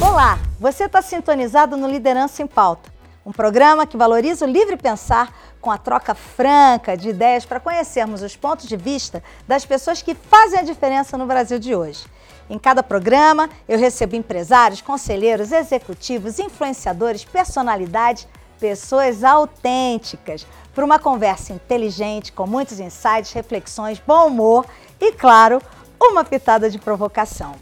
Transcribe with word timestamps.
Olá, 0.00 0.38
você 0.60 0.84
está 0.84 1.02
sintonizado 1.02 1.76
no 1.76 1.88
Liderança 1.88 2.42
em 2.42 2.46
Pauta, 2.46 2.92
um 3.26 3.32
programa 3.32 3.86
que 3.86 3.96
valoriza 3.96 4.44
o 4.44 4.48
livre 4.48 4.76
pensar 4.76 5.34
com 5.60 5.70
a 5.70 5.78
troca 5.78 6.14
franca 6.14 6.96
de 6.96 7.08
ideias 7.08 7.44
para 7.44 7.58
conhecermos 7.58 8.22
os 8.22 8.36
pontos 8.36 8.66
de 8.66 8.76
vista 8.76 9.22
das 9.48 9.64
pessoas 9.64 10.02
que 10.02 10.14
fazem 10.14 10.58
a 10.58 10.62
diferença 10.62 11.16
no 11.16 11.26
Brasil 11.26 11.58
de 11.58 11.74
hoje. 11.74 12.04
Em 12.48 12.58
cada 12.58 12.82
programa, 12.82 13.48
eu 13.66 13.78
recebo 13.78 14.14
empresários, 14.14 14.82
conselheiros, 14.82 15.52
executivos, 15.52 16.38
influenciadores, 16.38 17.24
personalidades, 17.24 18.28
pessoas 18.58 19.24
autênticas, 19.24 20.46
para 20.74 20.84
uma 20.84 20.98
conversa 20.98 21.52
inteligente, 21.52 22.32
com 22.32 22.46
muitos 22.46 22.80
insights, 22.80 23.32
reflexões, 23.32 24.02
bom 24.04 24.26
humor 24.26 24.66
e, 25.00 25.12
claro, 25.12 25.62
uma 26.00 26.24
pitada 26.24 26.68
de 26.68 26.78
provocação. 26.78 27.54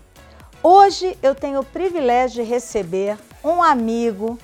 Hoje 0.62 1.18
eu 1.22 1.34
tenho 1.34 1.60
o 1.60 1.64
privilégio 1.64 2.42
de 2.42 2.48
receber 2.48 3.18
um 3.44 3.62
amigo, 3.62 4.38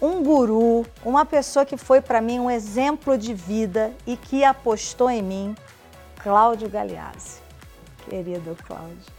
um 0.00 0.22
guru, 0.22 0.86
uma 1.04 1.24
pessoa 1.24 1.64
que 1.64 1.76
foi 1.76 2.00
para 2.00 2.20
mim 2.20 2.38
um 2.38 2.50
exemplo 2.50 3.18
de 3.18 3.34
vida 3.34 3.92
e 4.06 4.16
que 4.16 4.44
apostou 4.44 5.10
em 5.10 5.22
mim, 5.22 5.54
Cláudio 6.22 6.68
Galeazzi. 6.68 7.42
Querido 8.08 8.56
Cláudio. 8.66 9.12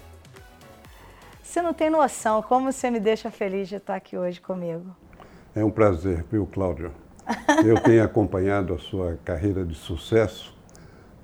Você 1.44 1.62
não 1.62 1.74
tem 1.74 1.90
noção 1.90 2.42
como 2.42 2.72
você 2.72 2.90
me 2.90 3.00
deixa 3.00 3.32
feliz 3.32 3.70
de 3.70 3.76
estar 3.76 3.96
aqui 3.96 4.18
hoje 4.18 4.42
comigo. 4.42 4.96
É 5.56 5.64
um 5.64 5.72
prazer, 5.72 6.26
viu, 6.30 6.46
Cláudio? 6.46 6.92
Eu 7.66 7.80
tenho 7.82 8.04
acompanhado 8.04 8.74
a 8.74 8.78
sua 8.78 9.18
carreira 9.24 9.64
de 9.64 9.74
sucesso 9.74 10.54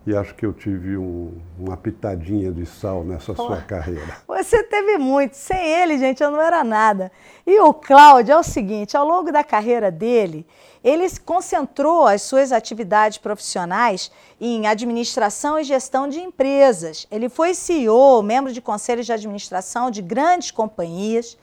e 0.07 0.16
acho 0.16 0.34
que 0.34 0.45
eu 0.45 0.54
tive 0.54 0.95
um, 0.95 1.38
uma 1.59 1.76
pitadinha 1.76 2.49
de 2.49 2.66
sal 2.66 3.04
nessa 3.04 3.34
Pô, 3.34 3.48
sua 3.48 3.57
carreira. 3.57 4.18
Você 4.26 4.63
teve 4.63 4.98
muito. 4.98 5.35
Sem 5.35 5.60
ele, 5.60 5.99
gente, 5.99 6.23
eu 6.23 6.32
não 6.32 6.41
era 6.41 6.63
nada. 6.63 7.12
E 7.46 7.60
o 7.60 7.73
Cláudio 7.73 8.32
é 8.32 8.38
o 8.38 8.41
seguinte: 8.41 8.96
ao 8.96 9.05
longo 9.05 9.34
da 9.34 9.43
carreira 9.43 9.91
dele, 9.91 10.48
ele 10.82 11.05
concentrou 11.26 12.07
as 12.07 12.21
suas 12.21 12.54
atividades 12.54 13.18
profissionais 13.18 14.10
em 14.40 14.66
administração 14.66 15.60
e 15.60 15.63
gestão 15.66 16.07
de 16.07 16.21
empresas. 16.21 17.05
Ele 17.12 17.27
foi 17.27 17.54
CEO, 17.54 18.23
membro 18.23 18.54
de 18.54 18.62
conselhos 18.62 19.05
de 19.05 19.12
administração 19.12 19.91
de 19.91 20.01
grandes 20.01 20.51
companhias. 20.51 21.38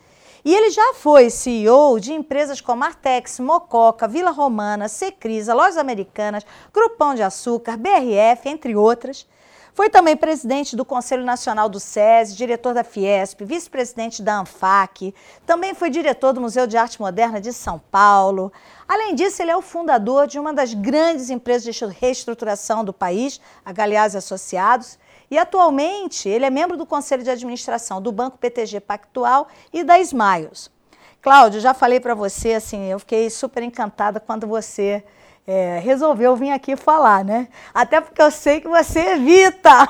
E 0.49 0.55
ele 0.55 0.71
já 0.71 0.95
foi 0.95 1.29
CEO 1.29 2.01
de 2.01 2.15
empresas 2.15 2.59
como 2.59 2.83
Artex, 2.83 3.39
Mococa, 3.39 4.09
Vila 4.09 4.31
Romana, 4.31 4.89
Secrisa, 4.89 5.53
Lojas 5.53 5.77
Americanas, 5.77 6.43
Grupão 6.73 7.15
de 7.15 7.23
Açúcar, 7.23 7.77
BRF, 7.77 8.49
entre 8.49 8.75
outras. 8.75 9.27
Foi 9.75 9.91
também 9.91 10.17
presidente 10.17 10.75
do 10.75 10.87
Conselho 10.87 11.23
Nacional 11.23 11.69
do 11.69 11.79
SESI, 11.79 12.35
diretor 12.35 12.73
da 12.73 12.83
Fiesp, 12.83 13.45
vice-presidente 13.45 14.23
da 14.23 14.39
ANFAC, 14.39 15.15
também 15.45 15.75
foi 15.75 15.91
diretor 15.91 16.33
do 16.33 16.41
Museu 16.41 16.67
de 16.67 16.79
Arte 16.79 16.99
Moderna 16.99 17.43
de 17.43 17.53
São 17.53 17.79
Paulo. 17.91 18.51
Além 18.89 19.15
disso, 19.15 19.43
ele 19.43 19.51
é 19.51 19.57
o 19.57 19.61
fundador 19.61 20.27
de 20.27 20.39
uma 20.39 20.55
das 20.55 20.73
grandes 20.73 21.29
empresas 21.29 21.75
de 21.75 21.85
reestruturação 21.85 22.83
do 22.83 22.93
país, 22.95 23.39
a 23.63 23.71
Galeazzi 23.71 24.17
Associados, 24.17 24.99
e 25.31 25.39
atualmente 25.39 26.29
ele 26.29 26.45
é 26.45 26.51
membro 26.51 26.77
do 26.77 26.87
Conselho 26.87 27.23
de 27.23 27.31
Administração 27.31 28.01
do 28.01 28.11
Banco 28.13 28.39
PTG 28.39 28.81
Pactual 28.81 29.49
e 29.73 29.85
da 29.85 29.99
Smiles. 29.99 30.71
Cláudio, 31.21 31.61
já 31.61 31.75
falei 31.75 32.01
para 32.01 32.15
você, 32.15 32.55
assim, 32.55 32.87
eu 32.87 32.99
fiquei 32.99 33.29
super 33.29 33.63
encantada 33.63 34.21
quando 34.21 34.47
você 34.47 35.03
é, 35.47 35.79
resolveu 35.79 36.37
vir 36.37 36.53
aqui 36.53 36.77
falar, 36.77 37.25
né? 37.25 37.49
Até 37.75 38.01
porque 38.01 38.23
eu 38.23 38.31
sei 38.31 38.61
que 38.61 38.69
você 38.69 39.01
evita. 39.13 39.71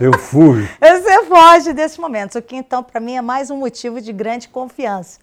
Eu 0.00 0.16
fui. 0.16 0.68
Você 0.80 1.24
foge 1.24 1.72
desses 1.72 1.98
momentos, 1.98 2.36
o 2.36 2.42
que 2.42 2.54
então 2.54 2.84
para 2.84 3.00
mim 3.00 3.16
é 3.16 3.20
mais 3.20 3.50
um 3.50 3.56
motivo 3.56 4.00
de 4.00 4.12
grande 4.12 4.48
confiança. 4.48 5.18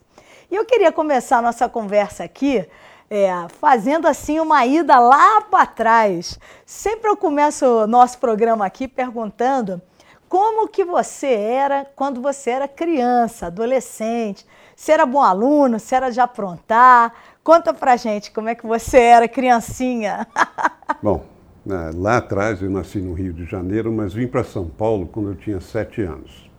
E 0.52 0.56
eu 0.56 0.66
queria 0.66 0.92
começar 0.92 1.38
a 1.38 1.42
nossa 1.42 1.70
conversa 1.70 2.26
aqui 2.26 2.68
é, 3.10 3.30
fazendo 3.60 4.08
assim 4.08 4.40
uma 4.40 4.66
ida 4.66 5.00
lá 5.00 5.42
para 5.42 5.66
trás. 5.66 6.40
Sempre 6.66 7.10
eu 7.10 7.18
começo 7.18 7.66
o 7.66 7.88
nosso 7.88 8.18
programa 8.18 8.66
aqui 8.66 8.88
perguntando 8.88 9.82
como 10.28 10.68
que 10.68 10.84
você 10.84 11.28
era 11.28 11.86
quando 11.96 12.22
você 12.22 12.50
era 12.50 12.68
criança, 12.68 13.48
adolescente. 13.48 14.46
Se 14.76 14.92
era 14.92 15.06
bom 15.06 15.22
aluno, 15.22 15.80
se 15.80 15.96
era 15.96 16.12
de 16.12 16.20
aprontar. 16.20 17.14
Conta 17.44 17.74
pra 17.74 17.96
gente 17.96 18.32
como 18.32 18.50
é 18.50 18.56
que 18.56 18.66
você 18.66 18.98
era 18.98 19.28
criancinha. 19.28 20.28
Bom, 21.02 21.24
né, 21.66 21.92
lá 21.94 22.18
atrás 22.18 22.62
eu 22.62 22.70
nasci 22.70 23.00
no 23.00 23.14
Rio 23.14 23.32
de 23.32 23.46
Janeiro, 23.46 23.92
mas 23.94 24.14
vim 24.14 24.28
para 24.28 24.44
São 24.44 24.68
Paulo 24.68 25.08
quando 25.08 25.30
eu 25.30 25.36
tinha 25.36 25.62
sete 25.62 26.02
anos. 26.02 26.50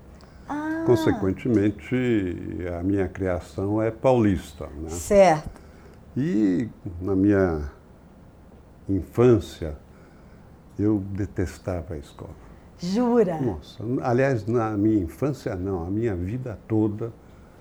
Ah. 0.48 0.84
Consequentemente, 0.86 1.94
a 2.78 2.82
minha 2.82 3.08
criação 3.08 3.82
é 3.82 3.90
paulista. 3.90 4.66
Né? 4.76 4.88
Certo. 4.88 5.65
E 6.16 6.68
na 7.00 7.14
minha 7.14 7.70
infância, 8.88 9.76
eu 10.78 10.98
detestava 11.10 11.94
a 11.94 11.98
escola. 11.98 12.34
Jura? 12.78 13.40
Nossa, 13.40 13.82
aliás, 14.02 14.46
na 14.46 14.76
minha 14.76 15.02
infância 15.02 15.54
não, 15.56 15.86
a 15.86 15.90
minha 15.90 16.14
vida 16.14 16.58
toda, 16.66 17.12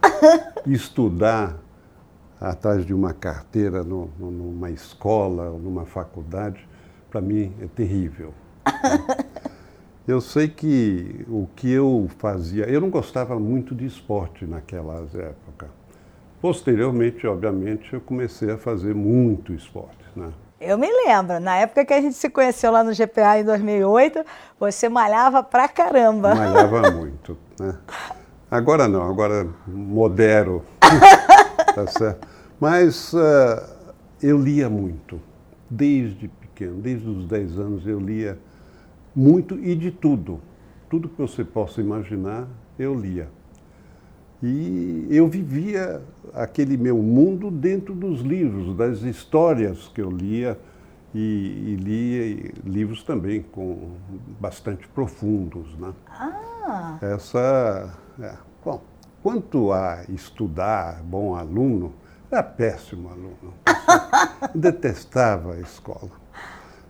estudar 0.66 1.58
atrás 2.40 2.86
de 2.86 2.94
uma 2.94 3.14
carteira 3.14 3.84
no, 3.84 4.10
numa 4.20 4.70
escola, 4.70 5.50
numa 5.52 5.86
faculdade, 5.86 6.68
para 7.10 7.22
mim 7.22 7.54
é 7.62 7.68
terrível. 7.68 8.34
Eu 10.08 10.22
sei 10.22 10.48
que 10.48 11.26
o 11.28 11.48
que 11.56 11.72
eu 11.72 12.08
fazia, 12.20 12.70
eu 12.70 12.80
não 12.80 12.92
gostava 12.92 13.40
muito 13.40 13.74
de 13.74 13.88
esporte 13.88 14.46
naquelas 14.46 15.16
épocas. 15.16 15.70
Posteriormente, 16.46 17.26
obviamente, 17.26 17.92
eu 17.92 18.00
comecei 18.00 18.52
a 18.52 18.58
fazer 18.60 18.94
muito 18.94 19.52
esporte. 19.52 19.98
Né? 20.16 20.32
Eu 20.62 20.78
me 20.78 20.88
lembro, 20.88 21.40
na 21.40 21.56
época 21.56 21.84
que 21.84 21.92
a 21.92 22.00
gente 22.00 22.14
se 22.14 22.30
conheceu 22.30 22.72
lá 22.72 22.84
no 22.84 22.94
GPA 22.94 23.40
em 23.40 23.44
2008, 23.44 24.24
você 24.60 24.88
malhava 24.88 25.42
pra 25.42 25.68
caramba. 25.68 26.36
Malhava 26.36 26.92
muito, 26.94 27.36
né? 27.60 27.76
Agora 28.52 28.88
não, 28.88 29.10
agora 29.10 29.48
modero, 29.66 30.64
tá 31.74 31.88
certo? 31.88 32.28
Mas 32.60 33.12
uh, 33.14 33.64
eu 34.22 34.38
lia 34.38 34.70
muito, 34.70 35.20
desde 35.68 36.28
pequeno, 36.28 36.76
desde 36.76 37.10
os 37.10 37.26
10 37.26 37.58
anos 37.58 37.88
eu 37.88 38.00
lia 38.00 38.38
muito 39.16 39.56
e 39.56 39.76
de 39.76 39.90
tudo. 39.90 40.40
Tudo 40.92 41.10
que 41.10 41.18
você 41.18 41.44
possa 41.44 41.82
imaginar, 41.82 42.48
eu 42.78 42.94
lia. 42.94 43.30
E 44.48 45.08
eu 45.10 45.28
vivia 45.28 46.04
aquele 46.32 46.78
meu 46.78 47.00
mundo 47.00 47.50
dentro 47.50 47.96
dos 47.96 48.22
livros, 48.22 48.78
das 48.78 49.02
histórias 49.02 49.88
que 49.88 50.00
eu 50.00 50.12
lia 50.12 50.56
e, 51.16 51.20
e 51.20 51.76
lia 51.78 52.54
livros 52.64 53.02
também 53.02 53.42
com 53.42 53.94
bastante 54.40 54.88
profundos, 54.90 55.76
né? 55.80 55.92
Ah. 56.08 57.00
Essa, 57.02 57.98
é, 58.20 58.36
bom, 58.64 58.84
quanto 59.24 59.72
a 59.74 60.04
estudar, 60.10 61.02
bom 61.02 61.34
aluno, 61.34 61.94
era 62.30 62.44
péssimo 62.44 63.10
aluno. 63.10 63.52
detestava 64.54 65.54
a 65.54 65.60
escola. 65.60 66.12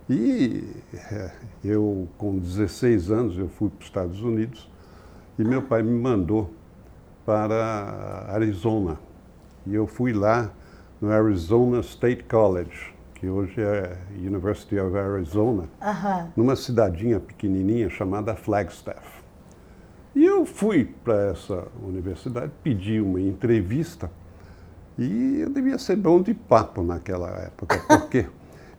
E 0.10 0.68
é, 0.94 1.32
eu, 1.64 2.10
com 2.18 2.38
16 2.38 3.12
anos, 3.12 3.38
eu 3.38 3.48
fui 3.48 3.70
para 3.70 3.80
os 3.80 3.86
Estados 3.86 4.22
Unidos 4.22 4.70
e 5.40 5.44
meu 5.46 5.62
pai 5.62 5.82
me 5.82 5.98
mandou 5.98 6.54
para 7.26 8.28
Arizona. 8.30 9.00
E 9.66 9.74
eu 9.74 9.88
fui 9.88 10.14
lá 10.14 10.52
no 11.02 11.12
Arizona 11.12 11.80
State 11.80 12.24
College, 12.26 12.94
que 13.16 13.28
hoje 13.28 13.60
é 13.60 13.98
University 14.16 14.80
of 14.80 14.96
Arizona, 14.96 15.64
uh 15.82 15.86
-huh. 15.86 16.28
numa 16.36 16.56
cidadinha 16.56 17.20
pequenininha 17.20 17.90
chamada 17.90 18.36
Flagstaff. 18.36 19.24
E 20.16 20.24
eu 20.24 20.46
fui 20.46 20.86
para 20.86 21.32
essa 21.32 21.68
universidade, 21.84 22.52
pedi 22.64 23.02
uma 23.02 23.20
entrevista 23.20 24.10
e 24.98 25.42
eu 25.42 25.50
devia 25.50 25.78
ser 25.78 25.98
bom 25.98 26.22
de 26.22 26.34
papo 26.34 26.82
naquela 26.82 27.30
época, 27.40 27.84
porque 27.88 28.28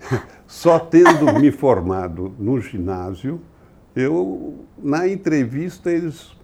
só 0.47 0.79
tendo 0.79 1.39
me 1.39 1.51
formado 1.51 2.35
no 2.39 2.59
ginásio, 2.61 3.41
eu 3.95 4.65
na 4.79 5.07
entrevista 5.09 5.91
eles 5.91 6.36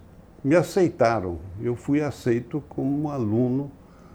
me 0.43 0.55
aceitaram. 0.55 1.39
Eu 1.61 1.75
fui 1.75 2.01
aceito 2.01 2.61
como 2.69 3.09
aluno 3.09 3.71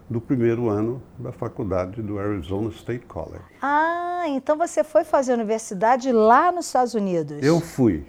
do 0.09 0.21
primeiro 0.21 0.69
ano 0.69 1.03
da 1.19 1.33
faculdade 1.33 2.03
do 2.03 2.19
Arizona 2.19 2.71
State 2.71 3.07
College. 3.07 3.43
Ah, 3.61 4.25
então 4.29 4.57
você 4.57 4.83
foi 4.83 5.05
fazer 5.05 5.33
universidade 5.35 6.11
lá 6.13 6.51
nos 6.53 6.67
Estados 6.67 6.95
Unidos? 6.95 7.43
Eu 7.43 7.61
fui, 7.61 8.07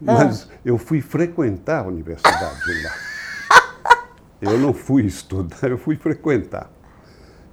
ah. 0.00 0.04
mas 0.04 0.48
ah. 0.50 0.54
eu 0.64 0.78
fui 0.78 1.00
frequentar 1.00 1.84
a 1.84 1.88
universidade 1.88 2.82
lá. 2.82 2.92
Eu 4.40 4.58
não 4.58 4.72
fui 4.72 5.04
estudar, 5.04 5.70
eu 5.70 5.76
fui 5.76 5.96
frequentar. 5.96 6.70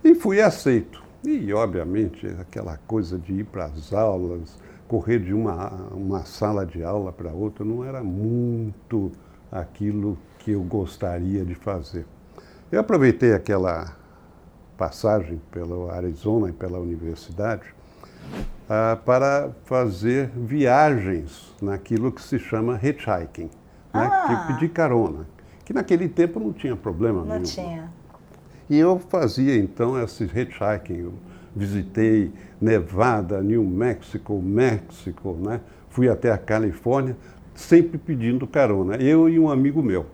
E 0.01 0.15
fui 0.15 0.39
aceito. 0.39 1.03
E, 1.21 1.51
obviamente, 1.51 2.25
aquela 2.39 2.77
coisa 2.87 3.19
de 3.19 3.33
ir 3.33 3.43
para 3.43 3.65
as 3.65 3.91
aulas, 3.91 4.57
correr 4.87 5.19
de 5.19 5.33
uma, 5.33 5.67
uma 5.91 6.23
sala 6.23 6.65
de 6.65 6.81
aula 6.81 7.11
para 7.11 7.33
outra 7.33 7.65
não 7.65 7.83
era 7.83 8.01
muito 8.01 9.11
aquilo 9.51 10.17
que 10.39 10.51
eu 10.51 10.61
gostaria 10.61 11.43
de 11.45 11.55
fazer. 11.55 12.05
Eu 12.71 12.79
aproveitei 12.79 13.33
aquela 13.33 13.93
passagem 14.77 15.41
pelo 15.51 15.89
Arizona 15.89 16.49
e 16.49 16.53
pela 16.53 16.79
universidade 16.79 17.73
ah, 18.69 18.97
para 19.05 19.49
fazer 19.65 20.29
viagens 20.35 21.53
naquilo 21.61 22.11
que 22.11 22.21
se 22.21 22.37
chama 22.37 22.79
hitchhiking, 22.81 23.49
né? 23.93 24.09
Ah. 24.11 24.45
que 24.47 24.53
pedir 24.53 24.69
carona, 24.69 25.25
que 25.65 25.73
naquele 25.73 26.07
tempo 26.09 26.39
não 26.39 26.51
tinha 26.53 26.75
problema 26.75 27.19
Não 27.19 27.27
nenhum. 27.27 27.43
tinha. 27.43 27.89
E 28.69 28.77
eu 28.77 28.99
fazia 28.99 29.55
então 29.57 30.01
esse 30.01 30.25
hitchhiking. 30.25 30.99
Eu 30.99 31.13
visitei 31.55 32.31
Nevada, 32.59 33.41
New 33.41 33.63
Mexico, 33.63 34.41
México, 34.41 35.33
né? 35.39 35.61
fui 35.89 36.09
até 36.09 36.31
a 36.31 36.37
Califórnia, 36.37 37.17
sempre 37.57 37.97
pedindo 37.97 38.45
carona. 38.45 38.95
Eu 38.97 39.27
e 39.27 39.39
um 39.39 39.49
amigo 39.49 39.81
meu, 39.81 40.05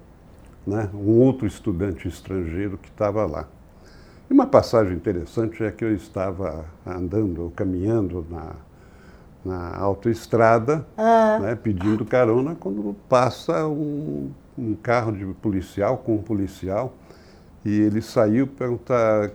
né? 0.66 0.90
um 0.94 1.20
outro 1.20 1.46
estudante 1.46 2.08
estrangeiro 2.08 2.78
que 2.78 2.88
estava 2.88 3.26
lá. 3.26 3.48
E 4.30 4.34
uma 4.34 4.48
passagem 4.48 4.96
interessante 4.96 5.62
é 5.62 5.70
que 5.70 5.84
eu 5.84 5.94
estava 5.94 6.66
andando, 6.88 7.52
caminhando 7.54 8.26
na, 8.30 8.54
na 9.44 9.78
autoestrada, 9.78 10.88
né, 11.42 11.56
pedindo 11.62 12.06
carona, 12.06 12.56
quando 12.58 12.96
passa 13.10 13.68
um, 13.68 14.32
um 14.58 14.74
carro 14.76 15.12
de 15.12 15.26
policial 15.42 15.98
com 15.98 16.16
um 16.16 16.22
policial 16.22 16.94
e 17.66 17.78
ele 17.82 18.02
saiu 18.02 18.48
perguntar 18.48 19.32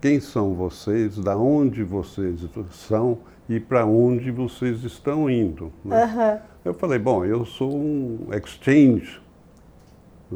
quem 0.00 0.18
são 0.18 0.54
vocês, 0.54 1.16
da 1.16 1.36
onde 1.36 1.84
vocês 1.84 2.40
são 2.72 3.18
e 3.48 3.60
para 3.60 3.86
onde 3.86 4.32
vocês 4.32 4.82
estão 4.82 5.30
indo. 5.30 5.72
né? 5.84 6.02
Aham. 6.02 6.53
Eu 6.64 6.72
falei, 6.72 6.98
bom, 6.98 7.24
eu 7.24 7.44
sou 7.44 7.76
um 7.76 8.28
exchange 8.32 9.20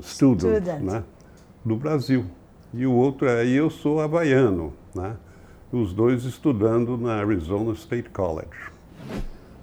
student, 0.03 0.61
Student. 0.61 0.81
Né, 0.83 1.05
do 1.65 1.77
Brasil. 1.77 2.27
E 2.75 2.87
o 2.87 2.93
outro 2.93 3.27
é, 3.27 3.47
e 3.47 3.55
eu 3.55 3.71
sou 3.71 4.01
havaiano, 4.01 4.75
né? 4.95 5.17
Os 5.73 5.93
dois 5.93 6.25
estudando 6.25 6.99
na 6.99 7.15
Arizona 7.15 7.73
State 7.73 8.11
College. 8.11 8.71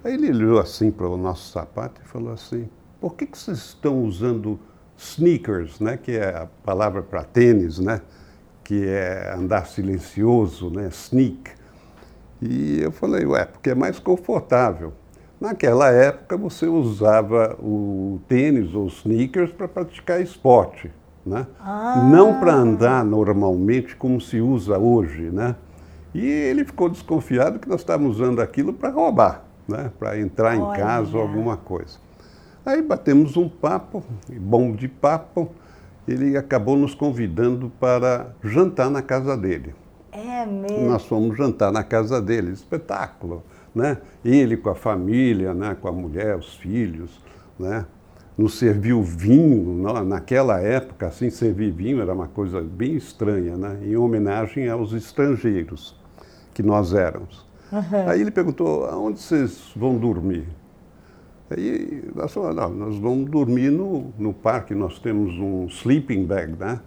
Aí 0.02 0.14
ele 0.14 0.30
olhou 0.30 0.58
assim 0.58 0.90
para 0.90 1.08
o 1.08 1.16
nosso 1.16 1.52
sapato 1.52 2.00
e 2.04 2.08
falou 2.08 2.32
assim, 2.32 2.68
por 3.00 3.14
que, 3.14 3.26
que 3.26 3.38
vocês 3.38 3.58
estão 3.58 4.02
usando 4.02 4.58
sneakers, 4.98 5.78
né? 5.78 5.96
Que 5.96 6.12
é 6.12 6.36
a 6.36 6.46
palavra 6.64 7.02
para 7.02 7.22
tênis, 7.22 7.78
né? 7.78 8.00
Que 8.64 8.86
é 8.88 9.34
andar 9.36 9.66
silencioso, 9.66 10.70
né? 10.70 10.88
Sneak. 10.88 11.52
E 12.42 12.80
eu 12.80 12.90
falei, 12.90 13.24
ué, 13.24 13.44
porque 13.44 13.70
é 13.70 13.74
mais 13.74 13.98
confortável. 13.98 14.92
Naquela 15.40 15.90
época 15.90 16.36
você 16.36 16.66
usava 16.66 17.56
o 17.60 18.20
tênis 18.26 18.74
ou 18.74 18.86
sneakers 18.86 19.52
para 19.52 19.68
praticar 19.68 20.20
esporte, 20.20 20.90
né? 21.24 21.46
Não 22.10 22.40
para 22.40 22.54
andar 22.54 23.04
normalmente 23.04 23.94
como 23.96 24.20
se 24.20 24.40
usa 24.40 24.78
hoje, 24.78 25.30
né? 25.30 25.54
E 26.14 26.26
ele 26.26 26.64
ficou 26.64 26.88
desconfiado 26.88 27.58
que 27.58 27.68
nós 27.68 27.80
estávamos 27.80 28.18
usando 28.18 28.40
aquilo 28.40 28.72
para 28.72 28.88
roubar, 28.88 29.44
né? 29.68 29.90
Para 29.98 30.18
entrar 30.18 30.56
em 30.56 30.62
Olha. 30.62 30.78
casa 30.78 31.14
ou 31.14 31.22
alguma 31.22 31.56
coisa. 31.56 31.98
Aí 32.64 32.80
batemos 32.80 33.36
um 33.36 33.48
papo, 33.48 34.02
bom 34.28 34.72
de 34.72 34.88
papo, 34.88 35.50
ele 36.08 36.36
acabou 36.36 36.76
nos 36.76 36.94
convidando 36.94 37.70
para 37.78 38.28
jantar 38.42 38.90
na 38.90 39.02
casa 39.02 39.36
dele. 39.36 39.74
É 40.10 40.46
mesmo. 40.46 40.88
Nós 40.88 41.04
fomos 41.04 41.36
jantar 41.36 41.70
na 41.70 41.84
casa 41.84 42.22
dele, 42.22 42.52
espetáculo, 42.52 43.42
né? 43.76 43.98
Ele 44.24 44.56
com 44.56 44.70
a 44.70 44.74
família, 44.74 45.52
né? 45.52 45.76
com 45.78 45.86
a 45.86 45.92
mulher, 45.92 46.36
os 46.36 46.54
filhos, 46.54 47.20
né? 47.58 47.84
Nos 48.36 48.58
serviu 48.58 49.02
vinho, 49.02 49.82
na- 49.82 50.02
naquela 50.02 50.60
época, 50.60 51.06
assim, 51.06 51.30
servir 51.30 51.70
vinho 51.72 52.00
era 52.00 52.12
uma 52.12 52.26
coisa 52.28 52.60
bem 52.60 52.94
estranha, 52.96 53.56
né? 53.56 53.78
Em 53.82 53.96
homenagem 53.96 54.68
aos 54.68 54.92
estrangeiros 54.94 55.94
que 56.54 56.62
nós 56.62 56.94
éramos. 56.94 57.46
Aí 58.06 58.20
ele 58.22 58.30
perguntou, 58.30 58.86
aonde 58.86 59.20
vocês 59.20 59.70
vão 59.76 59.96
dormir? 59.98 60.46
Aí 61.50 62.02
nós 62.14 62.32
falamos, 62.32 62.76
nós 62.78 62.98
vamos 62.98 63.30
dormir 63.30 63.70
no, 63.70 64.12
no 64.18 64.32
parque, 64.32 64.74
nós 64.74 64.98
temos 64.98 65.32
um 65.38 65.66
sleeping 65.66 66.24
bag, 66.24 66.54
né? 66.58 66.80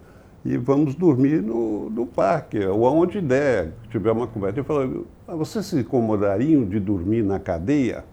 E 0.46 0.56
vamos 0.58 0.96
dormir 0.96 1.42
no, 1.42 1.90
no 1.90 2.06
parque, 2.06 2.60
ou 2.66 2.86
aonde 2.88 3.20
der, 3.20 3.72
tiver 3.92 4.12
uma 4.12 4.26
conversa. 4.26 4.60
Eu 4.60 4.64
falei, 4.64 5.04
ah, 5.28 5.36
vocês 5.36 5.66
se 5.66 5.78
incomodariam 5.78 6.64
de 6.64 6.80
dormir 6.80 7.24
na 7.24 7.40
cadeia? 7.40 8.06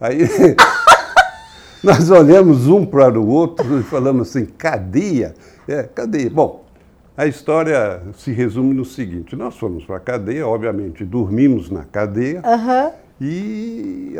Aí 0.00 0.20
nós 1.84 2.10
olhamos 2.10 2.66
um 2.66 2.86
para 2.86 3.20
o 3.20 3.28
outro 3.28 3.78
e 3.78 3.82
falamos 3.82 4.28
assim, 4.28 4.46
cadeia? 4.46 5.34
É, 5.68 5.82
cadeia. 5.82 6.30
Bom, 6.30 6.64
a 7.16 7.26
história 7.26 8.00
se 8.14 8.32
resume 8.32 8.72
no 8.72 8.84
seguinte, 8.84 9.36
nós 9.36 9.54
fomos 9.58 9.84
para 9.84 9.96
a 9.96 10.00
cadeia, 10.00 10.46
obviamente 10.46 11.04
dormimos 11.04 11.68
na 11.68 11.84
cadeia, 11.84 12.40
Aham. 12.42 12.92
e, 13.20 14.14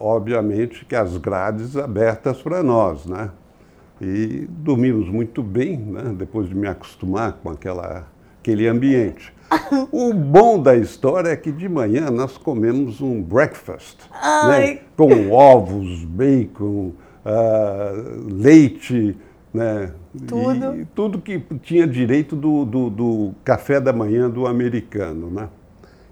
obviamente, 0.00 0.86
que 0.86 0.96
as 0.96 1.18
grades 1.18 1.76
abertas 1.76 2.40
para 2.40 2.62
nós, 2.62 3.04
né? 3.04 3.30
E 4.00 4.46
dormimos 4.48 5.08
muito 5.08 5.42
bem, 5.42 5.76
né? 5.78 6.14
Depois 6.16 6.48
de 6.48 6.54
me 6.54 6.68
acostumar 6.68 7.32
com 7.42 7.50
aquela, 7.50 8.06
aquele 8.40 8.66
ambiente. 8.66 9.34
O 9.92 10.12
bom 10.12 10.60
da 10.60 10.74
história 10.74 11.28
é 11.28 11.36
que 11.36 11.52
de 11.52 11.68
manhã 11.68 12.10
nós 12.10 12.36
comemos 12.36 13.00
um 13.00 13.22
breakfast, 13.22 13.96
né? 14.48 14.80
Com 14.96 15.30
ovos, 15.30 16.04
bacon, 16.04 16.92
ah, 17.24 17.92
leite, 18.28 19.16
né? 19.54 19.92
Tudo. 20.26 20.80
E 20.80 20.84
tudo 20.86 21.20
que 21.20 21.38
tinha 21.62 21.86
direito 21.86 22.34
do, 22.34 22.64
do, 22.64 22.90
do 22.90 23.34
café 23.44 23.80
da 23.80 23.92
manhã 23.92 24.28
do 24.28 24.46
americano, 24.46 25.30
né? 25.30 25.48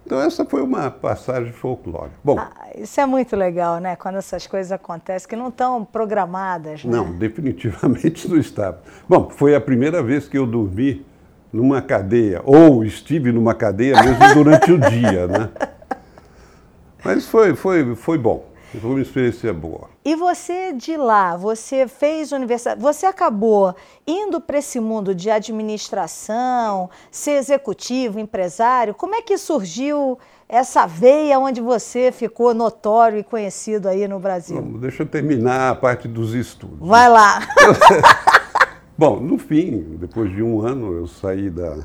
Então 0.06 0.20
essa 0.20 0.44
foi 0.44 0.60
uma 0.62 0.90
passagem 0.90 1.52
folclórica. 1.52 2.16
Bom, 2.22 2.38
Ah, 2.38 2.52
isso 2.76 3.00
é 3.00 3.06
muito 3.06 3.34
legal, 3.34 3.78
né? 3.78 3.96
Quando 3.96 4.16
essas 4.16 4.46
coisas 4.46 4.70
acontecem 4.70 5.28
que 5.28 5.34
não 5.36 5.48
estão 5.48 5.84
programadas, 5.84 6.84
né? 6.84 6.92
Não, 6.94 7.12
definitivamente 7.12 8.28
não 8.28 8.36
estava. 8.36 8.80
Bom, 9.08 9.30
foi 9.30 9.54
a 9.54 9.60
primeira 9.60 10.02
vez 10.02 10.28
que 10.28 10.36
eu 10.36 10.46
dormi 10.46 11.04
numa 11.52 11.80
cadeia, 11.80 12.42
ou 12.44 12.84
estive 12.84 13.30
numa 13.32 13.54
cadeia 13.54 13.94
mesmo 14.02 14.34
durante 14.34 14.72
o 14.72 14.78
dia, 14.78 15.26
né? 15.26 15.48
Mas 17.04 17.26
foi, 17.26 17.54
foi, 17.54 17.94
foi 17.94 18.18
bom, 18.18 18.44
foi 18.78 18.90
uma 18.90 19.00
experiência 19.00 19.52
boa. 19.52 19.88
E 20.04 20.14
você 20.14 20.72
de 20.72 20.96
lá, 20.96 21.36
você 21.36 21.86
fez 21.88 22.32
universidade, 22.32 22.80
você 22.80 23.06
acabou 23.06 23.74
indo 24.06 24.40
para 24.40 24.58
esse 24.58 24.80
mundo 24.80 25.14
de 25.14 25.30
administração, 25.30 26.90
ser 27.10 27.32
executivo, 27.32 28.18
empresário. 28.18 28.94
Como 28.94 29.14
é 29.14 29.22
que 29.22 29.38
surgiu 29.38 30.18
essa 30.48 30.86
veia 30.86 31.38
onde 31.38 31.60
você 31.60 32.12
ficou 32.12 32.54
notório 32.54 33.18
e 33.18 33.24
conhecido 33.24 33.88
aí 33.88 34.06
no 34.06 34.18
Brasil? 34.18 34.60
Deixa 34.80 35.02
eu 35.02 35.06
terminar 35.06 35.70
a 35.70 35.74
parte 35.74 36.06
dos 36.06 36.34
estudos. 36.34 36.86
Vai 36.86 37.08
lá. 37.08 37.40
Bom, 38.96 39.18
no 39.18 39.38
fim, 39.38 39.96
depois 39.98 40.30
de 40.30 40.40
um 40.40 40.60
ano, 40.60 40.92
eu 40.92 41.06
saí 41.08 41.50
da. 41.50 41.84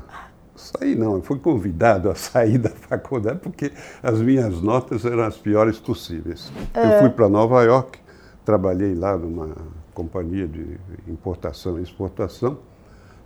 Saí 0.76 0.94
não, 0.94 1.16
eu 1.16 1.22
fui 1.22 1.38
convidado 1.38 2.08
a 2.08 2.14
sair 2.14 2.58
da 2.58 2.70
faculdade 2.70 3.40
porque 3.40 3.72
as 4.02 4.20
minhas 4.20 4.60
notas 4.60 5.04
eram 5.04 5.24
as 5.24 5.36
piores 5.36 5.78
possíveis. 5.78 6.52
Eu 6.74 7.00
fui 7.00 7.10
para 7.10 7.28
Nova 7.28 7.62
York, 7.62 7.98
trabalhei 8.44 8.94
lá 8.94 9.16
numa 9.16 9.56
companhia 9.92 10.46
de 10.46 10.78
importação 11.08 11.78
e 11.78 11.82
exportação, 11.82 12.58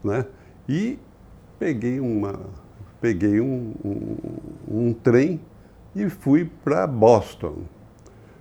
né? 0.03 0.25
E 0.67 0.99
peguei 1.59 2.01
uma, 2.01 2.41
peguei 3.01 3.41
um, 3.41 3.75
um, 3.85 4.17
um 4.69 4.93
trem 4.95 5.41
e 5.95 6.09
fui 6.09 6.51
para 6.65 6.87
Boston. 6.87 7.59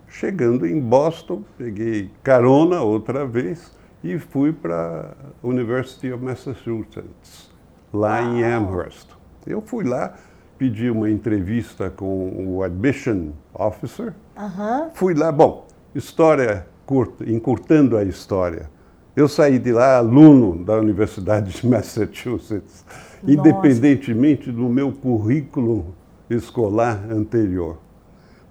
Chegando 0.07 0.65
em 0.65 0.79
Boston, 0.79 1.43
peguei 1.57 2.09
carona 2.23 2.81
outra 2.81 3.25
vez 3.25 3.71
e 4.03 4.17
fui 4.17 4.53
para 4.53 5.13
a 5.43 5.47
University 5.47 6.11
of 6.11 6.23
Massachusetts, 6.23 7.52
lá 7.93 8.21
em 8.23 8.43
Amherst. 8.43 9.09
Eu 9.45 9.61
fui 9.61 9.83
lá, 9.83 10.15
pedi 10.57 10.89
uma 10.89 11.09
entrevista 11.09 11.89
com 11.89 12.55
o 12.57 12.63
admission 12.63 13.29
officer. 13.53 14.13
Aham. 14.35 14.89
Fui 14.93 15.13
lá, 15.13 15.31
bom, 15.31 15.67
história 15.93 16.65
curta, 16.85 17.29
encurtando 17.29 17.95
a 17.95 18.03
história. 18.03 18.69
Eu 19.15 19.27
saí 19.27 19.59
de 19.59 19.71
lá 19.71 19.97
aluno 19.97 20.63
da 20.65 20.75
Universidade 20.77 21.51
de 21.53 21.67
Massachusetts, 21.69 22.83
Nossa. 23.21 23.31
independentemente 23.31 24.51
do 24.51 24.67
meu 24.67 24.91
currículo 24.91 25.93
escolar 26.29 26.99
anterior. 27.11 27.77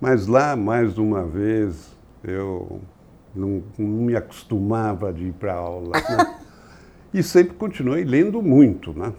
Mas 0.00 0.26
lá, 0.26 0.54
mais 0.56 0.98
uma 0.98 1.24
vez, 1.24 1.90
eu 2.22 2.80
não, 3.34 3.62
não 3.78 3.86
me 3.88 4.16
acostumava 4.16 5.12
de 5.12 5.26
ir 5.26 5.32
para 5.32 5.54
aula. 5.54 5.92
né? 5.92 6.34
E 7.14 7.22
sempre 7.22 7.54
continuei 7.58 8.04
lendo 8.04 8.40
muito, 8.40 8.98
né? 8.98 9.12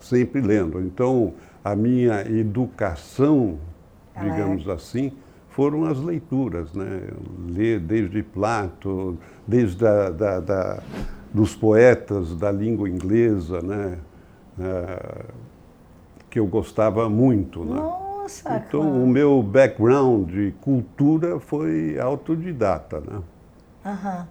Sempre 0.00 0.40
lendo. 0.40 0.80
Então, 0.80 1.34
a 1.64 1.74
minha 1.74 2.20
educação, 2.22 3.58
Ela 4.14 4.26
é- 4.26 4.30
digamos 4.30 4.68
assim, 4.68 5.12
foram 5.50 5.84
as 5.84 5.98
leituras, 5.98 6.72
né? 6.72 7.02
Ler 7.48 7.80
desde 7.80 8.22
Plato, 8.22 9.18
desde 9.46 9.84
a, 9.86 10.10
da, 10.10 10.40
da, 10.40 10.82
dos 11.34 11.54
poetas 11.56 12.36
da 12.36 12.50
língua 12.52 12.88
inglesa, 12.88 13.60
né? 13.60 13.98
É, 14.60 15.24
que 16.30 16.38
eu 16.38 16.46
gostava 16.46 17.08
muito, 17.08 17.64
né? 17.64 17.76
Nossa, 17.76 18.56
Então, 18.56 19.02
o 19.02 19.06
meu 19.06 19.42
background 19.42 20.30
de 20.30 20.52
cultura 20.60 21.40
foi 21.40 21.98
autodidata, 21.98 23.00
né? 23.00 23.20
Aham. 23.84 24.26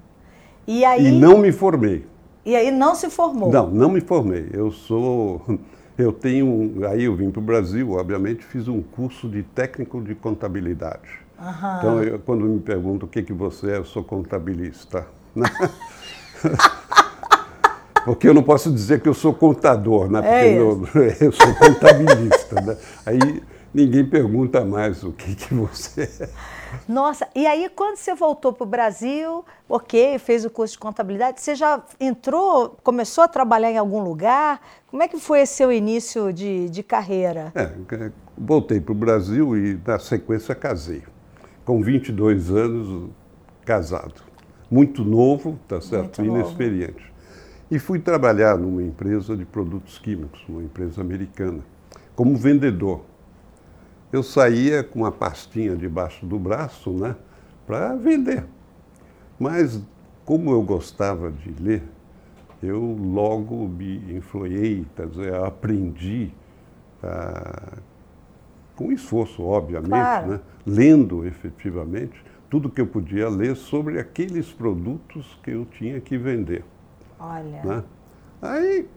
E 0.67 0.83
aí, 0.85 1.07
E 1.07 1.11
não 1.11 1.37
me 1.37 1.51
formei. 1.51 2.05
E 2.47 2.55
aí 2.55 2.71
não 2.71 2.95
se 2.95 3.09
formou? 3.09 3.51
Não, 3.51 3.69
não 3.69 3.89
me 3.89 3.99
formei. 4.01 4.47
Eu 4.53 4.71
sou. 4.71 5.41
Eu 5.97 6.13
tenho. 6.13 6.87
Aí 6.87 7.05
eu 7.05 7.15
vim 7.15 7.31
para 7.31 7.39
o 7.39 7.43
Brasil, 7.43 7.93
obviamente, 7.93 8.45
fiz 8.45 8.67
um 8.67 8.83
curso 8.83 9.27
de 9.27 9.41
técnico 9.41 9.99
de 9.99 10.13
contabilidade. 10.13 11.09
Aham. 11.39 11.75
Então, 11.79 12.03
eu- 12.03 12.19
quando 12.19 12.45
me 12.45 12.59
perguntam 12.59 13.07
o 13.07 13.11
que, 13.11 13.23
que 13.23 13.33
você 13.33 13.71
é, 13.71 13.77
eu 13.77 13.85
sou 13.85 14.03
contabilista. 14.03 15.07
né? 15.35 15.47
Porque 18.05 18.27
eu 18.27 18.33
não 18.33 18.43
posso 18.43 18.71
dizer 18.71 19.01
que 19.01 19.09
eu 19.09 19.13
sou 19.13 19.33
contador, 19.33 20.09
né? 20.09 20.21
Porque 20.21 20.35
É 20.35 20.59
eu, 20.59 20.87
eu 21.19 21.31
sou 21.31 21.53
contabilista. 21.55 22.61
Né? 22.61 22.77
Aí 23.05 23.43
ninguém 23.73 24.05
pergunta 24.05 24.63
mais 24.63 25.03
o 25.03 25.11
que, 25.11 25.35
que 25.35 25.53
você 25.53 26.03
é. 26.03 26.29
Nossa, 26.87 27.27
e 27.35 27.45
aí 27.45 27.69
quando 27.69 27.97
você 27.97 28.13
voltou 28.13 28.51
para 28.53 28.63
o 28.63 28.67
Brasil, 28.67 29.45
ok, 29.67 30.17
fez 30.19 30.45
o 30.45 30.49
curso 30.49 30.73
de 30.73 30.79
contabilidade, 30.79 31.41
você 31.41 31.55
já 31.55 31.81
entrou, 31.99 32.77
começou 32.83 33.23
a 33.23 33.27
trabalhar 33.27 33.71
em 33.71 33.77
algum 33.77 34.01
lugar? 34.01 34.61
Como 34.87 35.03
é 35.03 35.07
que 35.07 35.19
foi 35.19 35.41
esse 35.41 35.55
seu 35.55 35.71
início 35.71 36.31
de, 36.31 36.69
de 36.69 36.83
carreira? 36.83 37.51
É, 37.55 38.11
voltei 38.37 38.79
para 38.79 38.91
o 38.91 38.95
Brasil 38.95 39.57
e, 39.57 39.79
na 39.85 39.99
sequência, 39.99 40.55
casei. 40.55 41.03
Com 41.65 41.81
22 41.81 42.49
anos, 42.51 43.09
casado. 43.65 44.23
Muito 44.71 45.03
novo, 45.03 45.59
tá 45.67 45.81
certo? 45.81 46.21
Muito 46.21 46.23
novo. 46.23 46.39
Inexperiente. 46.39 47.13
E 47.69 47.77
fui 47.79 47.99
trabalhar 47.99 48.57
numa 48.57 48.81
empresa 48.81 49.35
de 49.35 49.43
produtos 49.43 49.99
químicos, 49.99 50.41
uma 50.47 50.63
empresa 50.63 51.01
americana, 51.01 51.59
como 52.15 52.35
vendedor. 52.37 53.01
Eu 54.11 54.23
saía 54.23 54.83
com 54.83 54.99
uma 54.99 55.11
pastinha 55.11 55.75
debaixo 55.75 56.25
do 56.25 56.39
braço, 56.39 56.91
né, 56.91 57.15
para 57.65 57.95
vender. 57.95 58.45
Mas, 59.39 59.81
como 60.25 60.51
eu 60.51 60.61
gostava 60.61 61.31
de 61.31 61.51
ler, 61.61 61.83
eu 62.63 62.81
logo 62.81 63.67
me 63.67 64.15
influei, 64.15 64.85
quer 64.95 65.07
dizer, 65.07 65.33
aprendi 65.35 66.31
ah, 67.03 67.77
com 68.75 68.91
esforço, 68.91 69.43
obviamente, 69.43 69.89
Claro. 69.89 70.27
né? 70.27 70.39
lendo 70.65 71.25
efetivamente 71.25 72.23
tudo 72.49 72.69
que 72.69 72.79
eu 72.81 72.87
podia 72.87 73.27
ler 73.29 73.55
sobre 73.55 73.99
aqueles 73.99 74.51
produtos 74.51 75.37
que 75.43 75.51
eu 75.51 75.65
tinha 75.65 75.99
que 75.99 76.17
vender. 76.17 76.63
Olha, 77.19 77.63
Né? 77.63 77.83
Aí, 78.41 78.87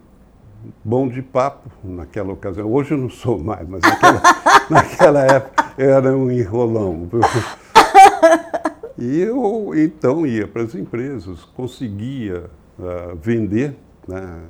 bom 0.84 1.08
de 1.08 1.22
papo 1.22 1.70
naquela 1.82 2.32
ocasião. 2.32 2.70
Hoje 2.72 2.92
eu 2.92 2.98
não 2.98 3.10
sou 3.10 3.38
mais, 3.38 3.66
mas 3.68 3.80
naquela, 3.82 4.22
naquela 4.70 5.20
época 5.24 5.72
eu 5.78 5.90
era 5.90 6.16
um 6.16 6.30
enrolão. 6.30 7.08
E 8.98 9.20
eu 9.20 9.72
então 9.74 10.26
ia 10.26 10.46
para 10.46 10.62
as 10.62 10.74
empresas, 10.74 11.44
conseguia 11.56 12.50
ah, 12.78 13.14
vender. 13.20 13.74
Né? 14.06 14.40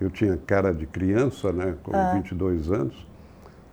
Eu 0.00 0.10
tinha 0.10 0.36
cara 0.36 0.72
de 0.72 0.86
criança, 0.86 1.52
né, 1.52 1.76
com 1.82 1.92
22 2.14 2.70
anos. 2.70 3.06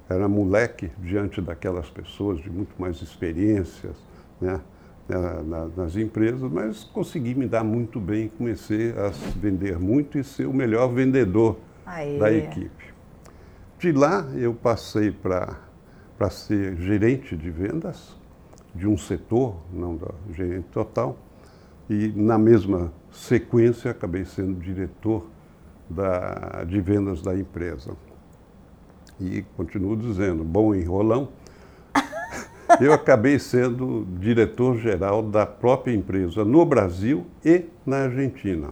Era 0.07 0.27
moleque 0.27 0.91
diante 0.99 1.41
daquelas 1.41 1.89
pessoas 1.89 2.39
de 2.41 2.49
muito 2.49 2.73
mais 2.77 3.01
experiências 3.01 3.95
né, 4.39 4.59
na- 5.07 5.41
na- 5.41 5.67
nas 5.75 5.95
empresas, 5.95 6.51
mas 6.51 6.83
consegui 6.83 7.33
me 7.33 7.47
dar 7.47 7.63
muito 7.63 7.99
bem. 7.99 8.29
Comecei 8.37 8.91
a 8.91 9.11
vender 9.37 9.79
muito 9.79 10.17
e 10.19 10.23
ser 10.23 10.45
o 10.45 10.53
melhor 10.53 10.87
vendedor 10.89 11.57
Aê. 11.91 12.17
da 12.17 12.31
equipe. 12.31 12.93
De 13.77 13.91
lá 13.91 14.25
eu 14.35 14.53
passei 14.53 15.11
para 15.11 16.29
ser 16.29 16.77
gerente 16.77 17.35
de 17.35 17.49
vendas 17.49 18.15
de 18.73 18.87
um 18.87 18.97
setor, 18.97 19.57
não 19.73 19.97
da 19.97 20.11
gerente 20.31 20.67
total, 20.71 21.17
e 21.89 22.13
na 22.15 22.37
mesma 22.37 22.93
sequência 23.11 23.91
acabei 23.91 24.23
sendo 24.23 24.59
diretor 24.59 25.27
da, 25.89 26.63
de 26.63 26.79
vendas 26.79 27.21
da 27.21 27.37
empresa. 27.37 27.91
E 29.19 29.41
continuo 29.57 29.97
dizendo, 29.97 30.43
bom 30.43 30.73
enrolão, 30.73 31.29
eu 32.79 32.93
acabei 32.93 33.37
sendo 33.37 34.07
diretor-geral 34.17 35.21
da 35.21 35.45
própria 35.45 35.93
empresa 35.93 36.45
no 36.45 36.65
Brasil 36.65 37.25
e 37.43 37.65
na 37.85 38.03
Argentina. 38.03 38.69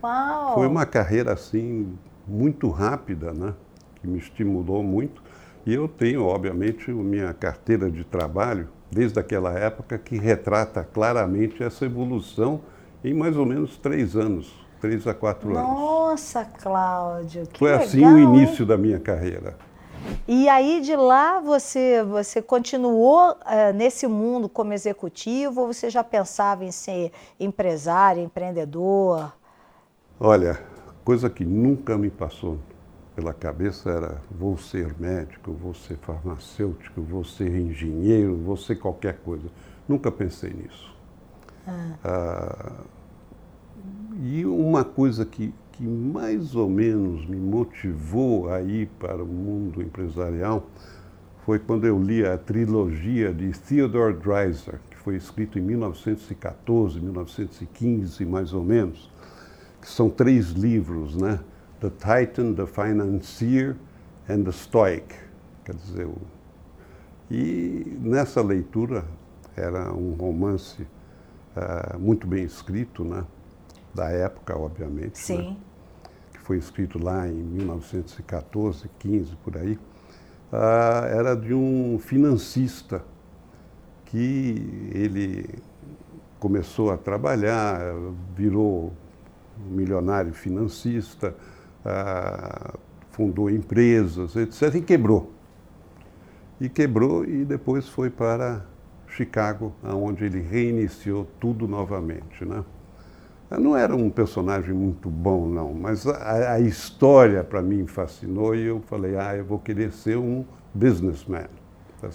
uau! 0.00 0.54
Foi 0.54 0.68
uma 0.68 0.86
carreira 0.86 1.32
assim 1.32 1.98
muito 2.26 2.68
rápida, 2.70 3.32
né? 3.32 3.54
Que 4.00 4.06
me 4.06 4.18
estimulou 4.18 4.82
muito. 4.82 5.22
E 5.64 5.74
eu 5.74 5.88
tenho, 5.88 6.24
obviamente, 6.24 6.90
a 6.90 6.94
minha 6.94 7.32
carteira 7.32 7.90
de 7.90 8.04
trabalho 8.04 8.68
desde 8.90 9.18
aquela 9.18 9.52
época 9.52 9.98
que 9.98 10.16
retrata 10.16 10.84
claramente 10.84 11.62
essa 11.62 11.84
evolução 11.84 12.60
em 13.04 13.12
mais 13.14 13.36
ou 13.36 13.44
menos 13.44 13.76
três 13.76 14.16
anos, 14.16 14.52
três 14.80 15.06
a 15.06 15.14
quatro 15.14 15.56
anos. 15.56 15.70
Nossa, 15.70 16.44
Cláudio, 16.44 17.46
que 17.46 17.58
Foi 17.58 17.70
legal, 17.70 17.84
assim 17.84 18.04
o 18.04 18.18
hein? 18.18 18.24
início 18.24 18.64
da 18.64 18.76
minha 18.76 18.98
carreira. 18.98 19.56
E 20.28 20.48
aí 20.48 20.80
de 20.80 20.94
lá 20.94 21.40
você 21.40 22.02
você 22.04 22.40
continuou 22.40 23.36
eh, 23.46 23.72
nesse 23.72 24.06
mundo 24.06 24.48
como 24.48 24.72
executivo 24.72 25.62
ou 25.62 25.72
você 25.72 25.90
já 25.90 26.04
pensava 26.04 26.64
em 26.64 26.70
ser 26.70 27.12
empresário, 27.40 28.22
empreendedor? 28.22 29.32
Olha, 30.18 30.58
coisa 31.06 31.30
que 31.30 31.44
nunca 31.44 31.96
me 31.96 32.10
passou 32.10 32.58
pela 33.14 33.32
cabeça 33.32 33.90
era 33.90 34.20
vou 34.28 34.58
ser 34.58 34.92
médico, 34.98 35.52
vou 35.52 35.72
ser 35.72 35.96
farmacêutico, 35.98 37.00
vou 37.00 37.22
ser 37.22 37.56
engenheiro, 37.56 38.36
vou 38.36 38.56
ser 38.56 38.74
qualquer 38.74 39.18
coisa. 39.18 39.46
Nunca 39.88 40.10
pensei 40.10 40.52
nisso. 40.52 40.92
Ah, 42.02 42.72
e 44.20 44.44
uma 44.44 44.82
coisa 44.82 45.24
que, 45.24 45.54
que 45.70 45.84
mais 45.84 46.56
ou 46.56 46.68
menos 46.68 47.24
me 47.24 47.36
motivou 47.36 48.50
a 48.50 48.60
ir 48.60 48.88
para 48.98 49.22
o 49.22 49.26
mundo 49.26 49.80
empresarial 49.80 50.66
foi 51.44 51.60
quando 51.60 51.86
eu 51.86 52.02
li 52.02 52.26
a 52.26 52.36
trilogia 52.36 53.32
de 53.32 53.52
Theodore 53.52 54.14
Dreiser, 54.14 54.80
que 54.90 54.96
foi 54.96 55.14
escrito 55.14 55.56
em 55.56 55.62
1914, 55.62 56.98
1915, 56.98 58.24
mais 58.24 58.52
ou 58.52 58.64
menos, 58.64 59.08
que 59.86 59.92
são 59.92 60.10
três 60.10 60.48
livros, 60.50 61.16
né? 61.16 61.38
The 61.78 61.90
Titan, 61.90 62.54
The 62.54 62.66
Financier 62.66 63.76
and 64.28 64.42
The 64.42 64.50
Stoic. 64.50 65.14
Quer 65.64 65.76
dizer, 65.76 66.06
o... 66.06 66.16
e 67.30 67.96
nessa 68.00 68.42
leitura 68.42 69.04
era 69.54 69.92
um 69.92 70.14
romance 70.14 70.84
ah, 71.54 71.96
muito 72.00 72.26
bem 72.26 72.42
escrito, 72.42 73.04
né? 73.04 73.24
Da 73.94 74.10
época, 74.10 74.58
obviamente. 74.58 75.10
né? 75.32 75.44
Sim. 75.44 75.56
que 76.32 76.40
foi 76.40 76.58
escrito 76.58 77.00
lá 77.00 77.28
em 77.28 77.34
1914, 77.34 78.90
15 78.98 79.36
por 79.36 79.56
aí, 79.56 79.78
ah, 80.52 81.06
era 81.08 81.36
de 81.36 81.54
um 81.54 81.96
financista 82.00 83.04
que 84.04 84.90
ele 84.92 85.48
começou 86.40 86.90
a 86.90 86.96
trabalhar, 86.96 87.78
virou 88.34 88.92
um 89.58 89.74
milionário 89.74 90.32
financista, 90.32 91.34
ah, 91.84 92.74
fundou 93.10 93.48
empresas, 93.48 94.36
etc., 94.36 94.74
e 94.76 94.80
quebrou. 94.80 95.30
E 96.60 96.68
quebrou 96.68 97.24
e 97.24 97.44
depois 97.44 97.88
foi 97.88 98.10
para 98.10 98.64
Chicago, 99.06 99.72
onde 99.82 100.24
ele 100.24 100.40
reiniciou 100.40 101.26
tudo 101.38 101.66
novamente, 101.68 102.44
né? 102.44 102.64
Não 103.50 103.76
era 103.76 103.94
um 103.94 104.10
personagem 104.10 104.74
muito 104.74 105.08
bom, 105.08 105.46
não, 105.46 105.72
mas 105.72 106.04
a, 106.06 106.54
a 106.54 106.60
história 106.60 107.44
para 107.44 107.62
mim 107.62 107.86
fascinou 107.86 108.56
e 108.56 108.66
eu 108.66 108.80
falei, 108.80 109.16
ah, 109.16 109.36
eu 109.36 109.44
vou 109.44 109.58
querer 109.58 109.92
ser 109.92 110.16
um 110.16 110.44
businessman. 110.74 111.46
Tá. 112.00 112.10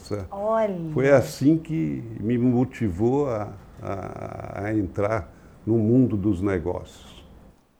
Foi 0.93 1.09
assim 1.09 1.57
que 1.57 2.03
me 2.19 2.37
motivou 2.37 3.29
a, 3.29 3.53
a, 3.81 4.65
a 4.65 4.77
entrar 4.77 5.33
no 5.65 5.77
mundo 5.77 6.17
dos 6.17 6.41
negócios. 6.41 7.10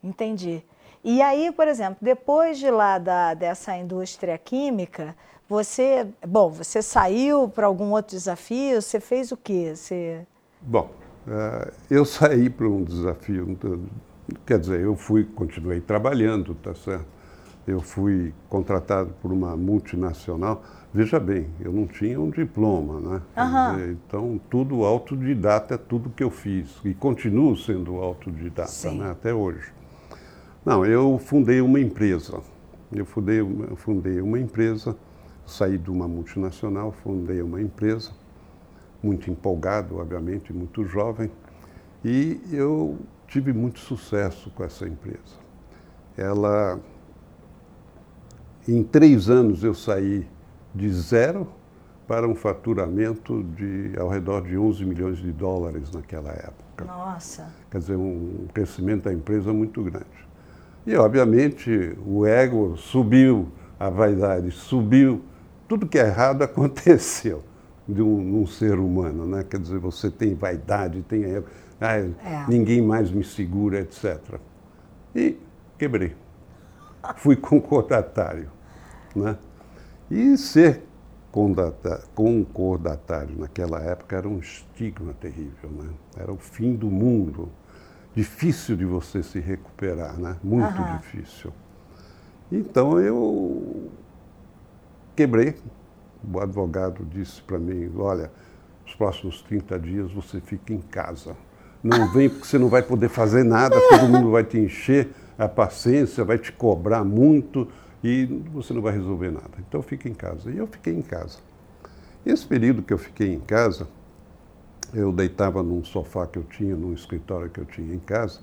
Entendi. 0.04 0.64
E 1.04 1.22
aí, 1.22 1.52
por 1.52 1.68
exemplo, 1.68 1.98
depois 2.02 2.60
de 2.60 2.70
lá 2.70 2.98
da, 2.98 3.34
dessa 3.34 3.76
indústria 3.76 4.38
química, 4.38 5.16
você, 5.50 6.08
bom, 6.26 6.50
você 6.50 6.82
saiu 6.82 7.50
para 7.50 7.66
algum 7.68 7.92
outro 7.92 8.16
desafio? 8.16 8.82
Você 8.82 9.00
fez 9.00 9.32
o 9.32 9.38
quê? 9.38 9.74
Você... 9.76 10.26
Bom, 10.62 10.92
eh, 11.28 11.74
eu 11.90 12.06
saí 12.06 12.50
para 12.50 12.68
um 12.68 12.84
desafio, 12.84 13.58
quer 14.46 14.60
dizer, 14.60 14.80
eu 14.80 14.96
fui, 14.96 15.26
continuei 15.26 15.82
trabalhando, 15.82 16.56
tá 16.56 16.74
certo? 16.74 17.06
Eu 17.68 17.82
fui 17.82 18.34
contratado 18.48 19.14
por 19.22 19.32
uma 19.32 19.58
multinacional. 19.58 20.64
Veja 20.94 21.20
bem, 21.20 21.48
eu 21.60 21.72
não 21.72 21.86
tinha 21.86 22.20
um 22.20 22.30
diploma, 22.30 23.00
né? 23.00 23.22
Aham. 23.38 23.76
Dizer, 23.76 23.92
então, 23.92 24.40
tudo 24.50 24.84
autodidata, 24.84 25.78
tudo 25.78 26.10
que 26.10 26.24
eu 26.24 26.32
fiz. 26.32 26.80
E 26.84 26.94
continuo 26.94 27.58
sendo 27.58 27.98
autodidata, 27.98 28.92
né? 28.92 29.12
até 29.12 29.34
hoje. 29.34 29.72
Não, 30.66 30.86
eu 30.86 31.18
fundei 31.18 31.60
uma 31.62 31.80
empresa. 31.80 32.40
Eu 32.94 33.06
fundei, 33.06 33.42
uma- 33.42 33.76
fundei 33.76 34.22
uma 34.22 34.40
empresa, 34.40 34.96
saí 35.46 35.78
de 35.78 35.90
uma 35.90 36.08
multinacional, 36.08 36.92
fundei 36.92 37.42
uma 37.42 37.62
empresa, 37.62 38.12
muito 39.02 39.32
empolgado, 39.32 39.98
obviamente, 39.98 40.54
muito 40.54 40.84
jovem, 40.86 41.32
e 42.04 42.40
eu 42.52 43.00
tive 43.28 43.54
muito 43.54 43.80
sucesso 43.80 44.52
com 44.52 44.64
essa 44.64 44.88
empresa. 44.88 45.40
Ela, 46.18 46.80
em 48.68 48.84
três 48.84 49.30
anos, 49.30 49.64
eu 49.64 49.74
saí 49.74 50.28
de 50.76 50.92
zero 50.92 51.48
para 52.08 52.28
um 52.28 52.36
faturamento 52.36 53.42
de 53.44 53.94
ao 53.98 54.10
redor 54.10 54.42
de 54.42 54.58
11 54.58 54.86
milhões 54.86 55.18
de 55.18 55.32
dólares 55.32 55.92
naquela 55.92 56.30
época. 56.32 56.84
Nossa. 56.86 57.50
Quer 57.72 57.78
dizer, 57.80 57.96
um 57.96 58.48
crescimento 58.54 59.06
da 59.06 59.14
empresa 59.14 59.54
muito 59.54 59.82
grande. 59.82 60.06
E, 60.86 60.96
obviamente, 60.96 61.96
o 62.06 62.26
ego 62.26 62.76
subiu, 62.78 63.50
a 63.80 63.90
vaidade 63.90 64.52
subiu, 64.52 65.22
tudo 65.68 65.88
que 65.88 65.98
é 66.00 66.08
errado 66.08 66.42
aconteceu 66.44 67.44
de 67.88 68.02
um, 68.02 68.18
num 68.22 68.48
ser 68.48 68.80
humano, 68.80 69.26
né? 69.26 69.44
Quer 69.44 69.60
dizer, 69.60 69.80
você 69.80 70.10
tem 70.10 70.34
vaidade, 70.36 71.02
tem 71.04 71.24
ego, 71.24 71.48
ah, 71.80 71.98
É. 71.98 72.14
ninguém 72.48 72.82
mais 72.82 73.12
me 73.12 73.24
segura, 73.24 73.80
etc. 73.80 74.20
E 75.16 75.38
quebrei. 75.78 76.16
Fui 77.18 77.36
concordatário, 77.36 78.50
né? 79.16 79.38
E 80.10 80.38
ser 80.38 80.84
concordatário 82.14 83.38
naquela 83.38 83.82
época 83.82 84.16
era 84.18 84.28
um 84.28 84.40
estigma 84.40 85.14
terrível, 85.20 85.70
né? 85.72 85.90
Era 86.18 86.32
o 86.32 86.38
fim 86.38 86.76
do 86.76 86.90
mundo. 86.90 87.50
Difícil 88.16 88.76
de 88.76 88.86
você 88.86 89.24
se 89.24 89.40
recuperar, 89.40 90.20
né? 90.20 90.36
Muito 90.44 90.82
Aham. 90.82 90.98
difícil. 90.98 91.52
Então 92.52 93.00
eu 93.00 93.90
quebrei. 95.16 95.56
O 96.32 96.40
advogado 96.40 97.06
disse 97.06 97.42
para 97.42 97.58
mim, 97.58 97.92
olha, 97.98 98.32
os 98.86 98.94
próximos 98.94 99.42
30 99.42 99.80
dias 99.80 100.12
você 100.12 100.40
fica 100.40 100.74
em 100.74 100.82
casa. 100.82 101.36
Não 101.84 102.12
vem 102.12 102.30
porque 102.30 102.46
você 102.46 102.60
não 102.60 102.68
vai 102.68 102.84
poder 102.84 103.10
fazer 103.10 103.44
nada, 103.44 103.76
todo 103.90 104.08
mundo 104.08 104.30
vai 104.30 104.44
te 104.44 104.60
encher 104.60 105.10
a 105.38 105.48
paciência, 105.48 106.24
vai 106.24 106.38
te 106.38 106.52
cobrar 106.52 107.04
muito 107.04 107.68
e 108.04 108.26
você 108.54 108.74
não 108.74 108.82
vai 108.82 108.94
resolver 108.94 109.32
nada. 109.32 109.52
Então 109.68 109.82
fica 109.82 110.08
em 110.08 110.14
casa. 110.14 110.52
E 110.52 110.58
eu 110.58 110.68
fiquei 110.68 110.94
em 110.94 111.02
casa. 111.02 111.40
Esse 112.26 112.46
período 112.46 112.84
que 112.84 112.94
eu 112.94 113.00
fiquei 113.00 113.34
em 113.34 113.40
casa, 113.40 113.88
eu 114.94 115.12
deitava 115.12 115.64
num 115.64 115.84
sofá 115.84 116.28
que 116.28 116.38
eu 116.38 116.44
tinha, 116.44 116.76
num 116.76 116.94
escritório 116.94 117.50
que 117.50 117.60
eu 117.60 117.66
tinha 117.66 117.94
em 117.94 118.00
casa, 118.00 118.40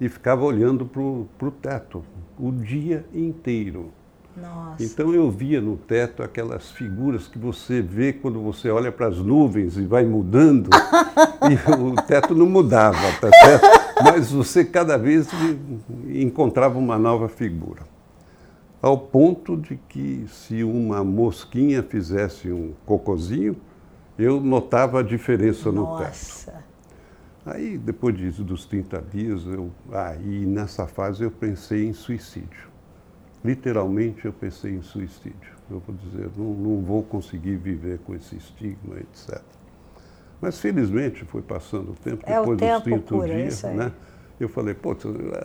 e 0.00 0.08
ficava 0.08 0.44
olhando 0.44 0.84
para 0.84 1.00
o 1.00 1.50
teto 1.50 2.04
o 2.38 2.50
dia 2.50 3.04
inteiro. 3.14 3.90
Nossa. 4.36 4.82
Então 4.82 5.14
eu 5.14 5.30
via 5.30 5.60
no 5.60 5.76
teto 5.76 6.22
aquelas 6.22 6.72
figuras 6.72 7.28
que 7.28 7.38
você 7.38 7.80
vê 7.80 8.12
quando 8.12 8.40
você 8.40 8.68
olha 8.68 8.90
para 8.90 9.06
as 9.06 9.18
nuvens 9.18 9.76
e 9.76 9.86
vai 9.86 10.04
mudando, 10.04 10.70
e 11.48 11.72
o 11.72 11.94
teto 12.02 12.34
não 12.34 12.46
mudava, 12.46 12.98
tá 13.20 13.30
certo? 13.30 13.66
Mas 14.02 14.32
você 14.32 14.64
cada 14.64 14.96
vez 14.96 15.28
encontrava 16.08 16.76
uma 16.78 16.98
nova 16.98 17.28
figura. 17.28 17.82
Ao 18.82 18.98
ponto 18.98 19.56
de 19.56 19.78
que 19.88 20.26
se 20.28 20.64
uma 20.64 21.04
mosquinha 21.04 21.82
fizesse 21.82 22.50
um 22.50 22.72
cocozinho, 22.84 23.56
eu 24.18 24.40
notava 24.40 25.00
a 25.00 25.02
diferença 25.02 25.70
no 25.72 25.96
teto. 25.98 26.08
Nossa. 26.08 26.64
Aí, 27.46 27.76
depois 27.76 28.16
disso, 28.16 28.42
dos 28.42 28.64
30 28.64 29.02
dias, 29.12 29.44
eu, 29.44 29.70
aí 29.92 30.46
nessa 30.46 30.86
fase 30.86 31.22
eu 31.22 31.30
pensei 31.30 31.86
em 31.86 31.92
suicídio. 31.92 32.68
Literalmente 33.44 34.24
eu 34.24 34.32
pensei 34.32 34.72
em 34.72 34.82
suicídio. 34.82 35.52
Eu 35.70 35.80
vou 35.86 35.94
dizer, 35.96 36.30
não, 36.36 36.54
não 36.54 36.82
vou 36.82 37.02
conseguir 37.02 37.56
viver 37.56 37.98
com 37.98 38.14
esse 38.14 38.36
estigma, 38.36 38.96
etc. 38.98 39.42
Mas 40.40 40.58
felizmente 40.58 41.24
foi 41.26 41.42
passando 41.42 41.90
o 41.92 41.94
tempo, 41.94 42.22
É, 42.26 42.40
o 42.40 42.54
depois 42.54 42.58
tempo 42.58 42.74
dos 42.74 42.82
30 42.84 43.14
cura, 43.14 43.32
é 43.32 43.42
dias, 43.42 43.62
né? 43.62 43.92
Eu 44.40 44.48
falei, 44.48 44.74
pô, 44.74 44.96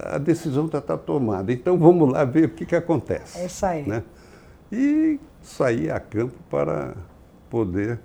a 0.03 0.17
decisão 0.17 0.67
já 0.71 0.79
está 0.79 0.97
tomada, 0.97 1.51
então 1.51 1.77
vamos 1.77 2.11
lá 2.11 2.23
ver 2.25 2.45
o 2.45 2.49
que, 2.49 2.65
que 2.65 2.75
acontece. 2.75 3.37
É 3.39 3.45
isso 3.45 3.65
aí. 3.65 3.87
né? 3.87 4.03
E 4.71 5.19
saí 5.41 5.89
a 5.91 5.99
campo 5.99 6.35
para 6.49 6.95
poder 7.49 7.99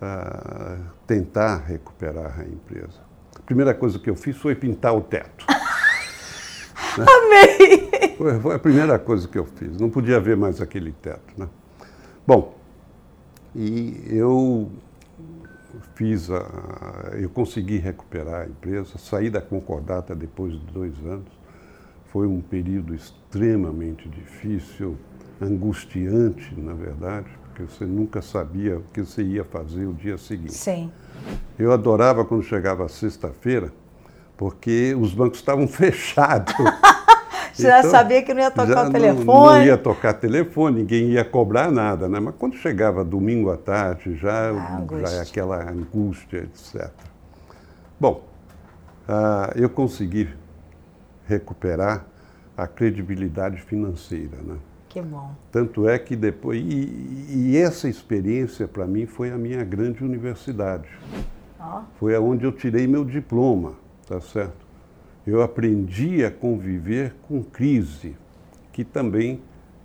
ah, 0.00 0.78
tentar 1.06 1.56
recuperar 1.58 2.40
a 2.40 2.44
empresa. 2.44 3.00
A 3.36 3.42
primeira 3.42 3.74
coisa 3.74 3.98
que 3.98 4.08
eu 4.08 4.16
fiz 4.16 4.36
foi 4.36 4.54
pintar 4.54 4.94
o 4.96 5.00
teto. 5.00 5.46
Amei! 6.96 8.16
Foi, 8.16 8.40
foi 8.40 8.54
a 8.54 8.58
primeira 8.58 8.98
coisa 8.98 9.28
que 9.28 9.38
eu 9.38 9.44
fiz. 9.44 9.78
Não 9.80 9.90
podia 9.90 10.20
ver 10.20 10.36
mais 10.36 10.60
aquele 10.60 10.92
teto. 10.92 11.34
Né? 11.36 11.48
Bom, 12.26 12.56
e 13.54 14.02
eu 14.08 14.70
fiz 15.94 16.30
a, 16.30 17.12
eu 17.14 17.28
consegui 17.28 17.78
recuperar 17.78 18.42
a 18.42 18.46
empresa, 18.46 18.98
saí 18.98 19.30
da 19.30 19.40
concordata 19.40 20.14
depois 20.14 20.52
de 20.52 20.66
dois 20.66 20.98
anos. 21.04 21.28
Foi 22.06 22.26
um 22.26 22.40
período 22.40 22.94
extremamente 22.94 24.08
difícil, 24.08 24.96
angustiante, 25.40 26.58
na 26.58 26.72
verdade, 26.74 27.28
porque 27.60 27.66
você 27.78 27.84
nunca 27.84 28.22
sabia 28.22 28.78
o 28.78 28.82
que 28.92 29.00
você 29.02 29.22
ia 29.22 29.44
fazer 29.44 29.86
o 29.86 29.92
dia 29.92 30.16
seguinte. 30.18 30.54
Sim. 30.54 30.90
Eu 31.58 31.72
adorava 31.72 32.24
quando 32.24 32.42
chegava 32.42 32.84
a 32.84 32.88
sexta-feira, 32.88 33.72
porque 34.36 34.96
os 34.98 35.12
bancos 35.12 35.38
estavam 35.38 35.66
fechados. 35.68 36.54
Você 37.52 37.62
já 37.68 37.80
Então, 37.80 37.90
sabia 37.90 38.22
que 38.22 38.32
não 38.32 38.40
ia 38.40 38.50
tocar 38.50 38.66
já 38.66 38.80
o 38.80 38.84
não- 38.84 38.92
telefone. 38.92 39.26
Não, 39.58 39.62
ia 39.62 39.76
tocar 39.78 40.14
telefone, 40.14 40.78
ninguém 40.80 41.10
ia 41.10 41.24
cobrar 41.24 41.70
nada, 41.70 42.08
né? 42.08 42.18
Mas 42.20 42.34
quando 42.38 42.56
chegava 42.56 43.04
domingo 43.04 43.50
à 43.50 43.56
tarde, 43.56 44.16
já, 44.16 44.50
Ah, 44.50 44.82
já 45.00 45.16
é 45.16 45.20
aquela 45.20 45.70
angústia, 45.70 46.38
etc. 46.38 46.90
Bom, 47.98 48.24
ah, 49.06 49.52
eu 49.56 49.68
consegui 49.68 50.30
recuperar 51.26 52.06
a 52.56 52.66
credibilidade 52.66 53.60
financeira, 53.60 54.36
né? 54.42 54.56
Que 54.90 55.00
bom. 55.00 55.32
Tanto 55.52 55.88
é 55.88 55.98
que 56.00 56.16
depois. 56.16 56.60
E, 56.60 57.52
e 57.52 57.56
essa 57.56 57.88
experiência, 57.88 58.66
para 58.66 58.86
mim, 58.86 59.06
foi 59.06 59.30
a 59.30 59.38
minha 59.38 59.64
grande 59.64 60.04
universidade. 60.04 60.88
Ó, 61.60 61.82
Foi 61.98 62.14
aonde 62.14 62.44
eu 62.44 62.50
tirei 62.50 62.88
meu 62.88 63.04
diploma, 63.04 63.74
tá 64.06 64.20
certo? 64.20 64.66
Eu 65.24 65.42
aprendi 65.42 66.24
a 66.24 66.30
conviver 66.30 67.14
com 67.28 67.40
crise, 67.40 68.16
que 68.72 68.82
também 68.82 69.40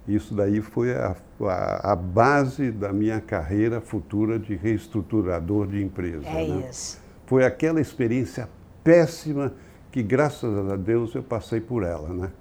isso 0.08 0.34
daí 0.34 0.60
foi 0.60 0.96
a, 0.96 1.15
a, 1.41 1.91
a 1.91 1.96
base 1.96 2.72
da 2.72 2.91
minha 2.91 3.22
carreira 3.22 3.80
futura 3.80 4.39
de 4.39 4.56
reestruturador 4.56 5.68
de 5.68 5.84
empresa. 5.84 6.28
é 6.28 6.48
né? 6.48 6.68
isso. 6.68 7.00
Foi 7.28 7.46
aquela 7.46 7.80
experiência 7.80 8.50
péssima 8.84 9.54
que, 9.91 10.02
graças 10.02 10.72
a 10.72 10.76
Deus, 10.76 11.13
eu 11.13 11.22
passei 11.22 11.62
por 11.62 11.84
ela, 11.84 12.10
né? 12.10 12.32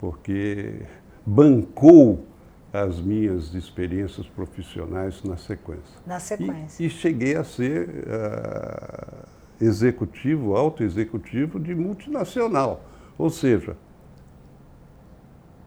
Porque 0.00 0.82
bancou 1.28 2.24
as 2.72 3.00
minhas 3.00 3.52
experiências 3.54 4.26
profissionais 4.26 5.22
na 5.22 5.36
sequência. 5.36 6.00
Na 6.06 6.16
E, 6.16 6.20
sequência. 6.20 6.86
e 6.86 6.88
cheguei 6.88 7.36
a 7.36 7.44
ser 7.44 8.06
ah, 8.08 9.26
executivo, 9.60 10.56
alto 10.56 10.82
executivo 10.82 11.60
de 11.60 11.74
multinacional. 11.74 12.82
Ou 13.18 13.28
seja, 13.28 13.76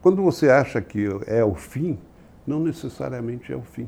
quando 0.02 0.24
você 0.24 0.50
acha 0.50 0.82
que 0.82 1.08
é 1.28 1.44
o 1.44 1.54
fim, 1.54 2.00
não 2.46 2.60
necessariamente 2.60 3.54
é 3.54 3.56
o 3.56 3.62
fim. 3.62 3.88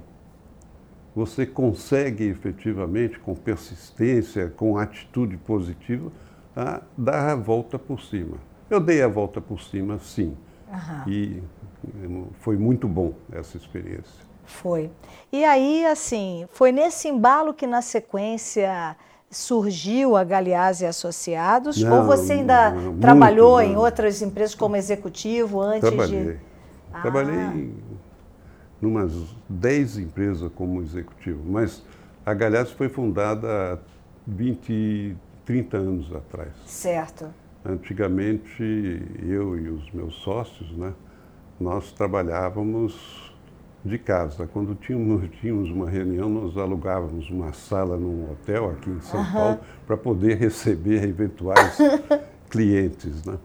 Você 1.15 1.45
consegue 1.45 2.25
efetivamente, 2.25 3.17
com 3.19 3.33
persistência, 3.33 4.49
com 4.55 4.77
atitude 4.77 5.38
positiva, 5.38 6.12
a 6.55 6.81
dar 6.95 7.31
a 7.31 7.36
volta 7.36 7.79
por 7.79 7.99
cima. 8.01 8.38
Eu 8.69 8.79
dei 8.79 9.01
a 9.01 9.07
volta 9.07 9.41
por 9.41 9.59
cima, 9.59 9.97
sim. 9.97 10.36
Aham. 10.73 11.03
E 11.07 11.43
foi 12.39 12.57
muito 12.57 12.88
bom 12.88 13.13
essa 13.31 13.57
experiência. 13.57 14.23
Foi. 14.45 14.89
E 15.31 15.43
aí, 15.45 15.86
assim, 15.86 16.45
foi 16.51 16.71
nesse 16.71 17.07
embalo 17.07 17.53
que 17.53 17.67
na 17.67 17.81
sequência 17.81 18.95
surgiu 19.29 20.15
a 20.15 20.23
Galeazzi 20.23 20.86
Associados? 20.86 21.81
ou 21.81 21.89
Não, 21.89 22.05
você 22.05 22.33
ainda 22.33 22.71
não, 22.71 22.81
muito 22.81 23.01
trabalhou 23.01 23.62
em 23.62 23.75
outras 23.75 24.21
empresas 24.21 24.55
como 24.55 24.75
executivo 24.75 25.62
antes 25.62 25.89
Trabalhei. 25.89 26.33
de. 26.33 26.39
Ah. 26.93 27.01
Trabalhei 27.01 27.73
em 28.81 28.86
umas 28.86 29.12
10 29.47 29.97
empresas 29.97 30.51
como 30.53 30.81
executivo, 30.81 31.41
mas 31.45 31.81
a 32.25 32.33
Galhaço 32.33 32.75
foi 32.75 32.89
fundada 32.89 33.73
há 33.73 33.77
20, 34.27 35.15
30 35.45 35.77
anos 35.77 36.13
atrás. 36.13 36.51
Certo. 36.65 37.33
Antigamente, 37.65 38.62
eu 39.21 39.58
e 39.58 39.69
os 39.69 39.89
meus 39.91 40.15
sócios, 40.15 40.69
né, 40.76 40.93
nós 41.60 41.91
trabalhávamos 41.91 43.34
de 43.84 43.97
casa. 43.97 44.47
Quando 44.47 44.76
tínhamos, 44.76 45.30
tínhamos 45.39 45.69
uma 45.69 45.89
reunião, 45.89 46.30
nós 46.30 46.58
alugávamos 46.58 47.30
uma 47.30 47.54
sala 47.54 47.97
num 47.97 48.32
hotel 48.32 48.71
aqui 48.71 48.89
em 48.89 49.02
São 49.02 49.19
uhum. 49.19 49.32
Paulo 49.32 49.60
para 49.86 49.97
poder 49.97 50.38
receber 50.38 51.04
eventuais 51.04 51.78
clientes. 52.49 53.26
Né? 53.26 53.38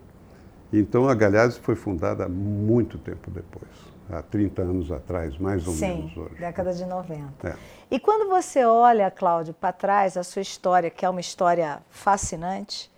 Então 0.73 1.09
a 1.09 1.15
Galhazes 1.15 1.59
foi 1.59 1.75
fundada 1.75 2.29
muito 2.29 2.99
tempo 2.99 3.31
depois, 3.31 3.71
há 4.11 4.23
30 4.23 4.63
anos 4.63 4.93
atrás, 4.93 5.37
mais 5.39 5.67
ou 5.67 5.75
Sim, 5.75 5.87
menos 5.87 6.17
hoje. 6.17 6.35
década 6.39 6.73
de 6.73 6.85
90. 6.85 7.49
É. 7.49 7.57
E 7.91 7.99
quando 7.99 8.29
você 8.29 8.65
olha, 8.65 9.11
Cláudio, 9.11 9.55
para 9.55 9.73
trás, 9.73 10.17
a 10.17 10.23
sua 10.23 10.43
história, 10.43 10.91
que 10.91 11.05
é 11.05 11.09
uma 11.09 11.21
história 11.21 11.81
fascinante, 11.89 12.91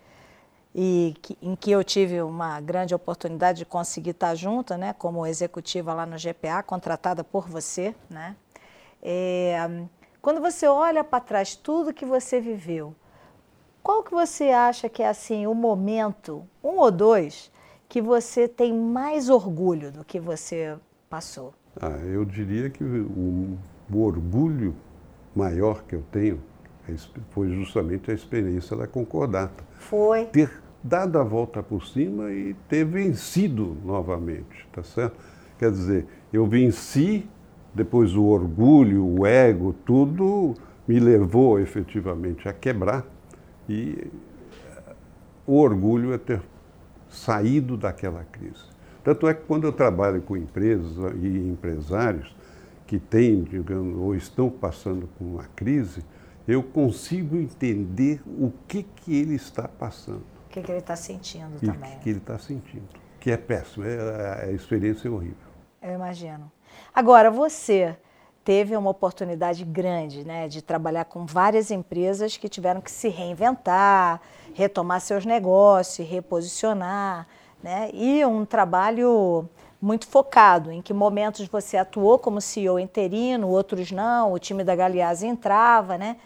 e 0.75 1.15
que, 1.21 1.37
em 1.43 1.57
que 1.57 1.71
eu 1.71 1.83
tive 1.83 2.23
uma 2.23 2.61
grande 2.61 2.95
oportunidade 2.95 3.59
de 3.59 3.65
conseguir 3.65 4.11
estar 4.11 4.35
junto, 4.35 4.77
né, 4.77 4.93
como 4.93 5.27
executiva 5.27 5.93
lá 5.93 6.07
no 6.07 6.17
GPA, 6.17 6.63
contratada 6.63 7.25
por 7.25 7.49
você, 7.49 7.95
né? 8.09 8.37
É, 9.03 9.57
quando 10.23 10.41
você 10.41 10.67
olha 10.67 11.03
para 11.03 11.21
trás 11.21 11.57
tudo 11.57 11.95
que 11.95 12.05
você 12.05 12.41
viveu, 12.41 12.95
qual 13.83 14.03
que 14.03 14.11
você 14.11 14.51
acha 14.51 14.89
que 14.89 15.03
é 15.03 15.09
assim 15.09 15.47
o 15.47 15.55
momento, 15.55 16.47
um 16.63 16.79
ou 16.79 16.91
dois, 16.91 17.51
que 17.89 18.01
você 18.01 18.47
tem 18.47 18.73
mais 18.73 19.29
orgulho 19.29 19.91
do 19.91 20.05
que 20.05 20.21
você 20.21 20.77
passou? 21.09 21.55
Ah, 21.81 21.99
eu 22.05 22.25
diria 22.25 22.69
que 22.69 22.85
o, 22.85 23.59
o 23.91 24.03
orgulho 24.03 24.77
maior 25.35 25.83
que 25.85 25.95
eu 25.95 26.05
tenho 26.13 26.43
foi 27.31 27.49
justamente 27.51 28.11
a 28.11 28.15
experiência 28.15 28.77
da 28.77 28.87
concordata. 28.87 29.65
Foi. 29.79 30.27
Ter 30.27 30.51
dado 30.83 31.19
a 31.19 31.23
volta 31.23 31.63
por 31.63 31.85
cima 31.87 32.31
e 32.33 32.55
ter 32.69 32.85
vencido 32.85 33.77
novamente, 33.85 34.67
tá 34.73 34.83
certo? 34.83 35.17
Quer 35.59 35.71
dizer, 35.71 36.07
eu 36.33 36.47
venci, 36.47 37.29
depois 37.75 38.15
o 38.17 38.25
orgulho, 38.25 39.05
o 39.05 39.27
ego, 39.27 39.75
tudo 39.85 40.55
me 40.89 40.99
levou 40.99 41.61
efetivamente 41.61 42.49
a 42.49 42.53
quebrar 42.53 43.05
e 43.69 44.11
o 45.47 45.59
orgulho 45.59 46.13
é 46.13 46.19
ter 46.19 46.41
saído 47.09 47.77
daquela 47.77 48.25
crise. 48.25 48.71
Tanto 49.05 49.29
é 49.29 49.35
que 49.35 49.45
quando 49.47 49.65
eu 49.65 49.73
trabalho 49.73 50.23
com 50.23 50.37
empresas 50.37 50.97
e 51.21 51.49
empresários 51.49 52.35
que 52.87 52.99
têm, 52.99 53.43
digamos, 53.43 53.97
ou 53.99 54.15
estão 54.15 54.51
passando 54.51 55.09
por 55.19 55.25
uma 55.25 55.45
crise, 55.55 56.05
eu 56.47 56.63
consigo 56.63 57.37
entender 57.37 58.21
o 58.27 58.53
que, 58.67 58.83
que 58.83 59.17
ele 59.17 59.35
está 59.35 59.69
passando. 59.69 60.25
O 60.47 60.49
que, 60.51 60.63
que 60.63 60.71
ele 60.71 60.81
está 60.81 60.97
sentindo 60.97 61.57
e 61.63 61.67
também. 61.67 61.91
O 61.91 61.95
que, 61.95 62.01
que 62.01 62.09
ele 62.11 62.19
está 62.19 62.39
sentindo. 62.39 62.89
Que 63.21 63.31
é 63.31 63.37
péssimo, 63.37 63.85
é, 63.85 64.49
a 64.49 64.53
experiência 64.53 65.09
é 65.09 65.11
horrível. 65.11 65.51
Eu 65.83 65.95
imagino. 65.95 66.51
Agora, 66.95 67.31
você 67.31 67.97
teve 68.45 68.77
uma 68.77 68.91
oportunidade 68.91 69.65
grande 69.65 70.25
né, 70.25 70.49
de 70.49 70.63
trabalhar 70.63 71.05
com 71.05 71.27
várias 71.27 71.71
empresas 71.71 72.37
que 72.37 72.49
tiveram 72.49 72.81
que 72.81 72.91
se 72.91 73.09
reinventar, 73.09 74.21
retomar 74.55 75.01
seus 75.01 75.27
negócios, 75.27 76.09
reposicionar, 76.09 77.27
né, 77.63 77.91
e 77.93 78.25
um 78.25 78.45
trabalho 78.45 79.49
muito 79.81 80.07
focado, 80.07 80.71
em 80.71 80.83
que 80.83 80.93
momentos 80.93 81.47
você 81.47 81.77
atuou 81.77 82.19
como 82.19 82.41
CEO 82.41 82.79
interino, 82.79 83.49
outros 83.49 83.91
não, 83.91 84.33
o 84.33 84.39
time 84.39 84.63
da 84.63 84.77
Galeazzi 84.77 85.27
entrava, 85.27 85.97
né? 85.97 86.17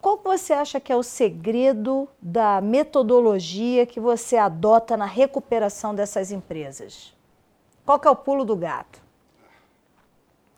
Qual 0.00 0.18
você 0.24 0.52
acha 0.52 0.80
que 0.80 0.90
é 0.90 0.96
o 0.96 1.02
segredo 1.02 2.08
da 2.20 2.60
metodologia 2.60 3.84
que 3.84 4.00
você 4.00 4.36
adota 4.36 4.96
na 4.96 5.04
recuperação 5.04 5.94
dessas 5.94 6.32
empresas? 6.32 7.14
Qual 7.84 7.98
que 7.98 8.08
é 8.08 8.10
o 8.10 8.16
pulo 8.16 8.44
do 8.44 8.56
gato? 8.56 9.00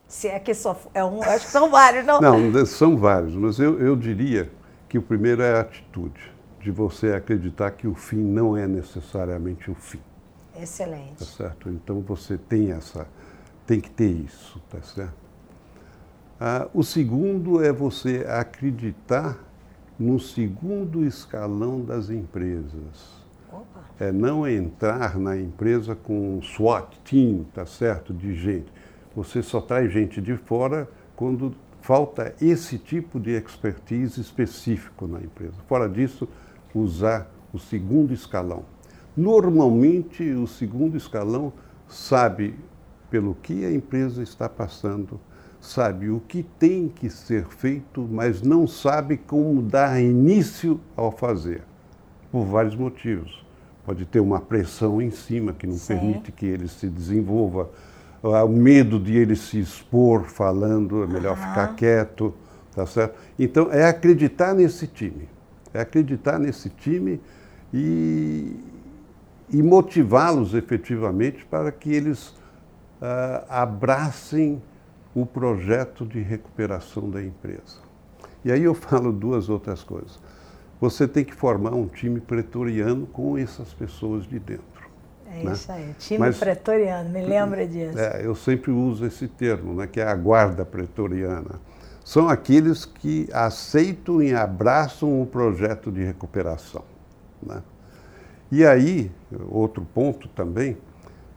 Se 0.06 0.28
é 0.28 0.38
que 0.38 0.54
só 0.54 0.76
é 0.94 1.04
um, 1.04 1.22
acho 1.22 1.46
que 1.46 1.52
são 1.52 1.70
vários, 1.70 2.04
não? 2.04 2.20
Não, 2.20 2.66
são 2.66 2.96
vários, 2.96 3.34
mas 3.34 3.58
eu, 3.58 3.80
eu 3.80 3.96
diria 3.96 4.50
que 4.88 4.96
o 4.96 5.02
primeiro 5.02 5.42
é 5.42 5.54
a 5.54 5.60
atitude, 5.60 6.32
de 6.60 6.70
você 6.70 7.12
acreditar 7.12 7.72
que 7.72 7.88
o 7.88 7.94
fim 7.94 8.18
não 8.18 8.56
é 8.56 8.68
necessariamente 8.68 9.70
o 9.70 9.74
fim. 9.74 10.00
Excelente. 10.56 11.18
Tá 11.18 11.24
certo? 11.24 11.68
Então 11.68 12.00
você 12.00 12.36
tem 12.36 12.72
essa, 12.72 13.06
tem 13.66 13.80
que 13.80 13.90
ter 13.90 14.10
isso, 14.10 14.60
tá 14.68 14.80
certo? 14.82 15.14
Ah, 16.40 16.68
o 16.74 16.82
segundo 16.82 17.62
é 17.62 17.72
você 17.72 18.26
acreditar 18.28 19.38
no 19.98 20.18
segundo 20.18 21.04
escalão 21.04 21.84
das 21.84 22.10
empresas. 22.10 23.22
Opa. 23.52 23.84
É 24.00 24.10
não 24.10 24.48
entrar 24.48 25.18
na 25.18 25.36
empresa 25.36 25.94
com 25.94 26.38
um 26.38 26.42
SWAT 26.42 26.98
team, 27.04 27.44
tá 27.54 27.64
certo, 27.64 28.12
de 28.12 28.34
gente. 28.34 28.72
Você 29.14 29.42
só 29.42 29.60
traz 29.60 29.92
gente 29.92 30.20
de 30.20 30.36
fora 30.36 30.88
quando 31.14 31.54
falta 31.80 32.34
esse 32.40 32.78
tipo 32.78 33.20
de 33.20 33.30
expertise 33.30 34.20
específico 34.20 35.06
na 35.06 35.20
empresa. 35.20 35.54
Fora 35.68 35.88
disso, 35.88 36.28
usar 36.74 37.30
o 37.52 37.58
segundo 37.58 38.12
escalão. 38.12 38.64
Normalmente, 39.16 40.22
o 40.32 40.46
segundo 40.46 40.96
escalão 40.96 41.52
sabe 41.86 42.54
pelo 43.10 43.34
que 43.34 43.64
a 43.64 43.70
empresa 43.70 44.22
está 44.22 44.48
passando, 44.48 45.20
sabe 45.60 46.08
o 46.08 46.18
que 46.20 46.42
tem 46.42 46.88
que 46.88 47.10
ser 47.10 47.44
feito, 47.46 48.08
mas 48.10 48.40
não 48.40 48.66
sabe 48.66 49.18
como 49.18 49.60
dar 49.60 50.00
início 50.00 50.80
ao 50.96 51.12
fazer, 51.12 51.62
por 52.30 52.46
vários 52.46 52.74
motivos. 52.74 53.44
Pode 53.84 54.06
ter 54.06 54.20
uma 54.20 54.40
pressão 54.40 55.02
em 55.02 55.10
cima 55.10 55.52
que 55.52 55.66
não 55.66 55.74
Sim. 55.74 55.94
permite 55.94 56.32
que 56.32 56.46
ele 56.46 56.68
se 56.68 56.88
desenvolva, 56.88 57.68
o 58.22 58.48
medo 58.48 58.98
de 58.98 59.16
ele 59.16 59.36
se 59.36 59.58
expor 59.60 60.22
falando, 60.24 61.02
é 61.02 61.06
melhor 61.06 61.36
uhum. 61.36 61.42
ficar 61.42 61.74
quieto, 61.74 62.32
tá 62.74 62.86
certo? 62.86 63.18
Então, 63.38 63.68
é 63.70 63.84
acreditar 63.84 64.54
nesse 64.54 64.86
time, 64.86 65.28
é 65.74 65.80
acreditar 65.80 66.38
nesse 66.38 66.70
time 66.70 67.20
e, 67.74 68.56
e 69.52 69.62
motivá-los 69.62 70.54
efetivamente 70.54 71.44
para 71.44 71.70
que 71.70 71.92
eles 71.92 72.28
uh, 72.28 73.44
abracem 73.48 74.62
o 75.14 75.26
projeto 75.26 76.06
de 76.06 76.20
recuperação 76.20 77.10
da 77.10 77.22
empresa. 77.22 77.78
E 78.44 78.50
aí 78.50 78.62
eu 78.62 78.74
falo 78.74 79.12
duas 79.12 79.50
outras 79.50 79.82
coisas. 79.82 80.18
Você 80.80 81.06
tem 81.06 81.24
que 81.24 81.34
formar 81.34 81.74
um 81.74 81.86
time 81.86 82.18
pretoriano 82.18 83.06
com 83.06 83.36
essas 83.36 83.72
pessoas 83.74 84.24
de 84.24 84.38
dentro. 84.38 84.64
É 85.30 85.44
né? 85.44 85.52
isso 85.52 85.70
aí, 85.70 85.94
time 85.98 86.18
Mas, 86.18 86.38
pretoriano, 86.38 87.08
me 87.10 87.24
lembra 87.24 87.66
disso. 87.66 87.98
É, 87.98 88.24
eu 88.24 88.34
sempre 88.34 88.70
uso 88.70 89.06
esse 89.06 89.28
termo, 89.28 89.74
né, 89.74 89.86
que 89.86 90.00
é 90.00 90.06
a 90.06 90.14
guarda 90.14 90.64
pretoriana. 90.64 91.60
São 92.04 92.28
aqueles 92.28 92.84
que 92.84 93.28
aceitam 93.32 94.20
e 94.20 94.34
abraçam 94.34 95.22
o 95.22 95.26
projeto 95.26 95.92
de 95.92 96.02
recuperação. 96.02 96.84
Né? 97.40 97.62
E 98.54 98.66
aí, 98.66 99.10
outro 99.48 99.82
ponto 99.94 100.28
também, 100.28 100.76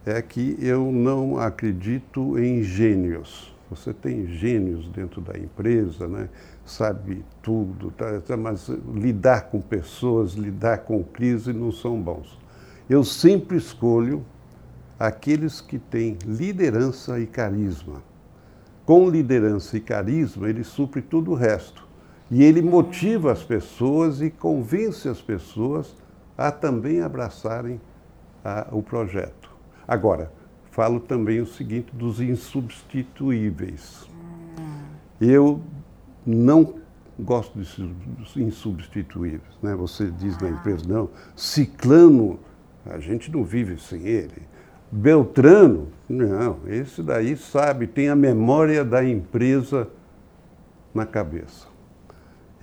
é 0.06 0.22
que 0.22 0.58
eu 0.60 0.92
não 0.92 1.40
acredito 1.40 2.38
em 2.38 2.62
gênios. 2.62 3.56
Você 3.70 3.94
tem 3.94 4.28
gênios 4.28 4.90
dentro 4.90 5.22
da 5.22 5.40
empresa, 5.40 6.10
né? 6.10 6.28
sabe 6.66 7.24
tudo, 7.42 7.90
tá, 7.92 8.20
tá, 8.20 8.36
mas 8.36 8.70
lidar 8.94 9.44
com 9.50 9.62
pessoas, 9.62 10.34
lidar 10.34 10.80
com 10.80 11.02
crise 11.06 11.54
não 11.54 11.72
são 11.72 12.02
bons. 12.02 12.38
Eu 12.90 13.02
sempre 13.02 13.56
escolho 13.56 14.26
aqueles 15.00 15.62
que 15.62 15.80
têm 15.80 16.18
liderança 16.26 17.18
e 17.18 17.26
carisma. 17.26 18.04
Com 18.86 19.10
liderança 19.10 19.78
e 19.78 19.80
carisma, 19.80 20.50
ele 20.50 20.66
supre 20.66 21.02
tudo 21.02 21.32
o 21.32 21.36
resto. 21.36 21.88
E 22.30 22.44
ele 22.44 22.62
motiva 22.62 23.32
as 23.32 23.42
pessoas 23.42 24.20
e 24.22 24.30
convence 24.30 25.08
as 25.08 25.22
pessoas 25.22 25.96
a 26.38 26.52
também 26.52 27.02
abraçarem 27.02 27.80
a, 28.44 28.68
o 28.72 28.82
projeto. 28.82 29.50
Agora, 29.88 30.32
falo 30.72 31.00
também 31.00 31.40
o 31.40 31.46
seguinte 31.46 31.96
dos 31.96 32.20
insubstituíveis. 32.20 34.08
Eu 35.20 35.62
não 36.26 36.76
gosto 37.20 37.58
dos 37.58 38.36
insubstituíveis. 38.36 39.42
Né? 39.62 39.76
Você 39.76 40.12
diz 40.12 40.38
na 40.40 40.50
empresa, 40.50 40.86
não, 40.88 41.10
ciclano, 41.36 42.40
a 42.86 43.00
gente 43.00 43.32
não 43.32 43.44
vive 43.44 43.80
sem 43.80 44.06
ele. 44.06 44.44
Beltrano, 44.92 45.88
não, 46.08 46.60
esse 46.68 47.02
daí 47.02 47.36
sabe, 47.36 47.88
tem 47.88 48.10
a 48.10 48.16
memória 48.16 48.84
da 48.84 49.04
empresa 49.04 49.88
na 50.94 51.06
cabeça. 51.06 51.68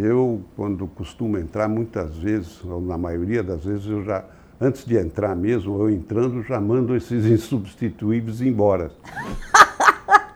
Eu, 0.03 0.43
quando 0.57 0.85
costumo 0.89 1.39
entrar, 1.39 1.69
muitas 1.69 2.17
vezes, 2.19 2.65
ou 2.65 2.81
na 2.81 2.99
maioria 2.99 3.41
das 3.41 3.65
vezes, 3.65 3.87
eu 3.87 4.03
já, 4.03 4.25
antes 4.61 4.85
de 4.85 4.97
entrar 4.97 5.37
mesmo, 5.37 5.79
eu 5.79 5.89
entrando, 5.89 6.43
já 6.43 6.61
mando 6.61 6.97
esses 6.97 7.25
insubstituíveis 7.31 8.41
embora. 8.41 8.91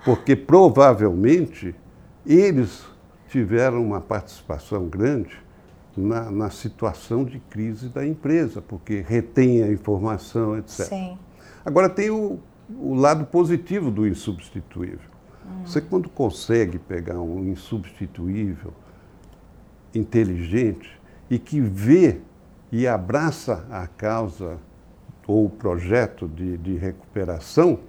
Porque 0.05 0.37
provavelmente 0.37 1.75
eles 2.25 2.87
tiveram 3.29 3.85
uma 3.85 4.01
participação 4.01 4.87
grande 4.87 5.37
na, 5.97 6.31
na, 6.31 6.49
situação 6.49 7.25
de 7.25 7.41
crise 7.41 7.89
da 7.89 8.07
empresa, 8.07 8.63
porque 8.63 9.05
retém 9.05 9.65
a 9.65 9.73
informação, 9.73 10.57
etc. 10.57 10.87
Sim. 10.87 11.19
Agora 11.65 11.89
tem 11.89 12.09
o, 12.09 12.39
o 12.71 12.95
lado 12.95 13.25
positivo 13.25 13.91
do 13.91 14.07
insubstituível. 14.07 15.11
Hum. 15.45 15.67
Você 15.67 15.81
quando 15.81 16.09
consegue 16.09 16.79
pegar 16.79 17.19
um 17.19 17.49
insubstituível, 17.49 18.73
inteligente 19.97 20.91
e 21.31 21.39
que 21.39 21.61
vê 21.61 22.21
e 22.71 22.87
abraça 22.87 23.67
a 23.71 23.87
causa 23.87 24.59
ou 25.27 25.47
o 25.47 25.51
projeto 25.51 26.29
de, 26.29 26.57
de 26.59 26.77
recuperação, 26.77 27.81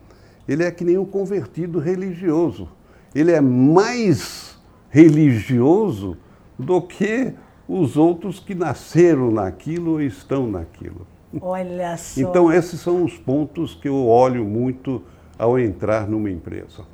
ele 0.47 0.63
é 0.63 0.71
que 0.71 0.83
nem 0.83 0.97
um 0.97 1.05
convertido 1.05 1.79
religioso. 1.79 2.69
Ele 3.13 3.31
é 3.31 3.41
mais 3.41 4.57
religioso 4.89 6.17
do 6.57 6.81
que 6.81 7.33
os 7.67 7.97
outros 7.97 8.39
que 8.39 8.55
nasceram 8.55 9.29
naquilo 9.29 9.91
ou 9.91 10.01
estão 10.01 10.47
naquilo. 10.47 11.05
Olha 11.41 11.97
só. 11.97 12.21
Então, 12.21 12.51
esses 12.51 12.79
são 12.79 13.03
os 13.03 13.17
pontos 13.17 13.75
que 13.75 13.87
eu 13.87 14.07
olho 14.07 14.45
muito 14.45 15.03
ao 15.37 15.59
entrar 15.59 16.07
numa 16.07 16.31
empresa 16.31 16.85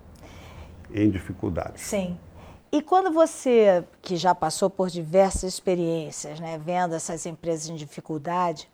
em 0.94 1.10
dificuldade. 1.10 1.80
Sim. 1.80 2.18
E 2.74 2.82
quando 2.82 3.12
você, 3.12 3.86
que 4.02 4.16
já 4.16 4.34
passou 4.34 4.68
por 4.68 4.90
diversas 4.90 5.44
experiências, 5.44 6.40
né, 6.40 6.58
vendo 6.58 6.96
essas 6.96 7.24
empresas 7.24 7.70
em 7.70 7.76
dificuldade, 7.76 8.68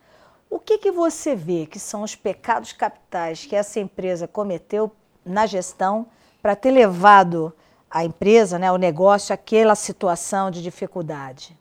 o 0.49 0.57
que, 0.57 0.77
que 0.77 0.89
você 0.89 1.35
vê 1.35 1.65
que 1.65 1.77
são 1.77 2.03
os 2.03 2.15
pecados 2.15 2.71
capitais 2.71 3.45
que 3.45 3.57
essa 3.57 3.77
empresa 3.77 4.25
cometeu 4.25 4.89
na 5.25 5.45
gestão 5.45 6.07
para 6.41 6.55
ter 6.55 6.71
levado 6.71 7.51
a 7.91 8.05
empresa, 8.05 8.57
né, 8.57 8.71
o 8.71 8.77
negócio, 8.77 9.33
àquela 9.33 9.75
situação 9.75 10.49
de 10.49 10.63
dificuldade? 10.63 11.59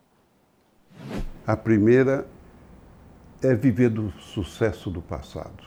A 1.45 1.57
primeira 1.57 2.25
é 3.43 3.53
viver 3.53 3.91
do 3.91 4.13
sucesso 4.21 4.91
do 4.91 5.03
passado. 5.03 5.65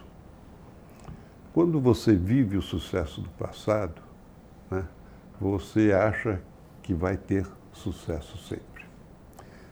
Quando 1.54 1.82
você 1.82 2.16
vive 2.16 2.56
o 2.56 2.62
sucesso 2.62 3.20
do 3.20 3.30
passado, 3.32 4.02
né, 4.70 4.86
você 5.38 5.92
acha 5.92 6.42
que 6.92 6.94
vai 6.94 7.16
ter 7.16 7.48
sucesso 7.72 8.38
sempre. 8.38 8.84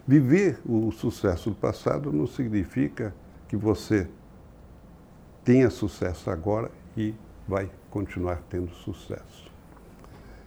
Viver 0.08 0.62
o 0.66 0.90
sucesso 0.90 1.50
do 1.50 1.56
passado 1.56 2.14
não 2.14 2.26
significa 2.26 3.14
que 3.50 3.58
você 3.58 4.08
tenha 5.44 5.70
sucesso 5.70 6.32
agora 6.32 6.72
e 6.96 7.14
vai 7.46 7.70
continuar 7.90 8.42
tendo 8.50 8.74
sucesso. 8.74 9.52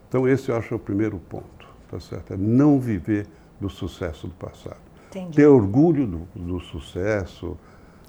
Então 0.08 0.26
esse 0.26 0.48
eu 0.48 0.56
acho 0.56 0.72
é 0.72 0.76
o 0.76 0.80
primeiro 0.80 1.18
ponto, 1.18 1.68
tá 1.90 2.00
certo? 2.00 2.32
É 2.32 2.36
não 2.38 2.80
viver 2.80 3.26
do 3.60 3.68
sucesso 3.68 4.26
do 4.26 4.34
passado. 4.34 4.80
Entendi. 5.10 5.36
Ter 5.36 5.46
orgulho 5.46 6.06
do, 6.06 6.28
do 6.34 6.60
sucesso, 6.60 7.56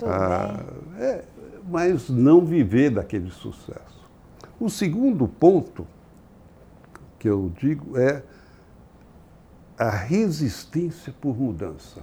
ah, 0.03 0.63
é, 0.97 1.25
mas 1.69 2.09
não 2.09 2.45
viver 2.45 2.91
daquele 2.91 3.29
sucesso. 3.29 4.09
O 4.57 4.69
segundo 4.69 5.27
ponto 5.27 5.85
que 7.19 7.27
eu 7.27 7.51
digo 7.57 7.97
é 7.97 8.23
a 9.83 9.89
resistência 9.89 11.13
por 11.19 11.37
mudança. 11.37 12.01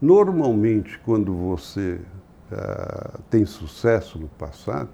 Normalmente, 0.00 0.96
quando 1.00 1.34
você 1.34 2.00
uh, 2.52 3.20
tem 3.28 3.44
sucesso 3.44 4.16
no 4.16 4.28
passado, 4.28 4.90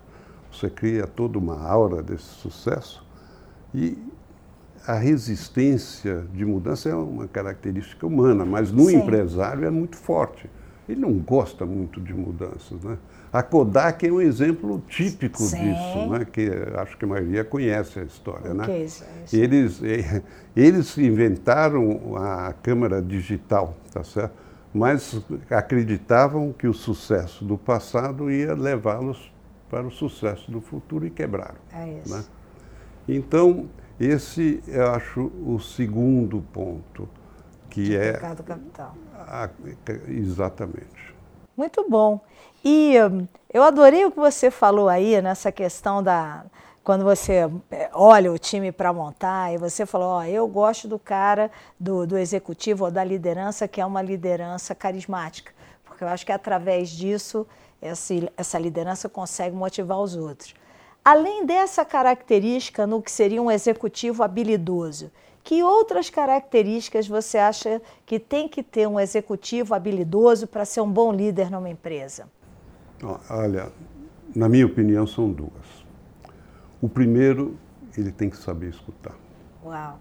você 0.50 0.70
cria 0.70 1.06
toda 1.06 1.38
uma 1.38 1.62
aura 1.62 2.02
desse 2.02 2.24
sucesso 2.24 3.06
e 3.74 3.98
a 4.86 4.94
resistência 4.94 6.26
de 6.32 6.46
mudança 6.46 6.88
é 6.88 6.94
uma 6.94 7.28
característica 7.28 8.06
humana, 8.06 8.46
mas 8.46 8.72
no 8.72 8.86
Sim. 8.86 8.96
empresário 8.96 9.66
é 9.66 9.70
muito 9.70 9.96
forte. 9.96 10.48
Ele 10.88 11.00
não 11.00 11.12
gosta 11.12 11.66
muito 11.66 12.00
de 12.00 12.14
mudanças, 12.14 12.82
né? 12.82 12.96
A 13.34 13.42
Kodak 13.42 14.06
é 14.06 14.12
um 14.12 14.20
exemplo 14.20 14.80
típico 14.86 15.42
Sim. 15.42 15.72
disso, 15.74 15.98
né? 16.08 16.24
Que 16.24 16.48
acho 16.76 16.96
que 16.96 17.04
a 17.04 17.08
maioria 17.08 17.44
conhece 17.44 17.98
a 17.98 18.04
história, 18.04 18.52
O 18.52 18.54
né? 18.54 18.64
é 18.70 18.84
isso? 18.84 19.02
É 19.02 19.24
isso. 19.24 19.34
Eles, 19.36 19.82
eh, 19.82 20.22
eles 20.54 20.96
inventaram 20.98 22.16
a 22.16 22.52
câmera 22.52 23.02
digital, 23.02 23.76
tá 23.92 24.04
certo? 24.04 24.34
Mas 24.72 25.20
acreditavam 25.50 26.52
que 26.52 26.68
o 26.68 26.72
sucesso 26.72 27.44
do 27.44 27.58
passado 27.58 28.30
ia 28.30 28.54
levá-los 28.54 29.32
para 29.68 29.84
o 29.84 29.90
sucesso 29.90 30.48
do 30.52 30.60
futuro 30.60 31.04
e 31.04 31.10
quebraram. 31.10 31.58
É 31.72 31.88
isso. 32.04 32.14
né? 32.14 32.24
Então, 33.08 33.68
esse 33.98 34.62
eu 34.68 34.92
acho 34.92 35.32
o 35.44 35.58
segundo 35.58 36.40
ponto, 36.52 37.08
que 37.68 37.96
é 37.96 38.12
Pecado 38.12 38.44
capital. 38.44 38.96
a- 39.26 39.48
exatamente. 40.06 41.13
Muito 41.56 41.88
bom. 41.88 42.20
E 42.64 42.96
hum, 43.00 43.26
eu 43.52 43.62
adorei 43.62 44.04
o 44.04 44.10
que 44.10 44.18
você 44.18 44.50
falou 44.50 44.88
aí 44.88 45.20
nessa 45.22 45.52
questão 45.52 46.02
da 46.02 46.44
quando 46.82 47.02
você 47.02 47.50
eh, 47.70 47.88
olha 47.94 48.30
o 48.30 48.38
time 48.38 48.70
para 48.70 48.92
montar 48.92 49.54
e 49.54 49.56
você 49.56 49.86
falou, 49.86 50.08
ó, 50.08 50.24
eu 50.24 50.46
gosto 50.46 50.86
do 50.86 50.98
cara 50.98 51.50
do, 51.80 52.06
do 52.06 52.18
executivo 52.18 52.84
ou 52.84 52.90
da 52.90 53.02
liderança 53.02 53.66
que 53.66 53.80
é 53.80 53.86
uma 53.86 54.02
liderança 54.02 54.74
carismática, 54.74 55.52
porque 55.82 56.04
eu 56.04 56.08
acho 56.08 56.26
que 56.26 56.32
através 56.32 56.90
disso 56.90 57.46
esse, 57.80 58.30
essa 58.36 58.58
liderança 58.58 59.08
consegue 59.08 59.56
motivar 59.56 59.98
os 59.98 60.14
outros. 60.14 60.54
Além 61.02 61.46
dessa 61.46 61.84
característica 61.84 62.86
no 62.86 63.00
que 63.00 63.10
seria 63.10 63.40
um 63.40 63.50
executivo 63.50 64.22
habilidoso, 64.22 65.10
que 65.44 65.62
outras 65.62 66.08
características 66.08 67.06
você 67.06 67.36
acha 67.36 67.80
que 68.06 68.18
tem 68.18 68.48
que 68.48 68.62
ter 68.62 68.88
um 68.88 68.98
executivo 68.98 69.74
habilidoso 69.74 70.46
para 70.46 70.64
ser 70.64 70.80
um 70.80 70.90
bom 70.90 71.12
líder 71.12 71.50
numa 71.50 71.68
empresa? 71.68 72.26
Olha, 73.28 73.70
na 74.34 74.48
minha 74.48 74.64
opinião, 74.64 75.06
são 75.06 75.30
duas. 75.30 75.84
O 76.80 76.88
primeiro, 76.88 77.58
ele 77.96 78.10
tem 78.10 78.30
que 78.30 78.38
saber 78.38 78.70
escutar. 78.70 79.14
Uau. 79.62 79.98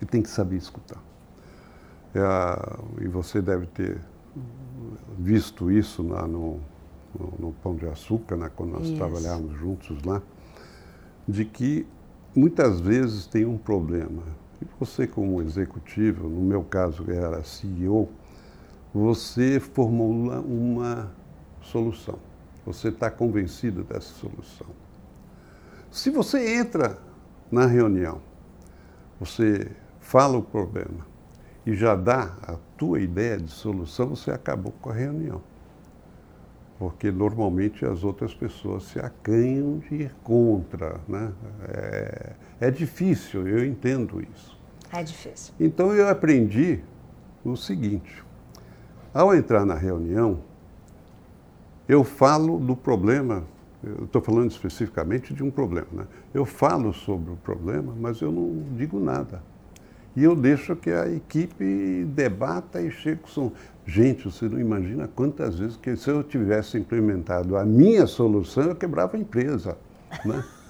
Ele 0.00 0.10
tem 0.10 0.20
que 0.20 0.28
saber 0.28 0.56
escutar. 0.56 1.00
É, 2.12 3.04
e 3.04 3.08
você 3.08 3.40
deve 3.40 3.66
ter 3.66 4.00
visto 5.16 5.70
isso 5.70 6.02
lá 6.02 6.26
no, 6.26 6.60
no, 7.18 7.34
no 7.38 7.52
Pão 7.62 7.76
de 7.76 7.86
Açúcar, 7.86 8.36
né, 8.36 8.50
quando 8.54 8.72
nós 8.72 8.88
Isso. 8.88 8.96
trabalhávamos 8.96 9.56
juntos 9.58 10.02
lá, 10.02 10.20
de 11.26 11.44
que 11.44 11.86
muitas 12.34 12.80
vezes 12.80 13.26
tem 13.26 13.44
um 13.44 13.56
problema. 13.56 14.41
E 14.62 14.66
você, 14.78 15.08
como 15.08 15.42
executivo, 15.42 16.28
no 16.28 16.40
meu 16.40 16.62
caso 16.62 17.10
era 17.10 17.42
CEO, 17.42 18.08
você 18.94 19.58
formula 19.58 20.40
uma 20.40 21.10
solução. 21.60 22.18
Você 22.64 22.88
está 22.88 23.10
convencido 23.10 23.82
dessa 23.82 24.14
solução. 24.14 24.68
Se 25.90 26.10
você 26.10 26.56
entra 26.56 26.96
na 27.50 27.66
reunião, 27.66 28.20
você 29.18 29.68
fala 29.98 30.38
o 30.38 30.42
problema 30.42 31.06
e 31.66 31.74
já 31.74 31.96
dá 31.96 32.36
a 32.42 32.56
tua 32.76 33.00
ideia 33.00 33.38
de 33.38 33.50
solução, 33.50 34.10
você 34.10 34.30
acabou 34.30 34.72
com 34.80 34.90
a 34.90 34.94
reunião. 34.94 35.40
Porque 36.78 37.10
normalmente 37.10 37.84
as 37.84 38.04
outras 38.04 38.32
pessoas 38.32 38.84
se 38.84 38.98
acanham 39.00 39.78
de 39.78 39.94
ir 39.94 40.14
contra. 40.22 41.00
Né? 41.08 41.32
É, 41.68 42.32
é 42.62 42.70
difícil, 42.70 43.48
eu 43.48 43.66
entendo 43.66 44.20
isso. 44.20 44.56
É 44.92 45.02
difícil. 45.02 45.52
Então 45.58 45.92
eu 45.92 46.08
aprendi 46.08 46.78
o 47.44 47.56
seguinte: 47.56 48.22
ao 49.12 49.34
entrar 49.34 49.66
na 49.66 49.74
reunião, 49.74 50.38
eu 51.88 52.04
falo 52.04 52.60
do 52.60 52.76
problema, 52.76 53.42
eu 53.82 54.04
estou 54.04 54.22
falando 54.22 54.52
especificamente 54.52 55.34
de 55.34 55.42
um 55.42 55.50
problema, 55.50 55.88
né? 55.92 56.06
Eu 56.32 56.46
falo 56.46 56.92
sobre 56.92 57.32
o 57.32 57.36
problema, 57.36 57.96
mas 57.98 58.20
eu 58.20 58.30
não 58.30 58.76
digo 58.76 59.00
nada. 59.00 59.42
E 60.14 60.22
eu 60.22 60.36
deixo 60.36 60.76
que 60.76 60.90
a 60.90 61.08
equipe 61.08 62.04
debata 62.14 62.80
e 62.80 62.92
chegue 62.92 63.22
com 63.22 63.28
som. 63.28 63.52
Gente, 63.84 64.26
você 64.26 64.48
não 64.48 64.60
imagina 64.60 65.08
quantas 65.08 65.58
vezes 65.58 65.76
que 65.76 65.96
se 65.96 66.08
eu 66.08 66.22
tivesse 66.22 66.78
implementado 66.78 67.56
a 67.56 67.64
minha 67.64 68.06
solução, 68.06 68.64
eu 68.64 68.76
quebrava 68.76 69.16
a 69.16 69.20
empresa. 69.20 69.76
Né? 70.24 70.44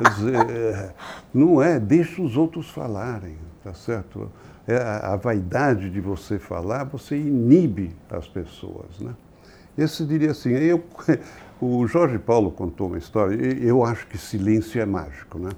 Quer 0.00 0.10
dizer, 0.14 0.94
não 1.34 1.60
é, 1.60 1.78
deixa 1.78 2.22
os 2.22 2.34
outros 2.34 2.70
falarem, 2.70 3.36
tá 3.62 3.74
certo? 3.74 4.30
É 4.66 4.76
a, 4.76 5.14
vaidade 5.16 5.90
de 5.90 6.00
você 6.00 6.38
falar, 6.38 6.84
você 6.84 7.16
inibe 7.16 7.94
as 8.10 8.26
pessoas, 8.26 8.98
né? 8.98 9.12
Esse 9.76 10.04
diria 10.04 10.30
assim, 10.30 10.50
eu, 10.50 10.82
o 11.60 11.86
Jorge 11.86 12.18
Paulo 12.18 12.50
contou 12.50 12.86
uma 12.86 12.96
história, 12.96 13.34
eu 13.62 13.84
acho 13.84 14.06
que 14.06 14.16
silêncio 14.16 14.80
é 14.80 14.86
mágico, 14.86 15.38
né? 15.38 15.50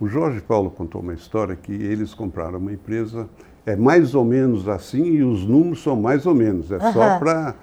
O 0.00 0.08
Jorge 0.08 0.40
Paulo 0.40 0.70
contou 0.70 1.02
uma 1.02 1.14
história 1.14 1.54
que 1.54 1.72
eles 1.72 2.14
compraram 2.14 2.58
uma 2.58 2.72
empresa, 2.72 3.28
é 3.66 3.76
mais 3.76 4.14
ou 4.14 4.24
menos 4.24 4.66
assim, 4.66 5.04
e 5.04 5.22
os 5.22 5.44
números 5.44 5.82
são 5.82 5.96
mais 5.96 6.24
ou 6.26 6.34
menos, 6.34 6.70
é 6.70 6.80
só 6.92 7.18
para 7.18 7.54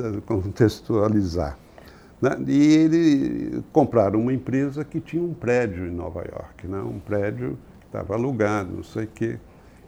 contextualizar. 0.26 1.56
Né? 2.20 2.36
E 2.46 2.74
eles 2.74 3.62
compraram 3.72 4.20
uma 4.20 4.32
empresa 4.32 4.84
que 4.84 5.00
tinha 5.00 5.22
um 5.22 5.34
prédio 5.34 5.86
em 5.86 5.90
Nova 5.90 6.20
York, 6.20 6.66
né? 6.66 6.80
um 6.80 6.98
prédio 6.98 7.58
que 7.80 7.86
estava 7.86 8.14
alugado, 8.14 8.76
não 8.76 8.82
sei 8.82 9.04
o 9.04 9.08
quê. 9.08 9.38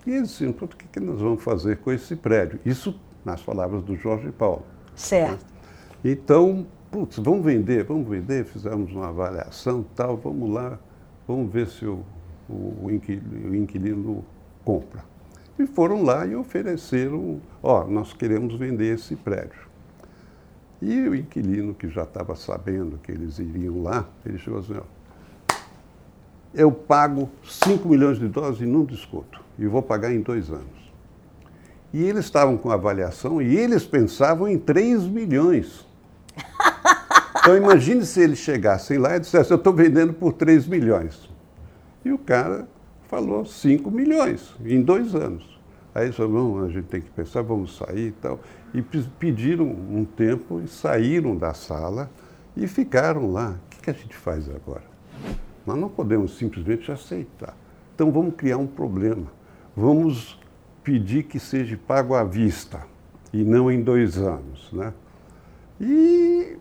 E 0.07 0.11
eles 0.11 0.31
disseram, 0.31 0.53
"Puta, 0.53 0.75
o 0.75 0.79
que, 0.79 0.87
que 0.87 1.01
nós 1.01 1.21
vamos 1.21 1.43
fazer 1.43 1.79
com 1.79 1.93
esse 1.93 2.17
prédio? 2.17 2.59
Isso 2.65 2.99
nas 3.25 3.41
palavras 3.41 3.83
do 3.85 3.97
Jorge 3.97 4.33
Paulo. 4.33 4.65
Certo. 4.97 5.47
Então, 6.05 6.67
putz, 6.91 7.19
vamos 7.19 7.45
vender, 7.45 7.85
vamos 7.85 8.09
vender, 8.09 8.45
fizemos 8.45 8.93
uma 8.93 9.09
avaliação 9.09 9.85
tal, 9.95 10.17
vamos 10.17 10.51
lá 10.51 10.79
vamos 11.27 11.53
ver 11.53 11.67
se 11.67 11.87
o, 11.87 12.05
o, 12.49 12.91
inquilino, 12.91 13.51
o 13.51 13.57
inquilino 13.57 14.25
compra. 14.65 15.05
E 15.59 15.67
foram 15.67 16.03
lá 16.03 16.27
e 16.27 16.35
ofereceram, 16.35 17.41
ó, 17.63 17.85
nós 17.87 18.13
queremos 18.13 18.55
vender 18.55 18.95
esse 18.95 19.15
prédio. 19.17 19.72
E 20.83 21.09
o 21.09 21.15
inquilino, 21.15 21.73
que 21.75 21.89
já 21.89 22.03
estava 22.03 22.35
sabendo 22.35 22.99
que 22.99 23.13
eles 23.13 23.39
iriam 23.39 23.85
lá, 23.85 24.05
ele 24.27 24.37
chegou 24.37 24.59
assim, 24.59 24.75
ó, 24.77 25.57
eu 26.53 26.73
pago 26.73 27.31
5 27.45 27.89
milhões 27.89 28.19
de 28.19 28.27
dólares 28.27 28.61
e 28.61 28.67
não 28.67 28.85
discuto, 28.85 29.41
e 29.57 29.65
vou 29.65 29.81
pagar 29.81 30.13
em 30.13 30.21
dois 30.21 30.51
anos. 30.51 30.93
E 31.93 32.03
eles 32.03 32.25
estavam 32.25 32.57
com 32.57 32.69
avaliação 32.69 33.41
e 33.41 33.57
eles 33.57 33.85
pensavam 33.85 34.49
em 34.49 34.59
3 34.59 35.05
milhões. 35.05 35.87
Então 37.45 37.57
imagine 37.57 38.07
se 38.07 38.21
eles 38.21 38.39
chegassem 38.39 38.99
lá 38.99 39.17
e 39.17 39.21
dissessem, 39.21 39.51
eu 39.51 39.57
estou 39.57 39.73
vendendo 39.73 40.13
por 40.13 40.33
3 40.33 40.65
milhões. 40.69 41.29
E 42.05 42.13
o 42.13 42.19
cara 42.19 42.69
falou 43.09 43.45
5 43.45 43.91
milhões 43.91 44.55
em 44.65 44.81
dois 44.81 45.13
anos. 45.13 45.61
Aí 45.93 46.05
eles 46.05 46.17
falaram, 46.17 46.63
a 46.63 46.69
gente 46.69 46.85
tem 46.85 47.01
que 47.01 47.11
pensar, 47.11 47.43
vamos 47.43 47.77
sair 47.77 48.09
e 48.09 48.13
tal. 48.13 48.39
E 48.75 48.83
pediram 49.19 49.67
um 49.67 50.05
tempo 50.05 50.61
e 50.61 50.67
saíram 50.67 51.37
da 51.37 51.53
sala 51.53 52.11
e 52.57 52.67
ficaram 52.67 53.31
lá. 53.31 53.57
O 53.67 53.83
que, 53.83 53.91
a 53.91 53.93
gente 53.93 54.15
faz 54.15 54.49
agora? 54.49 54.85
Nós 55.67 55.79
não 55.79 55.89
podemos 55.89 56.37
simplesmente 56.37 56.91
aceitar. 56.91 57.57
Então 57.95 58.11
vamos 58.11 58.35
criar 58.35 58.57
um 58.57 58.67
problema. 58.67 59.27
Vamos 59.77 60.39
pedir 60.83 61.25
que 61.25 61.39
seja 61.39 61.79
pago 61.87 62.15
à 62.15 62.25
vista 62.25 62.83
e 63.33 63.45
não 63.45 63.71
em 63.71 63.83
dois 63.83 64.19
anos. 64.19 64.71
Né? 64.73 64.93
E 65.81 66.57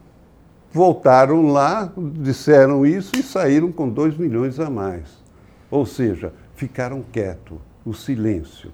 voltaram 0.72 1.48
lá, 1.48 1.92
disseram 1.98 2.86
isso 2.86 3.12
e 3.16 3.24
saíram 3.24 3.72
com 3.72 3.90
dois 3.90 4.18
milhões 4.18 4.60
a 4.60 4.70
mais. 4.70 5.22
Ou 5.70 5.86
seja, 5.86 6.34
ficaram 6.56 7.04
quietos, 7.12 7.58
o 7.86 7.94
silêncio. 7.94 8.72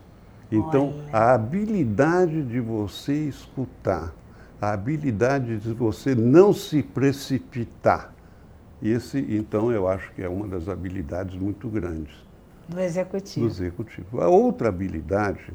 Então, 0.51 0.93
a 1.12 1.33
habilidade 1.33 2.43
de 2.43 2.60
você 2.60 3.13
escutar, 3.13 4.13
a 4.62 4.71
habilidade 4.71 5.57
de 5.57 5.73
você 5.73 6.15
não 6.15 6.53
se 6.53 6.81
precipitar, 6.81 8.13
esse, 8.81 9.19
então, 9.29 9.71
eu 9.71 9.88
acho 9.88 10.12
que 10.13 10.21
é 10.21 10.29
uma 10.29 10.47
das 10.47 10.69
habilidades 10.69 11.36
muito 11.36 11.67
grandes. 11.67 12.15
Do 12.69 12.79
executivo. 12.79 13.45
Do 13.45 13.51
executivo. 13.51 14.21
A 14.21 14.29
outra 14.29 14.69
habilidade, 14.69 15.53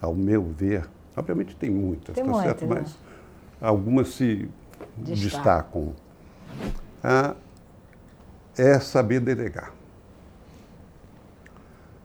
ao 0.00 0.14
meu 0.14 0.42
ver, 0.42 0.88
obviamente 1.16 1.54
tem 1.56 1.70
muitas, 1.70 2.14
tem 2.14 2.24
tá 2.24 2.30
muitas, 2.30 2.58
certo? 2.58 2.66
Né? 2.66 2.80
Mas 2.80 2.98
algumas 3.60 4.08
se 4.14 4.48
destacam. 4.96 5.92
Ah, 7.02 7.34
é 8.56 8.78
saber 8.78 9.20
delegar. 9.20 9.72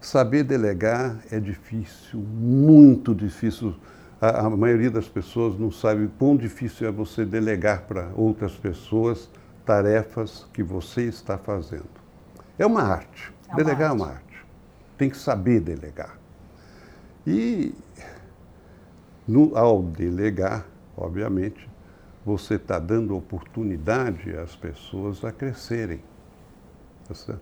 Saber 0.02 0.44
delegar 0.44 1.20
é 1.30 1.40
difícil, 1.40 2.20
muito 2.20 3.14
difícil. 3.14 3.76
A, 4.22 4.46
a, 4.46 4.50
maioria 4.50 4.90
das 4.90 5.08
pessoas 5.10 5.60
não 5.60 5.72
sabe 5.72 6.10
quão 6.18 6.38
difícil 6.38 6.88
é 6.88 6.92
você 6.92 7.26
delegar 7.26 7.82
para 7.82 8.10
outras 8.16 8.54
pessoas 8.54 9.30
tarefas 9.66 10.48
que 10.54 10.64
você 10.64 11.04
está 11.04 11.38
fazendo. 11.38 11.90
É 12.58 12.66
uma 12.66 12.82
arte. 12.82 13.34
É 13.48 13.52
uma 13.52 13.58
delegar 13.58 13.92
arte. 13.92 14.02
é 14.02 14.04
uma 14.04 14.14
arte. 14.14 14.46
Tem 14.98 15.10
que 15.10 15.18
saber 15.18 15.60
delegar. 15.60 16.18
E 17.28 17.74
no, 19.28 19.56
ao 19.56 19.84
delegar, 19.84 20.66
obviamente, 20.96 21.70
você 22.26 22.56
está 22.56 22.80
dando 22.80 23.16
oportunidade 23.18 24.36
às 24.38 24.56
pessoas 24.56 25.24
a 25.26 25.32
crescerem. 25.32 26.02
Tá 27.08 27.36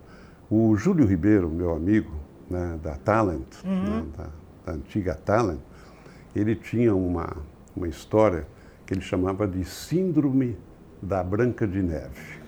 o 0.49 0.75
Júlio 0.75 1.05
Ribeiro, 1.05 1.49
meu 1.49 1.73
amigo, 1.73 2.11
né, 2.49 2.79
da 2.81 2.95
Talent, 2.95 3.63
uhum. 3.63 3.83
né, 3.83 4.05
da, 4.17 4.29
da, 4.65 4.71
antiga 4.73 5.13
Talent, 5.13 5.59
ele 6.35 6.55
tinha 6.55 6.95
uma, 6.95 7.37
uma 7.75 7.87
história 7.87 8.47
que 8.85 8.93
ele 8.93 9.01
chamava 9.01 9.47
de 9.47 9.63
Síndrome 9.65 10.57
da 11.01 11.23
Branca 11.23 11.67
de 11.67 11.81
Neve. 11.81 12.39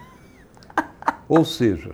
Ou 1.27 1.43
seja, 1.43 1.91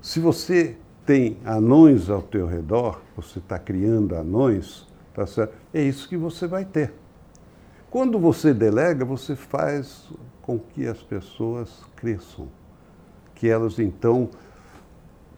se 0.00 0.20
você 0.20 0.76
tem 1.04 1.38
anões 1.44 2.10
ao 2.10 2.22
teu 2.22 2.46
redor, 2.46 3.00
você 3.16 3.38
está 3.38 3.58
criando 3.58 4.14
anões, 4.14 4.86
tá 5.14 5.26
certo? 5.26 5.54
é 5.72 5.82
isso 5.82 6.08
que 6.08 6.16
você 6.16 6.46
vai 6.46 6.64
ter. 6.64 6.92
Quando 7.90 8.18
você 8.18 8.52
delega, 8.52 9.04
você 9.04 9.34
faz 9.34 10.06
com 10.42 10.58
que 10.58 10.86
as 10.86 11.02
pessoas 11.02 11.82
cresçam, 11.96 12.48
que 13.34 13.48
elas 13.48 13.78
então 13.78 14.28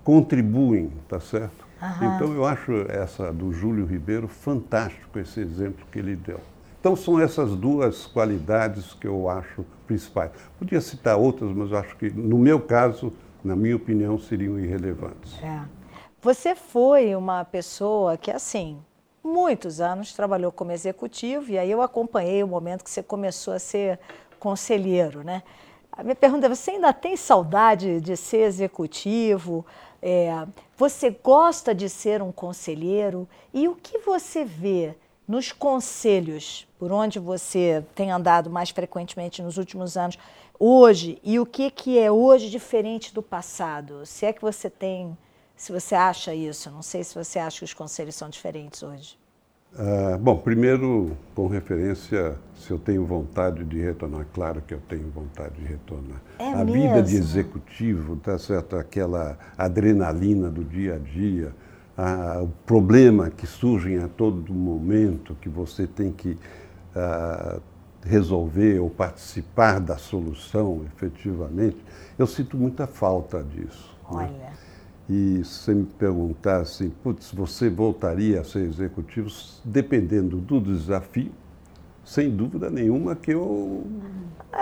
contribuem, 0.03 0.93
tá 1.09 1.21
certo? 1.21 1.70
Aham. 1.81 2.15
Então 2.15 2.35
eu 2.35 2.45
acho 2.45 2.73
essa 2.89 3.33
do 3.33 3.53
Júlio 3.53 3.87
Ribeiro 3.87 4.29
fantástico 4.29 5.19
esse 5.19 5.41
exemplo 5.41 5.87
que 5.91 5.99
ele 5.99 6.15
deu. 6.15 6.41
Então 6.81 6.97
são 6.97 7.21
essas 7.21 7.55
duas 7.55 8.07
qualidades 8.07 8.95
que 8.95 9.07
eu 9.07 9.29
acho 9.29 9.65
principais. 9.87 10.31
Podia 10.59 10.81
citar 10.81 11.17
outras, 11.17 11.51
mas 11.53 11.73
acho 11.73 11.97
que 11.97 12.11
no 12.11 12.39
meu 12.39 12.61
caso, 12.61 13.13
na 13.45 13.55
minha 13.55 13.77
opinião, 13.77 14.19
seriam 14.19 14.59
irrelevantes. 14.59 15.43
É. 15.43 15.63
Você 16.23 16.55
foi 16.55 17.15
uma 17.15 17.45
pessoa 17.45 18.17
que 18.17 18.31
assim 18.31 18.79
muitos 19.23 19.81
anos 19.81 20.13
trabalhou 20.13 20.51
como 20.51 20.73
executivo 20.73 21.51
e 21.53 21.59
aí 21.59 21.71
eu 21.71 21.83
acompanhei 21.83 22.43
o 22.43 22.49
momento 22.49 22.83
que 22.83 22.91
você 22.91 23.03
começou 23.03 23.55
a 23.55 23.59
ser 23.59 23.99
conselheiro, 24.39 25.23
né? 25.23 25.43
A 25.93 26.03
minha 26.03 26.17
pergunta 26.17 26.47
é: 26.47 26.49
você 26.49 26.73
ainda 26.73 26.93
tem 26.93 27.17
saudade 27.17 28.01
de 28.01 28.17
ser 28.17 28.43
executivo? 28.43 29.67
É, 30.03 30.47
você 30.81 31.11
gosta 31.11 31.75
de 31.75 31.91
ser 31.91 32.23
um 32.23 32.33
conselheiro? 32.33 33.29
E 33.53 33.69
o 33.69 33.75
que 33.75 33.99
você 33.99 34.47
vê 34.47 34.95
nos 35.29 35.53
conselhos 35.53 36.67
por 36.79 36.91
onde 36.91 37.19
você 37.19 37.85
tem 37.95 38.11
andado 38.11 38.49
mais 38.49 38.71
frequentemente 38.71 39.43
nos 39.43 39.59
últimos 39.59 39.99
anos 39.99 40.19
hoje? 40.59 41.21
E 41.23 41.39
o 41.39 41.45
que, 41.45 41.71
que 41.71 41.99
é 41.99 42.11
hoje 42.11 42.49
diferente 42.49 43.13
do 43.13 43.23
passado? 43.23 44.07
Se 44.07 44.25
é 44.25 44.33
que 44.33 44.41
você 44.41 44.71
tem 44.71 45.15
se 45.55 45.71
você 45.71 45.95
acha 45.95 46.35
isso. 46.35 46.71
Não 46.71 46.81
sei 46.81 47.05
se 47.05 47.15
você 47.15 47.39
acha 47.39 47.59
que 47.59 47.65
os 47.67 47.75
conselhos 47.75 48.15
são 48.15 48.31
diferentes 48.31 48.83
hoje. 48.83 49.20
Ah, 49.79 50.19
bom, 50.21 50.37
primeiro, 50.37 51.17
com 51.35 51.47
referência, 51.47 52.37
se 52.57 52.71
eu 52.71 52.79
tenho 52.79 53.05
vontade 53.07 53.65
de 53.65 53.79
retornar, 53.79 54.27
claro 54.33 54.61
que 54.61 54.75
eu 54.75 54.81
tenho 54.89 55.09
vontade 55.11 55.55
de 55.55 55.65
retornar. 55.65 56.21
É 56.39 56.53
a 56.53 56.65
mesmo? 56.65 56.73
vida 56.73 57.03
de 57.03 57.17
executivo, 57.17 58.17
tá 58.17 58.37
certo? 58.39 58.77
Aquela 58.77 59.39
adrenalina 59.57 60.51
do 60.51 60.65
dia 60.65 60.97
a 60.97 60.99
dia, 60.99 61.55
o 62.43 62.49
problema 62.67 63.31
que 63.31 63.47
surge 63.47 63.97
a 63.99 64.09
todo 64.09 64.53
momento, 64.53 65.37
que 65.41 65.49
você 65.49 65.87
tem 65.87 66.11
que 66.11 66.37
ah, 66.97 67.61
resolver 68.05 68.81
ou 68.81 68.91
participar 68.91 69.79
da 69.79 69.97
solução, 69.97 70.85
efetivamente, 70.95 71.77
eu 72.19 72.27
sinto 72.27 72.57
muita 72.57 72.87
falta 72.87 73.43
disso. 73.43 73.97
Né? 74.11 74.17
Olha. 74.17 74.29
Né? 74.29 74.53
E 75.11 75.43
se 75.45 75.75
me 75.75 75.87
perguntasse, 75.87 76.93
putz, 77.03 77.33
você 77.33 77.69
voltaria 77.69 78.43
a 78.43 78.45
ser 78.45 78.61
executivo, 78.61 79.29
dependendo 79.65 80.37
do 80.37 80.61
desafio, 80.61 81.33
sem 82.05 82.31
dúvida 82.31 82.71
nenhuma 82.71 83.17
que 83.17 83.33
eu 83.33 83.89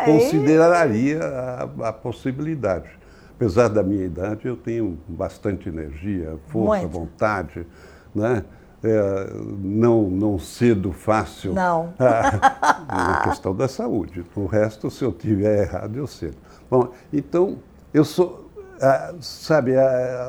consideraria 0.07 1.23
a, 1.23 1.89
a, 1.89 1.93
possibilidade. 1.93 2.89
Apesar 3.37 3.69
da 3.69 3.83
minha 3.83 4.07
idade, 4.07 4.49
eu 4.49 4.57
tenho 4.57 4.99
bastante 5.07 5.69
energia, 5.69 6.39
força, 6.47 6.81
Muito. 6.81 6.99
vontade, 6.99 7.67
né? 8.15 8.43
É, 8.83 9.31
não, 9.59 10.09
não 10.09 10.39
cedo 10.39 10.93
fácil. 10.93 11.53
Não. 11.53 11.93
na 11.99 13.21
questão 13.25 13.55
da 13.55 13.69
saúde. 13.69 14.25
O 14.35 14.47
resto, 14.47 14.91
se 14.91 15.05
eu 15.05 15.13
tiver 15.13 15.65
errado, 15.65 15.95
eu 15.95 16.07
cedo. 16.07 16.39
Bom, 16.71 16.89
então, 17.13 17.59
eu 17.93 18.05
sou 18.05 18.48
ah, 18.81 19.15
sabe, 19.21 19.73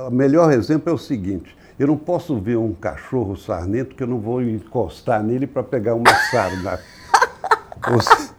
o 0.08 0.12
melhor 0.12 0.52
exemplo 0.52 0.90
é 0.90 0.94
o 0.94 0.98
seguinte: 0.98 1.56
eu 1.80 1.88
não 1.88 1.98
posso 1.98 2.38
ver 2.40 2.58
um 2.58 2.74
cachorro 2.74 3.38
sarnento 3.38 3.96
que 3.96 4.04
eu 4.04 4.08
não 4.08 4.20
vou 4.20 4.42
encostar 4.42 5.24
nele 5.24 5.48
para 5.48 5.64
pegar 5.64 5.96
uma 5.96 6.14
sarna. 6.30 6.80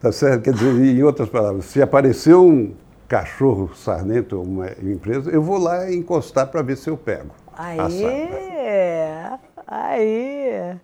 tá 0.00 0.12
certo? 0.12 0.42
Quer 0.42 0.54
dizer, 0.54 0.72
em 0.72 1.02
outras 1.02 1.28
palavras, 1.28 1.64
se 1.64 1.82
aparecer 1.82 2.36
um 2.36 2.74
cachorro 3.08 3.74
sarnento, 3.74 4.40
uma 4.40 4.68
empresa, 4.82 5.30
eu 5.30 5.42
vou 5.42 5.58
lá 5.58 5.92
encostar 5.92 6.46
para 6.46 6.62
ver 6.62 6.76
se 6.76 6.88
eu 6.88 6.96
pego. 6.96 7.34
Aí, 7.56 8.04
aí. 9.66 10.76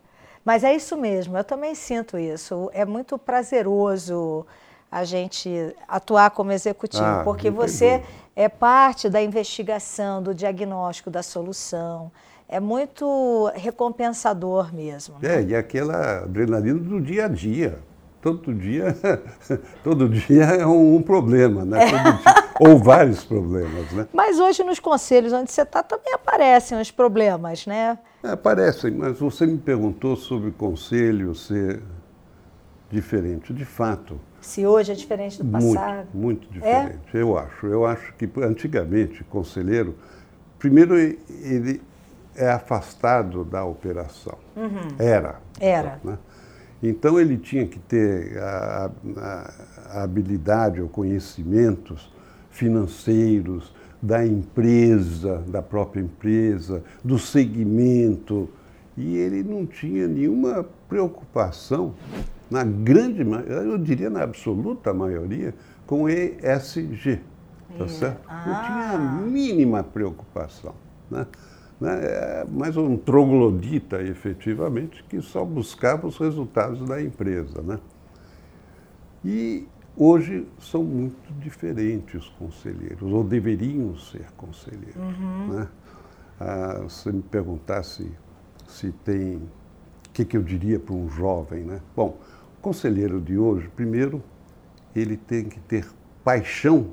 Mas 0.45 0.65
é 0.65 0.75
isso 0.75 0.97
mesmo, 0.97 1.37
eu 1.37 1.45
também 1.45 1.75
sinto 1.75 2.19
isso. 2.19 2.71
É 2.73 2.85
muito 2.85 3.19
prazeroso 3.19 4.47
a 4.91 5.05
gente 5.05 5.75
atuar 5.87 6.31
como 6.31 6.53
executivo, 6.53 7.05
ah, 7.05 7.23
porque 7.25 7.51
você 7.51 8.03
é 8.39 8.49
parte 8.49 9.11
da 9.11 9.21
investigação, 9.21 10.23
do 10.23 10.33
diagnóstico, 10.33 11.11
da 11.11 11.25
solução. 11.25 12.13
É 12.49 12.61
muito 12.61 13.51
recompensador 13.53 14.73
mesmo. 14.73 15.17
Né? 15.21 15.41
É, 15.41 15.43
e 15.43 15.57
aquela 15.57 16.21
adrenalina 16.23 16.79
do 16.79 17.01
dia 17.01 17.25
a 17.25 17.29
dia. 17.29 17.81
Todo 18.23 18.55
dia, 18.55 18.97
todo 19.83 20.09
dia 20.09 20.45
é 20.45 20.65
um, 20.65 20.97
um 20.97 21.03
problema, 21.03 21.65
né? 21.65 21.83
É. 21.83 21.87
Dia, 21.91 22.73
Ou 22.73 22.79
vários 22.79 23.25
problemas, 23.25 23.91
né? 23.93 24.07
Mas 24.13 24.39
hoje 24.39 24.65
nos 24.65 24.81
conselhos 24.81 25.33
onde 25.33 25.51
você 25.51 25.63
está 25.63 25.83
também 25.83 26.13
aparecem 26.13 26.81
os 26.81 26.91
problemas, 26.91 27.67
né? 27.67 27.99
É, 28.23 28.31
aparecem, 28.31 28.93
mas 28.93 29.19
você 29.19 29.47
me 29.47 29.59
perguntou 29.59 30.17
sobre 30.17 30.51
conselho 30.53 31.35
ser 31.35 31.81
diferente. 32.91 33.53
De 33.53 33.65
fato. 33.65 34.21
Se 34.49 34.65
hoje 34.65 34.93
é 34.93 34.95
diferente 34.95 35.43
do 35.43 35.51
passado. 35.51 36.09
Muito, 36.15 36.17
muito 36.17 36.49
diferente, 36.51 37.01
é? 37.13 37.21
eu 37.21 37.37
acho. 37.37 37.67
Eu 37.67 37.85
acho 37.85 38.15
que 38.15 38.27
antigamente, 38.41 39.23
conselheiro, 39.25 39.95
primeiro 40.59 40.97
ele 40.97 41.83
é 42.35 42.49
afastado 42.49 43.45
da 43.45 43.63
operação. 43.67 44.39
Uhum. 44.57 44.97
Era. 44.99 45.37
Era. 45.61 46.01
Né? 46.03 46.17
Então 46.83 47.21
ele 47.21 47.37
tinha 47.37 47.67
que 47.67 47.79
ter 47.79 48.39
a, 48.39 48.91
a, 49.19 49.55
a 49.99 50.03
habilidade 50.03 50.81
ou 50.81 50.89
conhecimentos 50.89 52.11
financeiros 52.51 53.75
da 54.01 54.27
empresa, 54.27 55.45
da 55.47 55.61
própria 55.61 56.01
empresa, 56.01 56.83
do 57.05 57.19
segmento. 57.19 58.49
E 58.97 59.15
ele 59.15 59.43
não 59.43 59.67
tinha 59.67 60.09
nenhuma 60.09 60.65
preocupação, 60.89 61.95
na 62.51 62.65
grande, 62.65 63.23
eu 63.47 63.77
diria 63.79 64.09
na 64.09 64.23
absoluta 64.23 64.93
maioria, 64.93 65.55
com 65.87 66.09
ESG. 66.09 67.21
Tá 67.77 67.85
é. 67.85 67.89
certo? 67.89 68.21
Ah. 68.27 68.45
Não 68.47 68.65
tinha 68.65 68.91
a 68.93 68.99
mínima 68.99 69.83
preocupação. 69.83 70.75
Né? 71.11 71.27
né? 71.81 72.01
É 72.03 72.47
mais 72.51 72.77
um 72.77 72.97
troglodita, 72.97 74.03
efetivamente, 74.03 75.05
que 75.05 75.21
só 75.21 75.45
buscava 75.45 76.07
os 76.07 76.17
resultados 76.19 76.87
da 76.87 77.03
empresa. 77.03 77.61
Né? 77.63 77.79
E 79.25 79.67
hoje 79.97 80.47
são 80.61 80.83
muito 80.83 81.33
diferentes 81.41 82.23
os 82.23 82.29
conselheiros, 82.31 83.13
ou 83.13 83.23
deveriam 83.23 83.97
ser 83.97 84.27
conselheiros. 84.37 84.97
Uhum. 84.97 85.49
Né? 85.49 85.69
Ah, 86.41 86.87
se 86.89 87.13
me 87.13 87.23
perguntasse 87.23 88.11
se 88.69 88.93
tem. 88.93 89.37
O 89.37 90.11
que, 90.19 90.25
que 90.25 90.37
eu 90.37 90.43
diria 90.43 90.81
para 90.81 90.95
um 90.95 91.09
jovem? 91.09 91.63
Né? 91.63 91.81
Bom, 91.95 92.19
conselheiro 92.61 93.21
de 93.21 93.39
hoje, 93.39 93.69
primeiro, 93.69 94.23
ele 94.95 95.17
tem 95.17 95.45
que 95.45 95.61
ter 95.61 95.87
paixão 96.25 96.91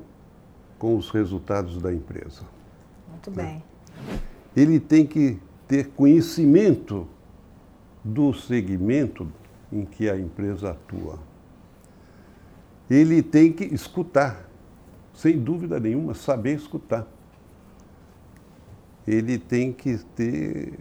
com 0.78 0.96
os 0.96 1.10
resultados 1.10 1.80
da 1.80 1.92
empresa. 1.92 2.42
Muito 3.10 3.30
né? 3.30 3.42
bem 3.42 3.62
ele 4.56 4.80
tem 4.80 5.06
que 5.06 5.38
ter 5.68 5.88
conhecimento 5.88 7.06
do 8.02 8.32
segmento 8.32 9.30
em 9.70 9.84
que 9.84 10.08
a 10.08 10.18
empresa 10.18 10.70
atua. 10.70 11.18
Ele 12.88 13.22
tem 13.22 13.52
que 13.52 13.64
escutar, 13.64 14.48
sem 15.12 15.38
dúvida 15.38 15.78
nenhuma, 15.78 16.14
saber 16.14 16.54
escutar. 16.54 17.06
Ele 19.06 19.38
tem 19.38 19.72
que 19.72 19.98
ter 20.14 20.78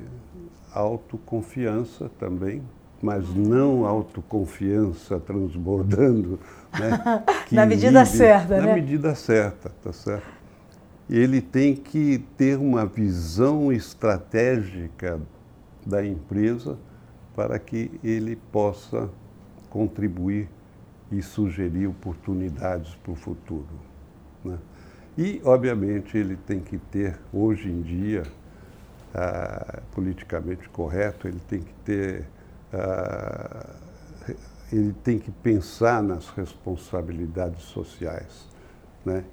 autoconfiança 0.71 2.09
também, 2.17 2.63
mas 3.05 3.33
não 3.35 3.85
autoconfiança 3.85 5.19
transbordando. 5.19 6.39
Né, 6.75 7.23
na 7.53 7.65
medida 7.65 8.03
certa, 8.03 8.57
na 8.57 8.61
né? 8.61 8.67
Na 8.67 8.75
medida 8.75 9.15
certa, 9.15 9.71
tá 9.81 9.93
certo? 9.93 10.27
ele 11.09 11.39
tem 11.39 11.75
que 11.75 12.17
ter 12.35 12.57
uma 12.57 12.85
visão 12.85 13.71
estratégica 13.71 15.21
da 15.85 16.05
empresa 16.05 16.77
para 17.35 17.59
que 17.59 17.91
ele 18.03 18.35
possa 18.51 19.09
contribuir 19.69 20.49
e 21.11 21.21
sugerir 21.21 21.87
oportunidades 21.87 22.95
para 22.95 23.11
o 23.11 23.15
futuro. 23.15 23.67
Né? 24.43 24.57
E, 25.17 25.41
obviamente, 25.45 26.17
ele 26.17 26.35
tem 26.35 26.59
que 26.59 26.77
ter, 26.77 27.17
hoje 27.31 27.69
em 27.69 27.81
dia, 27.81 28.23
ah, 29.13 29.79
politicamente 29.93 30.67
correto, 30.69 31.27
ele 31.27 31.39
tem 31.47 31.59
que 31.59 31.73
ter. 31.85 32.25
Ah, 32.75 33.69
ele 34.71 34.93
tem 35.03 35.19
que 35.19 35.31
pensar 35.31 36.03
nas 36.03 36.29
responsabilidades 36.29 37.63
sociais. 37.63 38.47
Né? 39.05 39.23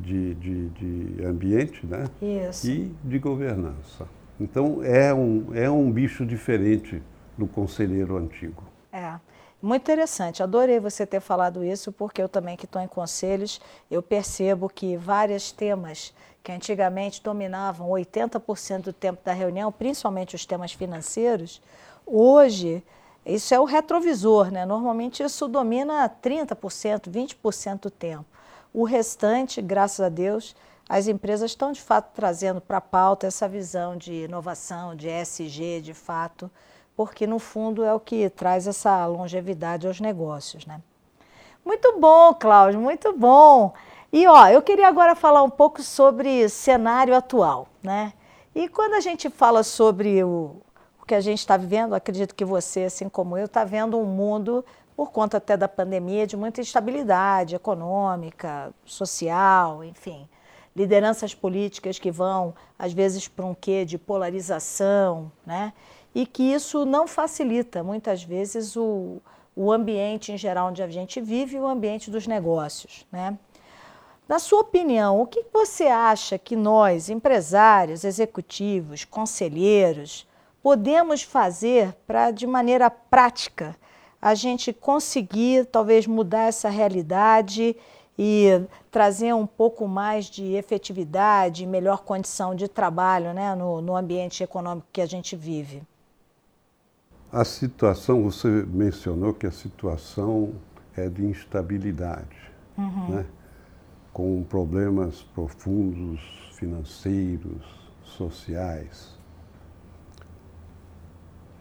de, 0.00 0.34
de, 0.34 0.68
de 0.70 1.24
ambiente 1.24 1.86
né? 1.86 2.06
Isso. 2.20 2.68
e 2.68 2.94
de 3.04 3.18
governança. 3.18 4.06
Então, 4.40 4.82
é 4.82 5.14
um, 5.14 5.54
é 5.54 5.70
um 5.70 5.90
bicho 5.90 6.26
diferente 6.26 7.00
do 7.38 7.46
conselheiro 7.46 8.16
antigo. 8.16 8.64
É. 8.92 9.14
Muito 9.62 9.80
interessante, 9.80 10.42
adorei 10.42 10.78
você 10.78 11.06
ter 11.06 11.20
falado 11.20 11.64
isso, 11.64 11.90
porque 11.90 12.20
eu 12.20 12.28
também 12.28 12.54
que 12.54 12.66
estou 12.66 12.82
em 12.82 12.88
conselhos, 12.88 13.60
eu 13.90 14.02
percebo 14.02 14.68
que 14.68 14.94
vários 14.94 15.50
temas 15.50 16.12
que 16.42 16.52
antigamente 16.52 17.22
dominavam 17.22 17.88
80% 17.88 18.82
do 18.82 18.92
tempo 18.92 19.24
da 19.24 19.32
reunião, 19.32 19.72
principalmente 19.72 20.36
os 20.36 20.44
temas 20.44 20.74
financeiros, 20.74 21.62
hoje 22.06 22.82
isso 23.24 23.54
é 23.54 23.60
o 23.60 23.64
retrovisor, 23.64 24.50
né? 24.50 24.66
Normalmente 24.66 25.22
isso 25.22 25.48
domina 25.48 26.08
30%, 26.22 27.10
20% 27.10 27.80
do 27.80 27.90
tempo. 27.90 28.26
O 28.72 28.84
restante, 28.84 29.62
graças 29.62 30.00
a 30.00 30.08
Deus, 30.08 30.54
as 30.88 31.08
empresas 31.08 31.52
estão 31.52 31.72
de 31.72 31.80
fato 31.80 32.10
trazendo 32.14 32.60
para 32.60 32.78
a 32.78 32.82
pauta 32.82 33.26
essa 33.26 33.48
visão 33.48 33.96
de 33.96 34.24
inovação, 34.24 34.94
de 34.94 35.08
ESG, 35.08 35.80
de 35.80 35.94
fato, 35.94 36.50
porque 36.94 37.26
no 37.26 37.38
fundo 37.38 37.82
é 37.82 37.94
o 37.94 38.00
que 38.00 38.28
traz 38.28 38.66
essa 38.66 39.06
longevidade 39.06 39.86
aos 39.86 40.00
negócios, 40.00 40.66
né? 40.66 40.80
Muito 41.64 41.98
bom, 41.98 42.34
Cláudio, 42.34 42.78
muito 42.78 43.12
bom. 43.14 43.72
E 44.12 44.26
ó, 44.26 44.48
eu 44.48 44.60
queria 44.60 44.86
agora 44.86 45.14
falar 45.14 45.42
um 45.42 45.50
pouco 45.50 45.82
sobre 45.82 46.46
cenário 46.50 47.16
atual, 47.16 47.68
né? 47.82 48.12
E 48.54 48.68
quando 48.68 48.94
a 48.94 49.00
gente 49.00 49.30
fala 49.30 49.62
sobre 49.62 50.22
o, 50.22 50.56
que 51.06 51.14
a 51.14 51.20
gente 51.20 51.38
está 51.38 51.56
vivendo, 51.56 51.94
acredito 51.94 52.34
que 52.34 52.44
você, 52.44 52.84
assim 52.84 53.08
como 53.08 53.36
eu, 53.36 53.46
está 53.46 53.64
vendo 53.64 53.98
um 53.98 54.04
mundo 54.04 54.64
por 54.96 55.10
conta 55.10 55.38
até 55.38 55.56
da 55.56 55.68
pandemia, 55.68 56.26
de 56.26 56.36
muita 56.36 56.60
instabilidade 56.60 57.54
econômica, 57.54 58.72
social, 58.84 59.82
enfim. 59.82 60.28
Lideranças 60.74 61.34
políticas 61.34 61.98
que 61.98 62.10
vão, 62.10 62.54
às 62.78 62.92
vezes, 62.92 63.28
para 63.28 63.44
um 63.44 63.54
quê 63.54 63.84
de 63.84 63.98
polarização, 63.98 65.30
né? 65.46 65.72
E 66.14 66.26
que 66.26 66.42
isso 66.42 66.84
não 66.84 67.08
facilita, 67.08 67.82
muitas 67.82 68.22
vezes, 68.22 68.76
o, 68.76 69.20
o 69.56 69.72
ambiente 69.72 70.32
em 70.32 70.38
geral 70.38 70.68
onde 70.68 70.82
a 70.82 70.88
gente 70.88 71.20
vive 71.20 71.56
e 71.56 71.60
o 71.60 71.66
ambiente 71.66 72.10
dos 72.10 72.26
negócios, 72.26 73.06
né? 73.10 73.36
Na 74.26 74.38
sua 74.38 74.60
opinião, 74.60 75.20
o 75.20 75.26
que 75.26 75.44
você 75.52 75.84
acha 75.84 76.38
que 76.38 76.56
nós, 76.56 77.10
empresários, 77.10 78.04
executivos, 78.04 79.04
conselheiros, 79.04 80.26
podemos 80.64 81.22
fazer 81.22 81.94
para, 82.06 82.30
de 82.30 82.46
maneira 82.46 82.88
prática, 82.88 83.76
a 84.20 84.34
gente 84.34 84.72
conseguir 84.72 85.66
talvez 85.66 86.06
mudar 86.06 86.48
essa 86.48 86.70
realidade 86.70 87.76
e 88.18 88.46
trazer 88.90 89.34
um 89.34 89.46
pouco 89.46 89.86
mais 89.86 90.24
de 90.24 90.54
efetividade, 90.54 91.66
melhor 91.66 91.98
condição 91.98 92.54
de 92.54 92.66
trabalho 92.66 93.34
né, 93.34 93.54
no, 93.54 93.82
no 93.82 93.94
ambiente 93.94 94.42
econômico 94.42 94.86
que 94.90 95.02
a 95.02 95.06
gente 95.06 95.36
vive? 95.36 95.82
A 97.30 97.44
situação, 97.44 98.22
você 98.22 98.48
mencionou 98.48 99.34
que 99.34 99.46
a 99.46 99.52
situação 99.52 100.54
é 100.96 101.10
de 101.10 101.26
instabilidade, 101.26 102.38
uhum. 102.78 103.16
né? 103.16 103.26
com 104.14 104.42
problemas 104.44 105.22
profundos 105.34 106.22
financeiros, 106.54 107.62
sociais. 108.02 109.13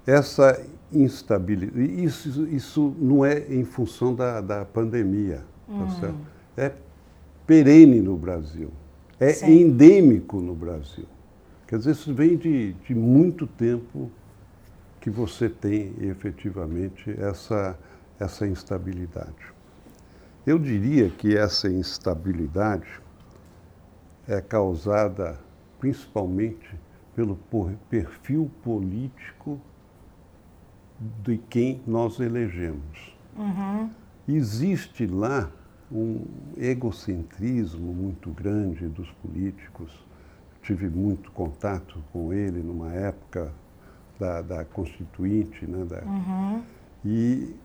Essa 0.05 0.61
instabilidade. 0.91 2.03
Isso, 2.03 2.47
isso 2.47 2.95
não 2.99 3.25
é 3.25 3.39
em 3.49 3.63
função 3.63 4.13
da, 4.13 4.41
da 4.41 4.65
pandemia, 4.65 5.43
tá 5.67 5.73
uhum. 5.73 5.89
certo? 5.99 6.17
É 6.57 6.71
perene 7.47 8.01
no 8.01 8.15
Brasil. 8.15 8.71
É 9.19 9.33
Sim. 9.33 9.61
endêmico 9.61 10.39
no 10.39 10.53
Brasil. 10.53 11.05
Quer 11.67 11.77
dizer, 11.77 11.91
isso 11.91 12.13
vem 12.13 12.37
de, 12.37 12.73
de 12.73 12.93
muito 12.93 13.47
tempo 13.47 14.11
que 14.99 15.09
você 15.09 15.49
tem 15.49 15.93
efetivamente 16.01 17.15
essa, 17.19 17.77
essa 18.19 18.47
instabilidade. 18.47 19.53
Eu 20.45 20.59
diria 20.59 21.09
que 21.09 21.35
essa 21.37 21.69
instabilidade 21.69 22.87
é 24.27 24.41
causada 24.41 25.39
principalmente 25.79 26.75
pelo 27.15 27.37
perfil 27.89 28.49
político 28.63 29.59
de 31.23 31.37
quem 31.37 31.81
nós 31.85 32.19
elegemos. 32.19 33.15
Uhum. 33.37 33.89
Existe 34.27 35.05
lá 35.05 35.51
um 35.91 36.21
egocentrismo 36.57 37.93
muito 37.93 38.31
grande 38.31 38.87
dos 38.87 39.09
políticos. 39.11 39.91
Tive 40.61 40.87
muito 40.87 41.31
contato 41.31 42.01
com 42.11 42.33
ele 42.33 42.63
numa 42.63 42.91
época 42.93 43.51
da, 44.19 44.41
da 44.41 44.65
Constituinte, 44.65 45.65
né, 45.65 45.83
da, 45.85 46.01
uhum. 46.03 46.61
e 47.03 47.55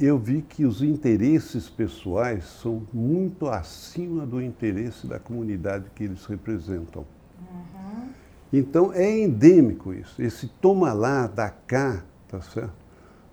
eu 0.00 0.18
vi 0.18 0.42
que 0.42 0.64
os 0.64 0.82
interesses 0.82 1.68
pessoais 1.68 2.44
são 2.44 2.86
muito 2.92 3.48
acima 3.48 4.26
do 4.26 4.40
interesse 4.40 5.06
da 5.06 5.18
comunidade 5.18 5.86
que 5.94 6.04
eles 6.04 6.24
representam. 6.26 7.04
Uhum. 7.40 8.08
Então 8.52 8.92
é 8.92 9.20
endêmico 9.20 9.92
isso, 9.92 10.20
esse 10.20 10.48
toma 10.48 10.92
lá, 10.92 11.26
dá 11.26 11.48
cá, 11.50 12.04
tá 12.32 12.40
certo? 12.40 12.72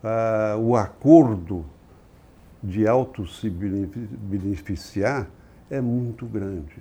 Ah, 0.04 0.58
o 0.60 0.76
acordo 0.76 1.66
de 2.62 2.86
auto 2.86 3.26
se 3.26 3.50
beneficiar 3.50 5.28
é 5.70 5.80
muito 5.80 6.26
grande. 6.26 6.76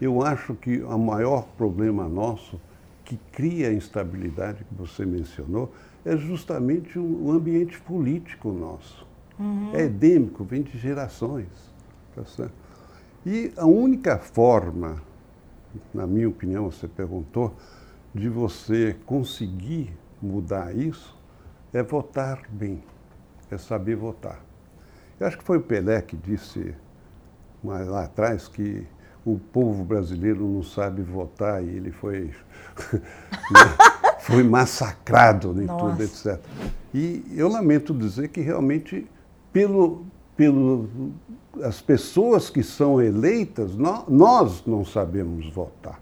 Eu 0.00 0.22
acho 0.22 0.54
que 0.54 0.82
o 0.82 0.98
maior 0.98 1.46
problema 1.58 2.08
nosso, 2.08 2.58
que 3.04 3.18
cria 3.30 3.68
a 3.68 3.72
instabilidade 3.72 4.64
que 4.64 4.74
você 4.74 5.04
mencionou, 5.04 5.70
é 6.04 6.16
justamente 6.16 6.98
o 6.98 7.30
ambiente 7.30 7.78
político 7.80 8.50
nosso. 8.50 9.06
Uhum. 9.38 9.74
É 9.74 9.84
endêmico, 9.84 10.42
vem 10.42 10.62
de 10.62 10.78
gerações. 10.78 11.48
Tá 12.14 12.24
certo? 12.24 12.54
E 13.26 13.52
a 13.58 13.66
única 13.66 14.18
forma, 14.18 15.02
na 15.92 16.06
minha 16.06 16.28
opinião, 16.28 16.70
você 16.70 16.88
perguntou, 16.88 17.54
de 18.14 18.28
você 18.28 18.96
conseguir 19.04 19.94
mudar 20.22 20.74
isso 20.74 21.19
é 21.72 21.82
votar 21.82 22.42
bem, 22.48 22.82
é 23.50 23.58
saber 23.58 23.96
votar. 23.96 24.40
Eu 25.18 25.26
acho 25.26 25.38
que 25.38 25.44
foi 25.44 25.58
o 25.58 25.62
Pelé 25.62 26.00
que 26.02 26.16
disse 26.16 26.74
lá 27.62 28.04
atrás 28.04 28.48
que 28.48 28.86
o 29.24 29.38
povo 29.38 29.84
brasileiro 29.84 30.46
não 30.46 30.62
sabe 30.62 31.02
votar 31.02 31.62
e 31.62 31.68
ele 31.68 31.92
foi, 31.92 32.30
né, 32.92 33.60
foi 34.20 34.42
massacrado 34.42 35.60
em 35.60 35.66
Nossa. 35.66 35.90
tudo, 35.90 36.02
etc. 36.02 36.40
E 36.94 37.24
eu 37.36 37.48
lamento 37.48 37.92
dizer 37.92 38.28
que 38.28 38.40
realmente, 38.40 39.06
pelo, 39.52 40.06
pelo 40.36 40.88
as 41.62 41.80
pessoas 41.80 42.48
que 42.48 42.62
são 42.62 43.00
eleitas, 43.00 43.76
nós, 43.76 44.04
nós 44.08 44.66
não 44.66 44.84
sabemos 44.84 45.52
votar. 45.52 46.00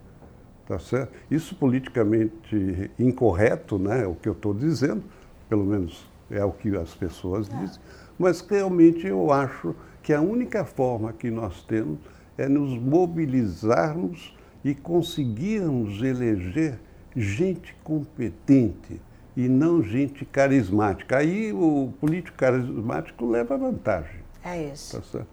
Tá 0.66 0.78
certo? 0.78 1.12
Isso 1.30 1.54
politicamente 1.54 2.90
incorreto, 2.98 3.78
né, 3.78 4.04
é 4.04 4.06
o 4.06 4.14
que 4.14 4.28
eu 4.28 4.34
estou 4.34 4.52
dizendo, 4.52 5.02
pelo 5.48 5.64
menos 5.64 6.08
é 6.30 6.44
o 6.44 6.52
que 6.52 6.76
as 6.76 6.94
pessoas 6.94 7.48
é. 7.50 7.56
dizem, 7.56 7.80
mas 8.18 8.40
realmente 8.40 9.06
eu 9.06 9.32
acho 9.32 9.74
que 10.02 10.12
a 10.12 10.20
única 10.20 10.64
forma 10.64 11.12
que 11.12 11.30
nós 11.30 11.62
temos 11.64 11.98
é 12.36 12.48
nos 12.48 12.78
mobilizarmos 12.78 14.36
e 14.64 14.74
conseguirmos 14.74 16.02
eleger 16.02 16.78
gente 17.16 17.74
competente 17.82 19.00
e 19.36 19.48
não 19.48 19.82
gente 19.82 20.24
carismática. 20.24 21.18
Aí 21.18 21.52
o 21.52 21.92
político 22.00 22.36
carismático 22.36 23.26
leva 23.26 23.56
vantagem. 23.56 24.20
É 24.44 24.72
isso. 24.72 25.00
Tá 25.12 25.24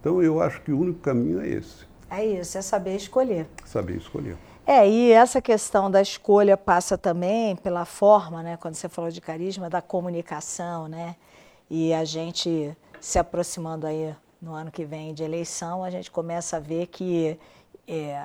então 0.00 0.22
eu 0.22 0.40
acho 0.40 0.60
que 0.62 0.72
o 0.72 0.78
único 0.78 1.00
caminho 1.00 1.40
é 1.40 1.48
esse. 1.48 1.86
É 2.16 2.24
isso, 2.24 2.56
é 2.56 2.62
saber 2.62 2.96
escolher. 2.96 3.46
Saber 3.64 3.96
escolher. 3.96 4.36
É, 4.66 4.88
e 4.88 5.10
essa 5.12 5.42
questão 5.42 5.90
da 5.90 6.00
escolha 6.00 6.56
passa 6.56 6.96
também 6.96 7.54
pela 7.56 7.84
forma, 7.84 8.42
né, 8.42 8.56
quando 8.56 8.74
você 8.74 8.88
falou 8.88 9.10
de 9.10 9.20
carisma, 9.20 9.68
da 9.68 9.82
comunicação, 9.82 10.88
né? 10.88 11.16
E 11.68 11.92
a 11.92 12.04
gente 12.04 12.74
se 13.00 13.18
aproximando 13.18 13.86
aí 13.86 14.14
no 14.40 14.54
ano 14.54 14.70
que 14.70 14.84
vem 14.84 15.12
de 15.12 15.22
eleição, 15.22 15.84
a 15.84 15.90
gente 15.90 16.10
começa 16.10 16.56
a 16.56 16.60
ver 16.60 16.86
que 16.86 17.38
é, 17.86 18.24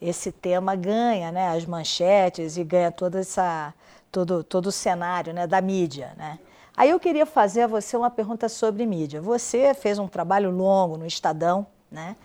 esse 0.00 0.32
tema 0.32 0.74
ganha, 0.74 1.32
né, 1.32 1.48
as 1.48 1.64
manchetes 1.64 2.56
e 2.56 2.64
ganha 2.64 2.90
toda 2.90 3.20
essa 3.20 3.72
todo 4.12 4.42
todo 4.42 4.66
o 4.66 4.72
cenário, 4.72 5.32
né, 5.32 5.46
da 5.46 5.60
mídia, 5.60 6.12
né? 6.16 6.38
Aí 6.76 6.90
eu 6.90 7.00
queria 7.00 7.24
fazer 7.24 7.62
a 7.62 7.66
você 7.66 7.96
uma 7.96 8.10
pergunta 8.10 8.48
sobre 8.48 8.84
mídia. 8.86 9.20
Você 9.20 9.72
fez 9.74 9.98
um 9.98 10.08
trabalho 10.08 10.50
longo 10.50 10.96
no 10.96 11.06
Estadão, 11.06 11.66
né, 11.90 12.16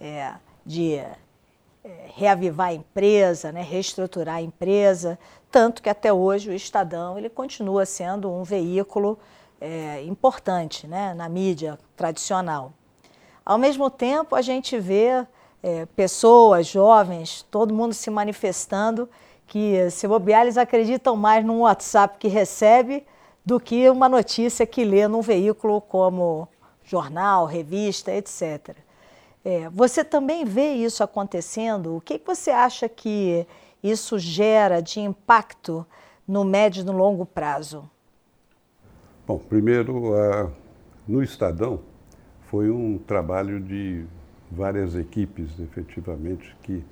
é, 0.00 0.32
de 0.66 0.94
é, 0.96 1.16
reavivar 2.16 2.68
a 2.68 2.74
empresa, 2.74 3.52
né, 3.52 3.62
reestruturar 3.62 4.36
a 4.36 4.42
empresa, 4.42 5.16
tanto 5.50 5.80
que 5.80 5.88
até 5.88 6.12
hoje 6.12 6.50
o 6.50 6.52
Estadão 6.52 7.16
ele 7.16 7.30
continua 7.30 7.86
sendo 7.86 8.28
um 8.28 8.42
veículo 8.42 9.16
é, 9.60 10.02
importante 10.02 10.86
né, 10.88 11.14
na 11.14 11.28
mídia 11.28 11.78
tradicional. 11.96 12.72
Ao 13.44 13.56
mesmo 13.56 13.88
tempo, 13.88 14.34
a 14.34 14.42
gente 14.42 14.76
vê 14.78 15.24
é, 15.62 15.86
pessoas, 15.94 16.66
jovens, 16.66 17.46
todo 17.50 17.72
mundo 17.72 17.94
se 17.94 18.10
manifestando 18.10 19.08
que, 19.46 19.88
se 19.90 20.08
bobear, 20.08 20.42
eles 20.42 20.58
acreditam 20.58 21.14
mais 21.14 21.44
num 21.44 21.60
WhatsApp 21.60 22.18
que 22.18 22.26
recebe 22.26 23.06
do 23.44 23.60
que 23.60 23.88
uma 23.88 24.08
notícia 24.08 24.66
que 24.66 24.84
lê 24.84 25.06
num 25.06 25.20
veículo 25.20 25.80
como 25.80 26.48
jornal, 26.82 27.46
revista, 27.46 28.12
etc. 28.12 28.76
É, 29.48 29.68
você 29.70 30.02
também 30.02 30.44
vê 30.44 30.72
isso 30.72 31.04
acontecendo? 31.04 31.94
O 31.94 32.00
que, 32.00 32.18
que 32.18 32.26
você 32.26 32.50
acha 32.50 32.88
que 32.88 33.46
isso 33.80 34.18
gera 34.18 34.80
de 34.80 34.98
impacto 34.98 35.86
no 36.26 36.44
médio 36.44 36.80
e 36.80 36.84
no 36.84 36.90
longo 36.90 37.24
prazo? 37.24 37.88
Bom, 39.24 39.38
primeiro, 39.38 40.14
uh, 40.14 40.50
no 41.06 41.22
Estadão 41.22 41.78
foi 42.50 42.70
um 42.70 42.98
trabalho 42.98 43.60
de 43.60 44.04
várias 44.50 44.96
equipes, 44.96 45.60
efetivamente, 45.60 46.56
que 46.64 46.84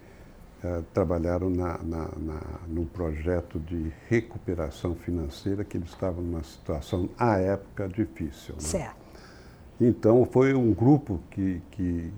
uh, 0.63 0.81
trabalharam 0.95 1.51
na, 1.51 1.79
na, 1.79 2.09
na, 2.17 2.41
no 2.69 2.87
projeto 2.87 3.59
de 3.59 3.93
recuperação 4.09 4.95
financeira, 4.95 5.65
que 5.65 5.77
eles 5.77 5.89
estavam 5.89 6.23
numa 6.23 6.45
situação, 6.45 7.09
à 7.19 7.37
época, 7.37 7.89
difícil. 7.89 8.55
Né? 8.55 8.61
Certo. 8.61 9.05
Então, 9.81 10.25
foi 10.25 10.55
um 10.55 10.73
grupo 10.73 11.19
que, 11.33 11.61
que 11.73 12.13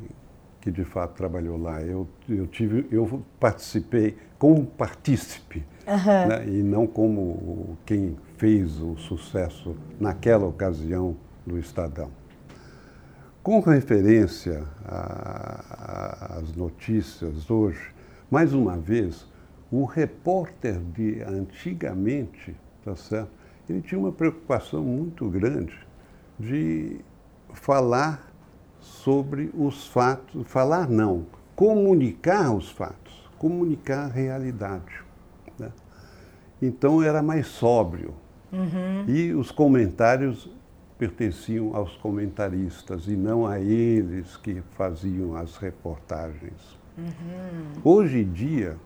que 0.66 0.72
de 0.72 0.84
fato 0.84 1.14
trabalhou 1.14 1.56
lá. 1.56 1.80
Eu, 1.80 2.08
eu, 2.28 2.44
tive, 2.48 2.88
eu 2.90 3.22
participei 3.38 4.18
como 4.36 4.66
partícipe 4.66 5.64
uhum. 5.86 6.26
né, 6.26 6.44
e 6.44 6.60
não 6.60 6.88
como 6.88 7.78
quem 7.86 8.16
fez 8.36 8.80
o 8.80 8.96
sucesso 8.96 9.76
naquela 10.00 10.44
ocasião 10.44 11.16
do 11.46 11.56
Estadão. 11.56 12.10
Com 13.44 13.60
referência 13.60 14.64
às 14.84 16.52
notícias 16.56 17.48
hoje, 17.48 17.94
mais 18.28 18.52
uma 18.52 18.76
vez, 18.76 19.24
o 19.70 19.84
repórter 19.84 20.80
de 20.80 21.22
antigamente, 21.22 22.56
tá 22.84 22.96
certo? 22.96 23.30
Ele 23.68 23.82
tinha 23.82 24.00
uma 24.00 24.10
preocupação 24.10 24.82
muito 24.82 25.30
grande 25.30 25.78
de 26.40 26.96
falar 27.52 28.32
sobre 28.86 29.50
os 29.54 29.86
fatos, 29.86 30.46
falar 30.46 30.88
não, 30.88 31.26
comunicar 31.54 32.54
os 32.54 32.70
fatos, 32.70 33.28
comunicar 33.38 34.04
a 34.04 34.08
realidade. 34.08 35.02
Né? 35.58 35.70
Então 36.60 37.02
era 37.02 37.22
mais 37.22 37.46
sóbrio. 37.46 38.14
Uhum. 38.52 39.04
E 39.08 39.34
os 39.34 39.50
comentários 39.50 40.50
pertenciam 40.98 41.76
aos 41.76 41.96
comentaristas 41.96 43.06
e 43.06 43.16
não 43.16 43.46
a 43.46 43.60
eles 43.60 44.36
que 44.36 44.62
faziam 44.76 45.34
as 45.36 45.56
reportagens. 45.56 46.78
Uhum. 46.96 47.72
Hoje 47.84 48.20
em 48.20 48.32
dia, 48.32 48.76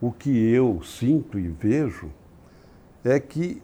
o 0.00 0.10
que 0.10 0.30
eu 0.30 0.82
sinto 0.82 1.38
e 1.38 1.48
vejo 1.48 2.10
é 3.04 3.20
que 3.20 3.62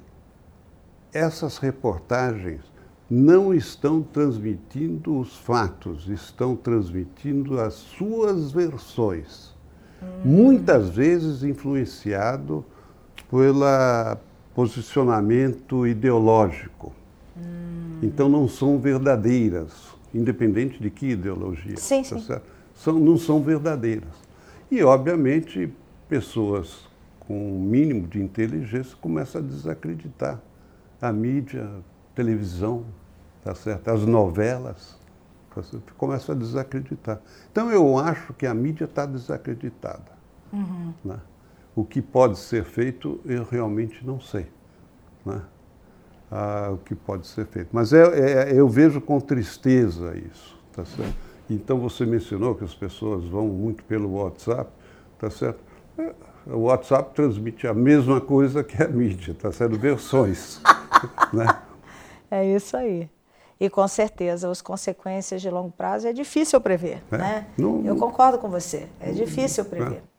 essas 1.12 1.58
reportagens 1.58 2.60
não 3.08 3.54
estão 3.54 4.02
transmitindo 4.02 5.18
os 5.18 5.36
fatos, 5.36 6.08
estão 6.08 6.56
transmitindo 6.56 7.60
as 7.60 7.74
suas 7.74 8.50
versões. 8.50 9.54
Hum. 10.02 10.06
Muitas 10.24 10.88
vezes 10.90 11.42
influenciado 11.42 12.64
pelo 13.30 14.16
posicionamento 14.54 15.86
ideológico. 15.86 16.92
Hum. 17.36 17.98
Então 18.02 18.28
não 18.28 18.48
são 18.48 18.78
verdadeiras, 18.78 19.72
independente 20.12 20.82
de 20.82 20.90
que 20.90 21.10
ideologia. 21.10 21.76
Sim, 21.76 22.02
tá 22.02 22.18
sim. 22.18 22.40
São, 22.74 22.98
não 22.98 23.16
são 23.16 23.40
verdadeiras. 23.40 24.26
E, 24.70 24.82
obviamente, 24.82 25.72
pessoas 26.08 26.86
com 27.20 27.56
um 27.56 27.60
mínimo 27.60 28.06
de 28.06 28.20
inteligência 28.20 28.96
começam 29.00 29.40
a 29.40 29.44
desacreditar 29.44 30.40
a 31.00 31.12
mídia, 31.12 31.68
televisão, 32.16 32.84
tá 33.44 33.54
certo? 33.54 33.88
as 33.88 34.04
novelas, 34.04 34.98
tá 35.54 35.62
começa 35.96 36.32
a 36.32 36.34
desacreditar. 36.34 37.20
Então 37.52 37.70
eu 37.70 37.98
acho 37.98 38.32
que 38.32 38.46
a 38.46 38.54
mídia 38.54 38.86
está 38.86 39.06
desacreditada. 39.06 40.16
Uhum. 40.52 40.92
Né? 41.04 41.18
O 41.76 41.84
que 41.84 42.02
pode 42.02 42.38
ser 42.38 42.64
feito, 42.64 43.20
eu 43.24 43.44
realmente 43.44 44.04
não 44.04 44.18
sei. 44.18 44.48
Né? 45.24 45.42
Ah, 46.30 46.70
o 46.72 46.78
que 46.78 46.94
pode 46.94 47.26
ser 47.26 47.46
feito. 47.46 47.68
Mas 47.70 47.92
é, 47.92 48.50
é, 48.50 48.58
eu 48.58 48.68
vejo 48.68 49.00
com 49.00 49.20
tristeza 49.20 50.16
isso. 50.16 50.56
Tá 50.72 50.84
certo? 50.84 51.14
Então 51.48 51.78
você 51.78 52.04
mencionou 52.04 52.54
que 52.54 52.64
as 52.64 52.74
pessoas 52.74 53.24
vão 53.24 53.46
muito 53.46 53.84
pelo 53.84 54.12
WhatsApp, 54.14 54.70
tá 55.18 55.30
certo? 55.30 55.60
É, 55.96 56.12
o 56.46 56.60
WhatsApp 56.62 57.14
transmite 57.14 57.66
a 57.66 57.74
mesma 57.74 58.20
coisa 58.20 58.62
que 58.62 58.82
a 58.82 58.88
mídia, 58.88 59.34
tá 59.34 59.50
certo? 59.52 59.78
Versões. 59.78 60.60
né? 61.32 61.46
É 62.36 62.44
isso 62.44 62.76
aí. 62.76 63.08
E 63.58 63.70
com 63.70 63.86
certeza 63.88 64.50
as 64.50 64.60
consequências 64.60 65.40
de 65.40 65.48
longo 65.48 65.70
prazo 65.70 66.06
é 66.06 66.12
difícil 66.12 66.60
prever. 66.60 67.02
É, 67.10 67.16
né? 67.16 67.46
Não, 67.56 67.84
eu 67.84 67.96
concordo 67.96 68.38
com 68.38 68.50
você, 68.50 68.86
é 69.00 69.12
difícil 69.12 69.64
prever. 69.64 70.02
É. 70.12 70.16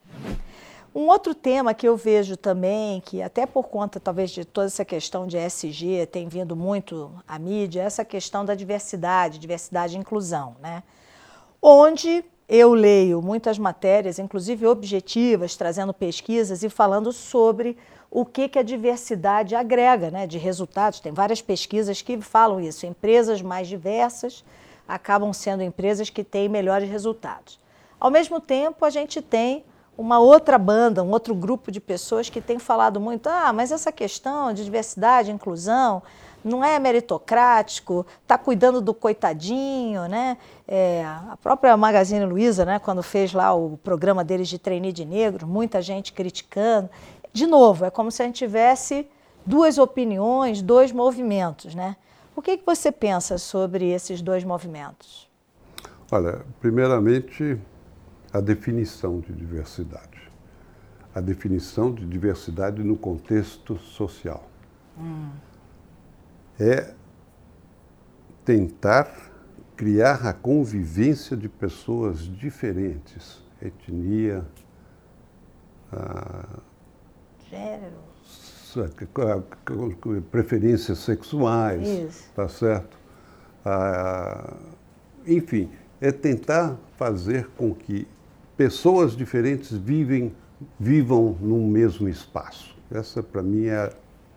Um 0.96 1.10
outro 1.10 1.36
tema 1.36 1.76
que 1.76 1.88
eu 1.88 1.96
vejo 1.96 2.36
também, 2.36 3.00
que 3.02 3.22
até 3.22 3.46
por 3.46 3.68
conta 3.68 4.00
talvez 4.00 4.32
de 4.32 4.44
toda 4.44 4.66
essa 4.66 4.84
questão 4.84 5.28
de 5.28 5.38
SG 5.38 6.08
tem 6.12 6.28
vindo 6.28 6.56
muito 6.56 7.12
à 7.28 7.38
mídia, 7.38 7.82
é 7.82 7.86
essa 7.86 8.04
questão 8.04 8.44
da 8.44 8.56
diversidade, 8.56 9.38
diversidade 9.38 9.96
e 9.96 10.00
inclusão, 10.00 10.56
né? 10.60 10.82
Onde 11.62 12.26
eu 12.50 12.74
leio 12.74 13.22
muitas 13.22 13.60
matérias, 13.60 14.18
inclusive 14.18 14.66
objetivas, 14.66 15.56
trazendo 15.56 15.94
pesquisas 15.94 16.64
e 16.64 16.70
falando 16.70 17.12
sobre 17.12 17.78
o 18.10 18.26
que, 18.26 18.48
que 18.48 18.60
a 18.60 18.64
diversidade 18.64 19.56
agrega 19.56 20.10
né, 20.10 20.26
de 20.26 20.38
resultados. 20.38 21.00
Tem 21.00 21.12
várias 21.12 21.42
pesquisas 21.42 22.02
que 22.02 22.20
falam 22.22 22.60
isso. 22.60 22.86
Empresas 22.86 23.42
mais 23.42 23.68
diversas 23.68 24.44
acabam 24.88 25.34
sendo 25.34 25.62
empresas 25.64 26.10
que 26.10 26.24
têm 26.24 26.48
melhores 26.48 26.90
resultados. 26.90 27.60
Ao 28.00 28.10
mesmo 28.10 28.40
tempo, 28.40 28.86
a 28.86 28.90
gente 28.90 29.22
tem 29.22 29.66
uma 29.98 30.20
outra 30.20 30.58
banda, 30.58 31.04
um 31.04 31.12
outro 31.12 31.34
grupo 31.34 31.72
de 31.72 31.80
pessoas 31.80 32.30
que 32.30 32.40
tem 32.40 32.60
falado 32.60 33.00
muito: 33.00 33.28
ah, 33.28 33.52
mas 33.52 33.72
essa 33.72 33.92
questão 33.92 34.54
de 34.54 34.64
diversidade, 34.64 35.32
inclusão, 35.32 36.04
não 36.44 36.64
é 36.64 36.78
meritocrático, 36.80 38.06
está 38.22 38.38
cuidando 38.38 38.80
do 38.80 38.94
coitadinho, 38.94 40.08
né? 40.08 40.38
É, 40.68 41.04
a 41.06 41.38
própria 41.42 41.76
Magazine 41.76 42.26
Luiza, 42.26 42.64
né, 42.64 42.80
quando 42.80 43.02
fez 43.02 43.34
lá 43.34 43.54
o 43.54 43.78
programa 43.78 44.24
deles 44.24 44.48
de 44.48 44.60
trainee 44.60 44.92
de 44.92 45.06
negro, 45.06 45.48
muita 45.48 45.82
gente 45.82 46.14
criticando. 46.14 46.90
De 47.38 47.46
novo, 47.46 47.86
é 47.86 47.92
como 47.92 48.10
se 48.10 48.24
a 48.24 48.26
gente 48.26 48.38
tivesse 48.38 49.08
duas 49.46 49.78
opiniões, 49.78 50.60
dois 50.60 50.92
movimentos, 50.92 51.76
né? 51.76 51.96
O 52.36 52.42
que, 52.42 52.58
que 52.58 52.66
você 52.66 52.92
pensa 52.92 53.38
sobre 53.38 53.92
esses 53.92 54.24
dois 54.24 54.44
movimentos? 54.44 55.30
Olha, 56.12 56.44
primeiramente, 56.60 57.62
a 58.34 58.40
definição 58.40 59.20
de 59.20 59.32
diversidade. 59.34 60.32
A 61.14 61.22
definição 61.22 61.94
de 61.94 62.08
diversidade 62.08 62.84
no 62.84 62.98
contexto 62.98 63.78
social. 63.78 64.50
Hum. 64.98 65.30
É 66.60 66.96
tentar 68.44 69.14
criar 69.76 70.28
a 70.28 70.34
convivência 70.34 71.38
de 71.38 71.48
pessoas 71.48 72.22
diferentes, 72.22 73.44
etnia, 73.62 74.44
a 75.92 76.66
Gênero. 77.50 78.08
Preferências 80.32 81.00
sexuais, 81.00 81.88
Isso. 81.88 82.30
tá 82.36 82.48
certo? 82.48 82.98
Ah, 83.66 84.56
enfim, 85.26 85.70
é 86.00 86.12
tentar 86.12 86.78
fazer 86.98 87.48
com 87.58 87.74
que 87.74 88.08
pessoas 88.56 89.16
diferentes 89.16 89.72
vivem, 89.72 90.34
vivam 90.80 91.38
no 91.40 91.58
mesmo 91.68 92.08
espaço. 92.08 92.76
Essa, 92.92 93.24
para 93.24 93.42
mim, 93.42 93.66
é 93.66 93.76
a 93.76 93.92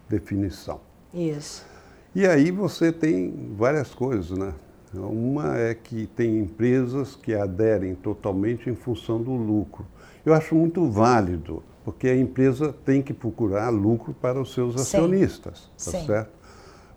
definição. 0.08 0.80
Isso. 1.12 1.66
E 2.14 2.26
aí 2.26 2.50
você 2.50 2.90
tem 2.90 3.52
várias 3.56 3.94
coisas, 3.94 4.36
né? 4.36 4.52
Uma 4.92 5.56
é 5.56 5.72
que 5.74 6.06
tem 6.06 6.38
empresas 6.40 7.14
que 7.14 7.32
aderem 7.34 7.94
totalmente 7.94 8.68
em 8.68 8.74
função 8.74 9.22
do 9.22 9.32
lucro. 9.32 9.86
Eu 10.26 10.34
acho 10.34 10.54
muito 10.54 10.90
válido 10.90 11.62
porque 11.84 12.08
a 12.08 12.16
empresa 12.16 12.74
tem 12.84 13.02
que 13.02 13.12
procurar 13.14 13.70
lucro 13.70 14.14
para 14.14 14.40
os 14.40 14.52
seus 14.52 14.74
acionistas, 14.76 15.62
tá 15.62 15.90
Sim. 15.90 16.06
certo? 16.06 16.30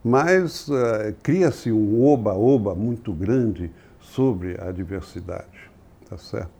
Mas 0.04 0.68
uh, 0.68 1.16
cria-se 1.22 1.72
um 1.72 2.04
oba-oba 2.04 2.76
muito 2.76 3.14
grande 3.14 3.72
sobre 4.02 4.60
a 4.62 4.72
diversidade, 4.72 5.72
tá 6.10 6.18
certo? 6.18 6.52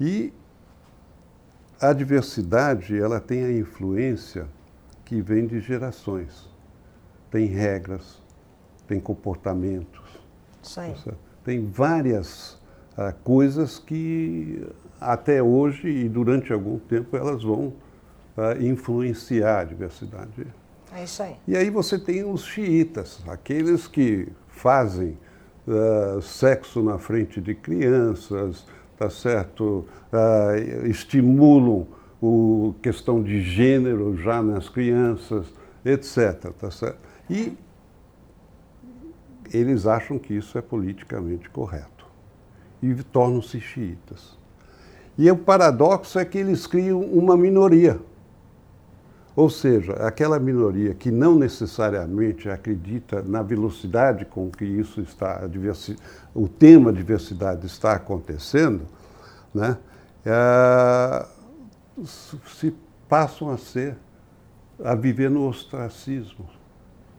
E 0.00 0.32
a 1.80 1.92
diversidade, 1.92 2.98
ela 2.98 3.20
tem 3.20 3.44
a 3.44 3.52
influência 3.52 4.46
que 5.04 5.20
vem 5.20 5.46
de 5.46 5.60
gerações. 5.60 6.48
Tem 7.30 7.46
regras, 7.46 8.22
tem 8.86 8.98
comportamentos. 8.98 10.00
Tá 10.74 11.12
tem 11.44 11.66
várias 11.66 12.54
uh, 12.96 13.12
coisas 13.22 13.78
que 13.78 14.64
até 15.04 15.42
hoje 15.42 15.88
e 15.88 16.08
durante 16.08 16.52
algum 16.52 16.78
tempo 16.78 17.16
elas 17.16 17.42
vão 17.42 17.72
uh, 18.36 18.60
influenciar 18.60 19.60
a 19.60 19.64
diversidade. 19.64 20.46
É 20.94 21.04
isso 21.04 21.22
aí. 21.22 21.36
E 21.48 21.56
aí 21.56 21.70
você 21.70 21.98
tem 21.98 22.24
os 22.24 22.44
xiitas, 22.44 23.22
aqueles 23.26 23.86
que 23.86 24.28
fazem 24.48 25.18
uh, 25.66 26.20
sexo 26.20 26.82
na 26.82 26.98
frente 26.98 27.40
de 27.40 27.54
crianças, 27.54 28.66
tá 28.98 29.08
certo? 29.08 29.86
Uh, 30.12 30.86
estimulam 30.86 31.86
a 32.22 32.74
questão 32.82 33.22
de 33.22 33.40
gênero 33.40 34.16
já 34.16 34.42
nas 34.42 34.68
crianças, 34.68 35.46
etc. 35.84 36.52
Tá 36.58 36.70
certo? 36.70 36.98
E 37.28 37.56
eles 39.52 39.86
acham 39.86 40.18
que 40.18 40.34
isso 40.34 40.56
é 40.56 40.62
politicamente 40.62 41.48
correto 41.50 42.06
e 42.82 42.94
tornam-se 43.02 43.60
xiitas. 43.60 44.36
E 45.16 45.30
o 45.30 45.36
paradoxo 45.36 46.18
é 46.18 46.24
que 46.24 46.38
eles 46.38 46.66
criam 46.66 47.00
uma 47.00 47.36
minoria. 47.36 47.98
Ou 49.34 49.48
seja, 49.48 49.94
aquela 49.94 50.38
minoria 50.38 50.94
que 50.94 51.10
não 51.10 51.34
necessariamente 51.34 52.50
acredita 52.50 53.22
na 53.22 53.42
velocidade 53.42 54.26
com 54.26 54.50
que 54.50 54.64
isso 54.64 55.00
está, 55.00 55.42
o 56.34 56.46
tema 56.46 56.92
diversidade 56.92 57.66
está 57.66 57.94
acontecendo, 57.94 58.82
né, 59.54 59.78
é, 60.24 61.26
se 62.04 62.74
passam 63.08 63.50
a 63.50 63.56
ser, 63.56 63.96
a 64.84 64.94
viver 64.94 65.30
no 65.30 65.48
ostracismo. 65.48 66.46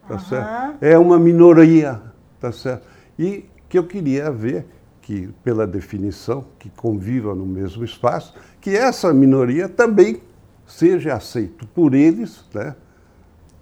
Tá 0.08 0.16
uhum. 0.16 0.20
certo? 0.20 0.78
É 0.82 0.98
uma 0.98 1.18
minoria, 1.18 2.02
tá 2.40 2.52
certo? 2.52 2.86
E 3.18 3.46
que 3.68 3.78
eu 3.78 3.86
queria 3.86 4.30
ver 4.30 4.68
que, 5.04 5.28
pela 5.44 5.68
definição, 5.68 6.46
que 6.58 6.70
conviva 6.70 7.36
no 7.36 7.46
mesmo 7.46 7.84
espaço, 7.84 8.34
que 8.60 8.76
essa 8.76 9.14
minoria 9.14 9.68
também 9.68 10.22
seja 10.66 11.14
aceito 11.14 11.68
por 11.68 11.94
eles, 11.94 12.46
né? 12.54 12.74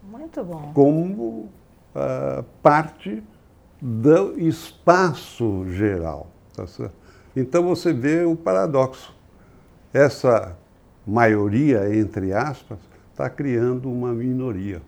Muito 0.04 0.44
bom. 0.44 0.72
Como 0.74 1.50
uh, 1.96 2.44
parte 2.62 3.24
do 3.82 4.40
espaço 4.40 5.66
geral. 5.70 6.28
Tá 6.56 6.66
então 7.36 7.64
você 7.64 7.92
vê 7.92 8.24
o 8.24 8.36
paradoxo. 8.36 9.14
Essa 9.92 10.56
maioria, 11.06 11.94
entre 11.98 12.34
aspas, 12.34 12.78
está 13.12 13.30
criando 13.30 13.92
uma 13.92 14.14
minoria. 14.14 14.82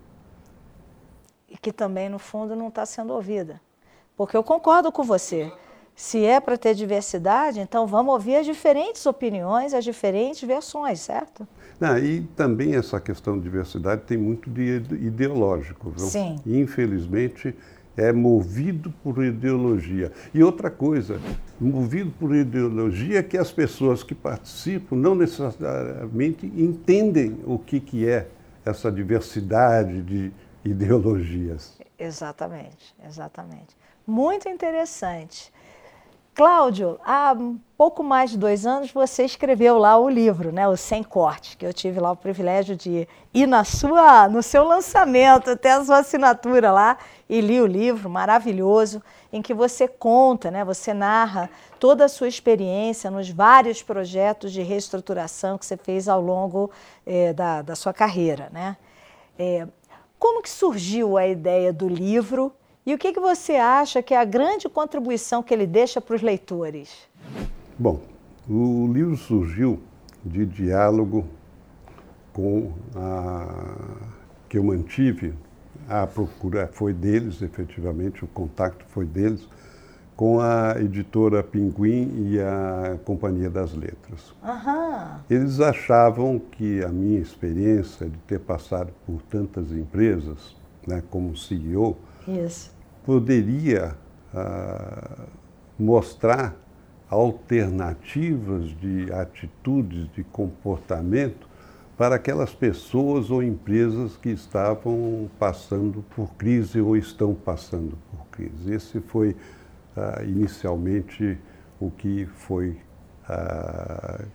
E 1.49 1.57
que 1.57 1.73
também, 1.73 2.09
no 2.09 2.19
fundo, 2.19 2.55
não 2.55 2.67
está 2.67 2.85
sendo 2.85 3.11
ouvida. 3.11 3.59
Porque 4.15 4.37
eu 4.37 4.43
concordo 4.43 4.91
com 4.91 5.03
você. 5.03 5.51
Se 5.95 6.25
é 6.25 6.39
para 6.39 6.57
ter 6.57 6.73
diversidade, 6.73 7.59
então 7.59 7.85
vamos 7.85 8.13
ouvir 8.13 8.37
as 8.37 8.45
diferentes 8.45 9.05
opiniões, 9.05 9.73
as 9.73 9.83
diferentes 9.83 10.41
versões, 10.41 10.99
certo? 10.99 11.47
E 12.01 12.21
também 12.35 12.75
essa 12.75 12.99
questão 12.99 13.37
de 13.37 13.43
diversidade 13.43 14.01
tem 14.03 14.17
muito 14.17 14.49
de 14.49 14.81
ideológico. 15.01 15.91
Viu? 15.91 16.07
Sim. 16.07 16.39
Infelizmente, 16.45 17.55
é 17.95 18.11
movido 18.11 18.91
por 19.03 19.23
ideologia. 19.23 20.11
E 20.33 20.43
outra 20.43 20.71
coisa, 20.71 21.19
movido 21.59 22.11
por 22.19 22.33
ideologia 22.35 23.19
é 23.19 23.23
que 23.23 23.37
as 23.37 23.51
pessoas 23.51 24.01
que 24.01 24.15
participam 24.15 24.95
não 24.95 25.13
necessariamente 25.13 26.45
entendem 26.45 27.37
o 27.45 27.59
que, 27.59 27.79
que 27.79 28.07
é 28.07 28.27
essa 28.65 28.91
diversidade 28.91 30.01
de 30.01 30.31
ideologias. 30.65 31.77
Exatamente, 31.99 32.95
exatamente. 33.05 33.75
Muito 34.07 34.49
interessante. 34.49 35.52
Cláudio, 36.35 36.99
há 37.05 37.35
pouco 37.77 38.03
mais 38.03 38.31
de 38.31 38.39
dois 38.39 38.65
anos 38.65 38.91
você 38.91 39.23
escreveu 39.23 39.77
lá 39.77 39.95
o 39.99 40.09
livro, 40.09 40.51
né, 40.51 40.67
o 40.67 40.75
Sem 40.75 41.03
Cortes, 41.03 41.53
que 41.53 41.63
eu 41.63 41.71
tive 41.71 41.99
lá 41.99 42.11
o 42.11 42.15
privilégio 42.15 42.75
de 42.75 43.07
ir 43.31 43.45
na 43.45 43.63
sua, 43.63 44.27
no 44.27 44.41
seu 44.41 44.63
lançamento, 44.63 45.55
ter 45.55 45.69
a 45.69 45.85
sua 45.85 45.99
assinatura 45.99 46.71
lá 46.71 46.97
e 47.29 47.39
li 47.39 47.61
o 47.61 47.67
livro 47.67 48.09
maravilhoso, 48.09 48.99
em 49.31 49.43
que 49.43 49.53
você 49.53 49.87
conta, 49.87 50.49
né, 50.49 50.65
você 50.65 50.91
narra 50.91 51.51
toda 51.79 52.05
a 52.05 52.09
sua 52.09 52.27
experiência 52.27 53.11
nos 53.11 53.29
vários 53.29 53.83
projetos 53.83 54.51
de 54.51 54.63
reestruturação 54.63 55.55
que 55.55 55.67
você 55.67 55.77
fez 55.77 56.09
ao 56.09 56.19
longo 56.19 56.71
é, 57.05 57.31
da, 57.31 57.61
da 57.61 57.75
sua 57.75 57.93
carreira, 57.93 58.49
né? 58.51 58.75
É, 59.37 59.67
como 60.17 60.41
que 60.41 60.49
surgiu 60.49 61.15
a 61.15 61.27
ideia 61.27 61.71
do 61.71 61.87
livro 61.87 62.51
e 62.85 62.93
o 62.93 62.97
que, 62.97 63.13
que 63.13 63.19
você 63.19 63.53
acha 63.53 64.01
que 64.01 64.13
é 64.13 64.17
a 64.17 64.25
grande 64.25 64.67
contribuição 64.67 65.41
que 65.41 65.53
ele 65.53 65.67
deixa 65.67 66.01
para 66.01 66.15
os 66.15 66.21
leitores? 66.21 66.89
Bom, 67.77 68.01
o 68.49 68.91
livro 68.91 69.17
surgiu 69.17 69.81
de 70.23 70.45
diálogo 70.45 71.25
com 72.33 72.73
a 72.95 73.47
que 74.49 74.57
eu 74.57 74.63
mantive 74.63 75.33
a 75.87 76.07
procura 76.07 76.69
foi 76.71 76.93
deles, 76.93 77.41
efetivamente, 77.41 78.23
o 78.23 78.27
contato 78.27 78.85
foi 78.89 79.05
deles 79.05 79.47
com 80.15 80.39
a 80.39 80.75
editora 80.79 81.43
Pinguim 81.43 82.29
e 82.29 82.39
a 82.39 82.97
Companhia 83.03 83.49
das 83.49 83.73
Letras. 83.73 84.33
Aham. 84.43 85.19
Eles 85.29 85.59
achavam 85.59 86.39
que 86.39 86.83
a 86.83 86.89
minha 86.89 87.19
experiência 87.19 88.07
de 88.07 88.17
ter 88.19 88.39
passado 88.39 88.93
por 89.05 89.21
tantas 89.23 89.71
empresas, 89.71 90.55
né, 90.87 91.01
como 91.09 91.35
CEO, 91.35 91.97
Isso. 92.27 92.71
Poderia 93.05 93.95
ah, 94.33 95.25
mostrar 95.77 96.55
alternativas 97.09 98.69
de 98.79 99.11
atitudes, 99.13 100.11
de 100.13 100.23
comportamento 100.23 101.47
para 101.97 102.15
aquelas 102.15 102.53
pessoas 102.53 103.29
ou 103.29 103.43
empresas 103.43 104.17
que 104.17 104.29
estavam 104.29 105.29
passando 105.37 106.03
por 106.15 106.33
crise 106.33 106.81
ou 106.81 106.97
estão 106.97 107.35
passando 107.35 107.97
por 108.09 108.25
crise. 108.27 108.73
Esse 108.73 108.99
foi 108.99 109.35
ah, 109.95 110.23
inicialmente 110.23 111.37
o 111.79 111.91
que 111.91 112.25
foi 112.25 112.77
ah, 113.29 114.25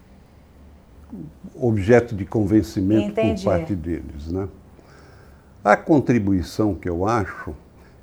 objeto 1.57 2.15
de 2.15 2.25
convencimento 2.25 3.11
Entendi. 3.11 3.43
por 3.43 3.51
parte 3.51 3.75
deles. 3.75 4.31
Né? 4.31 4.49
A 5.65 5.77
contribuição 5.77 6.75
que 6.75 6.89
eu 6.89 7.07
acho 7.07 7.55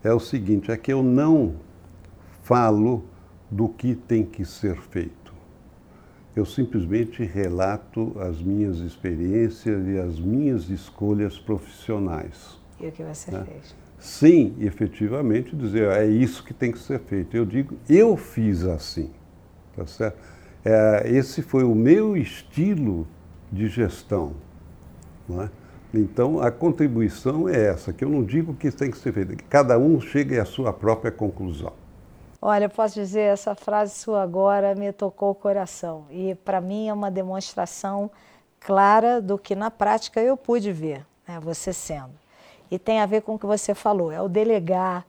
é 0.05 0.13
o 0.13 0.19
seguinte, 0.19 0.71
é 0.71 0.77
que 0.77 0.93
eu 0.93 1.01
não 1.01 1.55
falo 2.43 3.03
do 3.49 3.67
que 3.67 3.95
tem 3.95 4.23
que 4.23 4.45
ser 4.45 4.75
feito. 4.79 5.33
Eu 6.35 6.45
simplesmente 6.45 7.23
relato 7.23 8.15
as 8.19 8.39
minhas 8.39 8.77
experiências 8.79 9.87
e 9.87 9.97
as 9.97 10.19
minhas 10.19 10.69
escolhas 10.69 11.39
profissionais. 11.39 12.59
E 12.79 12.87
o 12.87 12.91
que 12.91 13.03
você 13.03 13.31
Né? 13.31 13.45
fez? 13.45 13.75
Sem 13.97 14.53
efetivamente 14.59 15.55
dizer, 15.55 15.89
é 15.89 16.05
isso 16.05 16.43
que 16.43 16.53
tem 16.53 16.71
que 16.71 16.77
ser 16.77 16.99
feito. 16.99 17.35
Eu 17.35 17.45
digo, 17.45 17.75
eu 17.89 18.15
fiz 18.15 18.63
assim. 18.63 19.09
Tá 19.75 19.87
certo? 19.87 20.19
É, 20.63 21.09
esse 21.09 21.41
foi 21.41 21.63
o 21.63 21.73
meu 21.73 22.15
estilo 22.15 23.07
de 23.51 23.67
gestão. 23.67 24.33
Não 25.27 25.41
é? 25.41 25.49
Então, 25.99 26.39
a 26.41 26.51
contribuição 26.51 27.47
é 27.47 27.67
essa, 27.67 27.93
que 27.93 28.03
eu 28.03 28.09
não 28.09 28.23
digo 28.23 28.53
que 28.53 28.71
tem 28.71 28.91
que 28.91 28.97
ser 28.97 29.13
feito, 29.13 29.35
que 29.35 29.43
cada 29.43 29.77
um 29.77 29.99
chegue 29.99 30.37
à 30.39 30.45
sua 30.45 30.71
própria 30.73 31.11
conclusão. 31.11 31.73
Olha, 32.41 32.65
eu 32.65 32.69
posso 32.69 32.95
dizer, 32.95 33.21
essa 33.21 33.55
frase 33.55 33.95
sua 33.95 34.21
agora 34.21 34.75
me 34.75 34.91
tocou 34.91 35.31
o 35.31 35.35
coração. 35.35 36.05
E 36.11 36.35
para 36.35 36.61
mim 36.61 36.87
é 36.87 36.93
uma 36.93 37.09
demonstração 37.09 38.11
clara 38.59 39.21
do 39.21 39.37
que 39.37 39.55
na 39.55 39.71
prática 39.71 40.21
eu 40.21 40.35
pude 40.37 40.71
ver, 40.71 41.05
né, 41.27 41.39
você 41.39 41.73
sendo. 41.73 42.13
E 42.69 42.77
tem 42.77 42.99
a 42.99 43.05
ver 43.05 43.21
com 43.21 43.35
o 43.35 43.39
que 43.39 43.45
você 43.45 43.73
falou, 43.73 44.11
é 44.11 44.21
o 44.21 44.27
delegar. 44.27 45.05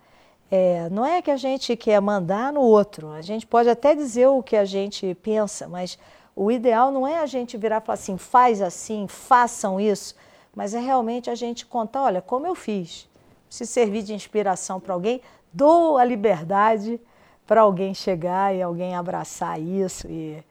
É, 0.51 0.89
não 0.91 1.05
é 1.05 1.21
que 1.21 1.31
a 1.31 1.37
gente 1.37 1.77
quer 1.77 2.01
mandar 2.01 2.53
no 2.53 2.61
outro, 2.61 3.11
a 3.11 3.21
gente 3.21 3.47
pode 3.47 3.69
até 3.69 3.95
dizer 3.95 4.29
o 4.29 4.43
que 4.43 4.57
a 4.57 4.65
gente 4.65 5.13
pensa, 5.17 5.67
mas 5.69 5.99
o 6.37 6.53
ideal 6.53 6.93
não 6.93 7.07
é 7.07 7.19
a 7.19 7.27
gente 7.27 7.57
virar 7.57 7.83
e 7.83 7.85
falar 7.85 7.95
assim, 7.95 8.17
faz 8.17 8.63
assim, 8.63 9.07
façam 9.09 9.81
isso, 9.81 10.15
mas 10.57 10.73
é 10.73 10.81
realmente 10.81 11.29
a 11.29 11.35
gente 11.35 11.67
contar, 11.67 12.05
olha, 12.05 12.23
como 12.23 12.47
eu 12.47 12.55
fiz. 12.55 13.07
Se 13.47 13.67
servir 13.67 14.03
de 14.03 14.15
inspiração 14.15 14.81
para 14.81 14.95
alguém, 14.95 15.21
dou 15.53 15.99
a 15.99 16.05
liberdade 16.05 16.99
para 17.47 17.61
alguém 17.61 17.93
chegar 17.93 18.55
e 18.55 18.63
alguém 18.63 18.97
abraçar 18.97 19.61
isso 19.61 20.09
e, 20.09 20.43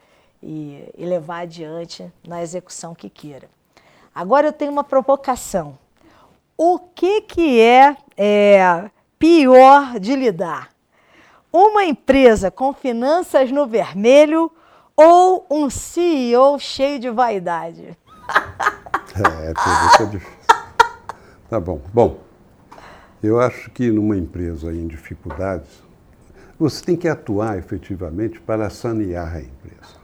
e, 0.44 0.94
e 0.96 1.06
levar 1.06 1.40
adiante 1.40 2.10
na 2.26 2.44
execução 2.44 2.94
que 2.94 3.10
queira. 3.10 3.50
Agora 4.14 4.48
eu 4.48 4.54
tenho 4.54 4.72
uma 4.72 4.84
provocação. 4.84 5.78
O 6.56 6.78
que, 6.78 7.22
que 7.22 7.60
é, 7.60 7.98
é 8.16 8.90
pior 9.18 10.00
de 10.00 10.16
lidar? 10.16 10.70
Uma 11.52 11.84
empresa 11.84 12.52
com 12.52 12.72
finanças 12.74 13.52
no 13.52 13.66
vermelho 13.66 14.52
ou 14.96 15.48
um 15.50 15.68
CEO 15.68 16.60
cheio 16.60 17.00
de 17.00 17.10
vaidade? 17.10 17.98
É, 19.16 19.54
pergunta 19.54 20.04
é 20.04 20.06
difícil. 20.08 20.56
Tá 21.50 21.58
bom. 21.58 21.80
Bom, 21.94 22.20
eu 23.24 23.40
acho 23.40 23.72
que 23.72 23.90
numa 23.90 24.18
empresa 24.18 24.74
em 24.74 24.88
dificuldades, 24.88 25.82
você 26.60 26.84
tem 26.84 26.98
que 26.98 27.08
atuar 27.08 27.58
efetivamente 27.58 28.42
para 28.42 28.70
sanear 28.70 29.36
a 29.36 29.40
empresa. 29.40 29.96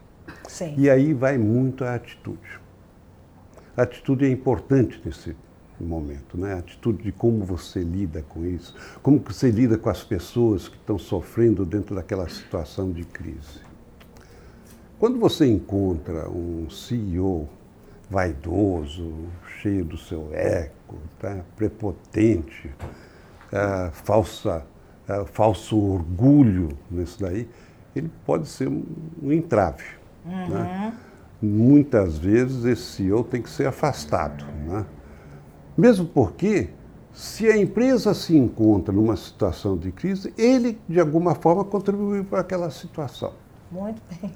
Sim. 0.47 0.75
E 0.77 0.89
aí 0.89 1.13
vai 1.13 1.37
muito 1.37 1.83
a 1.83 1.95
atitude. 1.95 2.59
A 3.75 3.81
atitude 3.81 4.25
é 4.25 4.29
importante 4.29 5.01
nesse 5.03 5.35
momento, 5.77 6.37
né? 6.37 6.53
A 6.53 6.59
atitude 6.59 7.03
de 7.03 7.11
como 7.11 7.43
você 7.43 7.81
lida 7.81 8.23
com 8.29 8.45
isso, 8.45 8.73
como 9.03 9.19
que 9.19 9.33
você 9.33 9.51
lida 9.51 9.77
com 9.77 9.89
as 9.89 10.03
pessoas 10.03 10.69
que 10.69 10.77
estão 10.77 10.97
sofrendo 10.97 11.65
dentro 11.65 11.95
daquela 11.95 12.29
situação 12.29 12.91
de 12.91 13.03
crise. 13.03 13.59
Quando 14.97 15.19
você 15.19 15.47
encontra 15.47 16.29
um 16.29 16.69
CEO 16.69 17.49
vaidoso, 18.11 19.09
cheio 19.61 19.85
do 19.85 19.97
seu 19.97 20.29
eco, 20.33 20.97
tá? 21.17 21.39
prepotente, 21.55 22.69
ah, 23.53 23.89
falsa, 23.93 24.65
ah, 25.07 25.23
falso 25.23 25.79
orgulho 25.79 26.77
nisso 26.91 27.21
daí, 27.21 27.47
ele 27.95 28.11
pode 28.25 28.49
ser 28.49 28.67
um, 28.67 28.83
um 29.23 29.31
entrave. 29.31 29.85
Né? 30.25 30.93
Muitas 31.41 32.17
vezes 32.17 32.65
esse 32.65 32.83
CEO 32.83 33.23
tem 33.23 33.41
que 33.41 33.49
ser 33.49 33.65
afastado. 33.67 34.45
Né? 34.67 34.85
Mesmo 35.77 36.05
porque, 36.05 36.69
se 37.13 37.47
a 37.47 37.57
empresa 37.57 38.13
se 38.13 38.35
encontra 38.35 38.93
numa 38.93 39.15
situação 39.15 39.77
de 39.77 39.89
crise, 39.89 40.33
ele, 40.37 40.77
de 40.87 40.99
alguma 40.99 41.33
forma, 41.33 41.63
contribuiu 41.63 42.25
para 42.25 42.41
aquela 42.41 42.69
situação. 42.69 43.33
Muito 43.71 44.01
bem. 44.09 44.31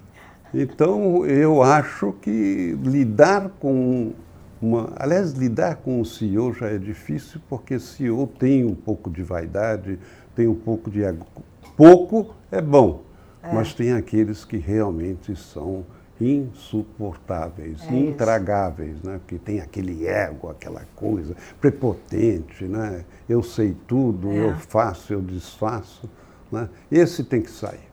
Então, 0.58 1.26
eu 1.26 1.62
acho 1.62 2.14
que 2.22 2.78
lidar 2.82 3.50
com 3.60 4.14
uma. 4.62 4.94
Aliás, 4.96 5.34
lidar 5.34 5.76
com 5.76 6.00
o 6.00 6.06
CEO 6.06 6.54
já 6.54 6.68
é 6.68 6.78
difícil, 6.78 7.42
porque 7.50 7.76
o 7.76 7.80
CEO 7.80 8.26
tem 8.26 8.64
um 8.64 8.74
pouco 8.74 9.10
de 9.12 9.22
vaidade, 9.22 10.00
tem 10.34 10.48
um 10.48 10.56
pouco 10.56 10.90
de. 10.90 11.04
ego. 11.04 11.26
Pouco 11.76 12.34
é 12.50 12.62
bom, 12.62 13.04
mas 13.44 13.74
tem 13.74 13.92
aqueles 13.92 14.46
que 14.46 14.56
realmente 14.56 15.36
são 15.36 15.86
insuportáveis, 16.22 17.82
É 17.82 17.86
isso. 17.88 17.94
intragáveis, 17.94 19.02
né? 19.04 19.20
que 19.28 19.38
tem 19.38 19.60
aquele 19.60 20.08
ego, 20.08 20.50
aquela 20.50 20.84
coisa 20.96 21.36
prepotente, 21.60 22.64
né? 22.64 23.04
eu 23.28 23.44
sei 23.44 23.76
tudo, 23.86 24.32
É. 24.32 24.38
eu 24.38 24.56
faço, 24.56 25.12
eu 25.12 25.22
desfaço. 25.22 26.10
Né? 26.50 26.70
Esse 26.90 27.26
tem 27.26 27.42
que 27.42 27.52
sair, 27.52 27.90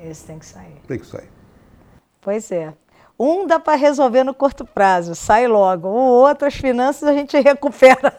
Esse 0.00 0.24
tem 0.24 0.38
que 0.38 0.46
sair. 0.46 0.76
tem 0.86 0.98
que 1.00 1.06
sair. 1.06 1.28
Pois 2.24 2.50
é. 2.50 2.72
Um 3.18 3.46
dá 3.46 3.60
para 3.60 3.76
resolver 3.76 4.24
no 4.24 4.34
curto 4.34 4.64
prazo, 4.64 5.14
sai 5.14 5.46
logo. 5.46 5.86
O 5.86 5.92
outro, 5.92 6.48
as 6.48 6.54
finanças, 6.54 7.06
a 7.06 7.12
gente 7.12 7.38
recupera 7.38 8.18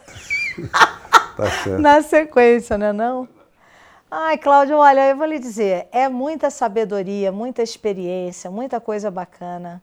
Tá 1.36 1.78
na 1.78 2.00
sequência, 2.00 2.78
né 2.78 2.92
não? 2.92 3.28
Ai, 4.10 4.38
Cláudio, 4.38 4.76
olha, 4.76 5.10
eu 5.10 5.16
vou 5.16 5.26
lhe 5.26 5.38
dizer, 5.38 5.88
é 5.90 6.08
muita 6.08 6.48
sabedoria, 6.48 7.30
muita 7.32 7.62
experiência, 7.62 8.50
muita 8.50 8.80
coisa 8.80 9.10
bacana. 9.10 9.82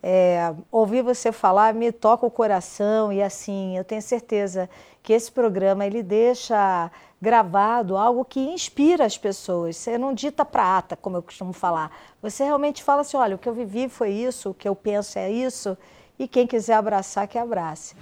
É, 0.00 0.54
ouvir 0.70 1.02
você 1.02 1.32
falar 1.32 1.74
me 1.74 1.90
toca 1.90 2.24
o 2.24 2.30
coração 2.30 3.12
e 3.12 3.22
assim, 3.22 3.76
eu 3.76 3.84
tenho 3.84 4.00
certeza 4.00 4.70
que 5.02 5.12
esse 5.12 5.32
programa 5.32 5.84
ele 5.84 6.02
deixa 6.02 6.90
gravado 7.24 7.96
algo 7.96 8.24
que 8.24 8.38
inspira 8.38 9.06
as 9.06 9.16
pessoas. 9.16 9.78
Você 9.78 9.96
não 9.96 10.12
dita 10.12 10.44
para 10.44 10.76
ata, 10.76 10.94
como 10.94 11.16
eu 11.16 11.22
costumo 11.22 11.54
falar. 11.54 11.90
Você 12.22 12.44
realmente 12.44 12.84
fala 12.84 13.00
assim, 13.00 13.16
olha, 13.16 13.34
o 13.34 13.38
que 13.38 13.48
eu 13.48 13.54
vivi 13.54 13.88
foi 13.88 14.10
isso, 14.10 14.50
o 14.50 14.54
que 14.54 14.68
eu 14.68 14.76
penso 14.76 15.18
é 15.18 15.30
isso, 15.30 15.76
e 16.18 16.28
quem 16.28 16.46
quiser 16.46 16.74
abraçar, 16.74 17.26
que 17.26 17.38
abrace. 17.38 17.96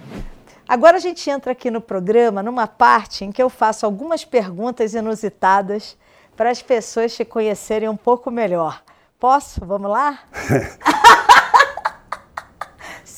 Agora 0.67 0.97
a 0.97 0.99
gente 0.99 1.27
entra 1.29 1.53
aqui 1.53 1.71
no 1.71 1.81
programa 1.81 2.43
numa 2.43 2.67
parte 2.67 3.23
em 3.23 3.31
que 3.31 3.41
eu 3.41 3.49
faço 3.49 3.85
algumas 3.85 4.25
perguntas 4.25 4.93
inusitadas 4.93 5.97
para 6.35 6.49
as 6.49 6.61
pessoas 6.61 7.15
te 7.15 7.23
conhecerem 7.23 7.87
um 7.87 7.97
pouco 7.97 8.29
melhor. 8.29 8.83
Posso? 9.19 9.65
Vamos 9.65 9.89
lá? 9.89 10.19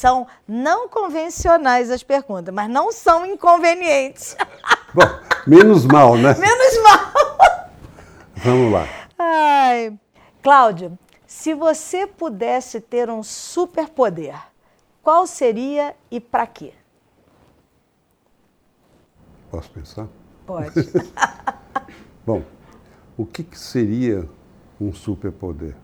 são 0.06 0.28
não 0.48 0.88
convencionais 0.88 1.90
as 1.90 2.04
perguntas, 2.04 2.54
mas 2.54 2.70
não 2.70 2.92
são 2.92 3.26
inconvenientes. 3.26 4.38
Bom, 4.94 5.02
menos 5.48 5.84
mal, 5.84 6.16
né? 6.16 6.32
Menos 6.38 6.84
mal. 6.84 7.38
Vamos 8.36 8.72
lá. 8.72 8.88
Ai. 9.18 9.98
Cláudio, 10.44 10.96
se 11.26 11.56
você 11.56 12.06
pudesse 12.06 12.80
ter 12.80 13.10
um 13.10 13.24
superpoder, 13.24 14.40
qual 15.02 15.26
seria 15.26 15.96
e 16.12 16.20
para 16.20 16.46
quê? 16.46 16.72
Posso 19.50 19.72
pensar? 19.72 20.08
Pode. 20.46 20.70
Bom, 22.24 22.44
o 23.18 23.26
que, 23.26 23.44
que 23.44 23.58
seria 23.58 24.30
um 24.80 24.94
superpoder? 24.94 25.76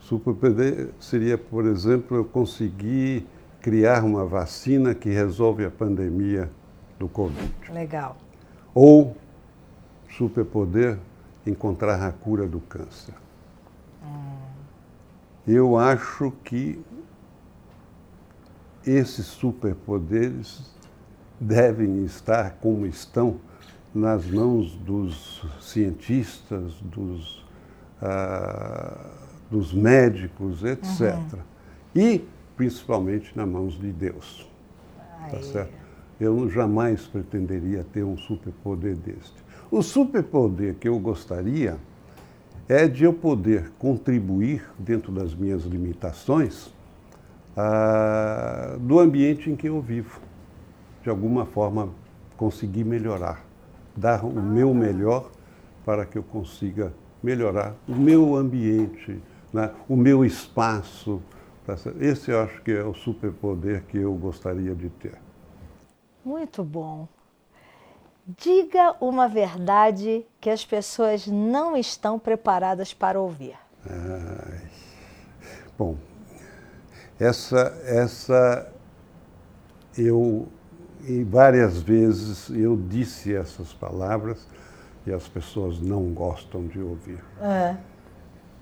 Superpoder 0.00 0.90
seria, 0.98 1.38
por 1.38 1.64
exemplo, 1.66 2.16
eu 2.16 2.24
conseguir 2.24 3.28
criar 3.64 4.04
uma 4.04 4.26
vacina 4.26 4.94
que 4.94 5.08
resolve 5.08 5.64
a 5.64 5.70
pandemia 5.70 6.50
do 6.98 7.08
Covid. 7.08 7.50
Legal. 7.72 8.14
Ou 8.74 9.16
superpoder 10.10 10.98
encontrar 11.46 12.06
a 12.06 12.12
cura 12.12 12.46
do 12.46 12.60
câncer. 12.60 13.14
Eu 15.48 15.78
acho 15.78 16.30
que 16.44 16.78
esses 18.86 19.24
superpoderes 19.28 20.70
devem 21.40 22.04
estar 22.04 22.58
como 22.60 22.84
estão 22.84 23.40
nas 23.94 24.26
mãos 24.26 24.76
dos 24.76 25.42
cientistas, 25.58 26.74
dos, 26.82 27.42
ah, 28.02 29.10
dos 29.50 29.72
médicos, 29.72 30.62
etc. 30.62 31.14
Uhum. 31.32 31.40
E 31.96 32.33
principalmente 32.56 33.36
nas 33.36 33.48
mãos 33.48 33.78
de 33.78 33.90
Deus. 33.92 34.48
Tá 35.30 35.42
certo? 35.42 35.72
Eu 36.20 36.48
jamais 36.48 37.06
pretenderia 37.06 37.84
ter 37.92 38.04
um 38.04 38.16
superpoder 38.16 38.94
deste. 38.94 39.42
O 39.70 39.82
superpoder 39.82 40.74
que 40.74 40.88
eu 40.88 40.98
gostaria 40.98 41.76
é 42.68 42.86
de 42.86 43.04
eu 43.04 43.12
poder 43.12 43.70
contribuir, 43.78 44.64
dentro 44.78 45.12
das 45.12 45.34
minhas 45.34 45.64
limitações, 45.64 46.72
ah, 47.56 48.76
do 48.80 48.98
ambiente 48.98 49.50
em 49.50 49.56
que 49.56 49.68
eu 49.68 49.80
vivo. 49.80 50.20
De 51.02 51.10
alguma 51.10 51.44
forma, 51.44 51.90
conseguir 52.36 52.84
melhorar, 52.84 53.44
dar 53.96 54.24
o 54.24 54.40
meu 54.40 54.72
melhor 54.72 55.30
para 55.84 56.06
que 56.06 56.16
eu 56.16 56.22
consiga 56.22 56.92
melhorar 57.22 57.74
o 57.88 57.94
meu 57.94 58.34
ambiente, 58.36 59.20
né, 59.52 59.70
o 59.88 59.96
meu 59.96 60.24
espaço. 60.24 61.20
Tá 61.66 61.74
Esse 61.98 62.30
eu 62.30 62.42
acho 62.42 62.62
que 62.62 62.72
é 62.72 62.84
o 62.84 62.92
superpoder 62.92 63.84
que 63.84 63.98
eu 63.98 64.14
gostaria 64.14 64.74
de 64.74 64.90
ter. 64.90 65.18
Muito 66.24 66.62
bom. 66.62 67.08
Diga 68.26 68.96
uma 69.00 69.28
verdade 69.28 70.26
que 70.40 70.48
as 70.48 70.64
pessoas 70.64 71.26
não 71.26 71.76
estão 71.76 72.18
preparadas 72.18 72.94
para 72.94 73.20
ouvir. 73.20 73.56
Ai, 73.86 74.62
bom, 75.78 75.96
essa, 77.18 77.78
essa 77.84 78.72
eu 79.96 80.48
e 81.06 81.22
várias 81.22 81.82
vezes 81.82 82.48
eu 82.48 82.76
disse 82.76 83.34
essas 83.34 83.74
palavras 83.74 84.48
e 85.06 85.12
as 85.12 85.28
pessoas 85.28 85.78
não 85.80 86.14
gostam 86.14 86.66
de 86.66 86.80
ouvir. 86.80 87.22
É, 87.40 87.76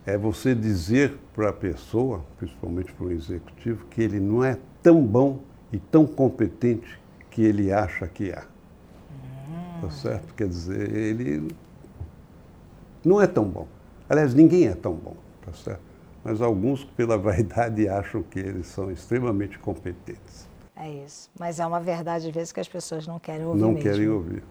é 0.04 0.16
você 0.16 0.54
dizer 0.54 1.18
para 1.34 1.50
a 1.50 1.52
pessoa, 1.52 2.24
principalmente 2.38 2.92
para 2.92 3.06
o 3.06 3.12
executivo, 3.12 3.86
que 3.86 4.02
ele 4.02 4.18
não 4.18 4.44
é 4.44 4.58
tão 4.82 5.02
bom 5.02 5.40
e 5.72 5.78
tão 5.78 6.06
competente 6.06 7.00
que 7.30 7.42
ele 7.42 7.72
acha 7.72 8.06
que 8.06 8.30
é. 8.30 8.42
Tá 9.80 9.90
certo? 9.90 10.34
Quer 10.34 10.48
dizer, 10.48 10.94
ele 10.94 11.48
não 13.04 13.20
é 13.20 13.26
tão 13.26 13.44
bom. 13.44 13.66
Aliás, 14.08 14.34
ninguém 14.34 14.68
é 14.68 14.74
tão 14.74 14.94
bom, 14.94 15.16
tá 15.44 15.52
certo? 15.52 15.82
Mas 16.22 16.40
alguns, 16.40 16.84
pela 16.84 17.16
vaidade, 17.18 17.88
acham 17.88 18.22
que 18.22 18.38
eles 18.38 18.66
são 18.66 18.90
extremamente 18.90 19.58
competentes. 19.58 20.46
É 20.76 20.88
isso. 20.88 21.30
Mas 21.38 21.58
é 21.58 21.66
uma 21.66 21.80
verdade, 21.80 22.28
às 22.28 22.34
vezes, 22.34 22.52
que 22.52 22.60
as 22.60 22.68
pessoas 22.68 23.06
não 23.06 23.18
querem 23.18 23.44
ouvir. 23.46 23.60
Não 23.60 23.72
mesmo. 23.72 23.82
querem 23.82 24.08
ouvir. 24.08 24.42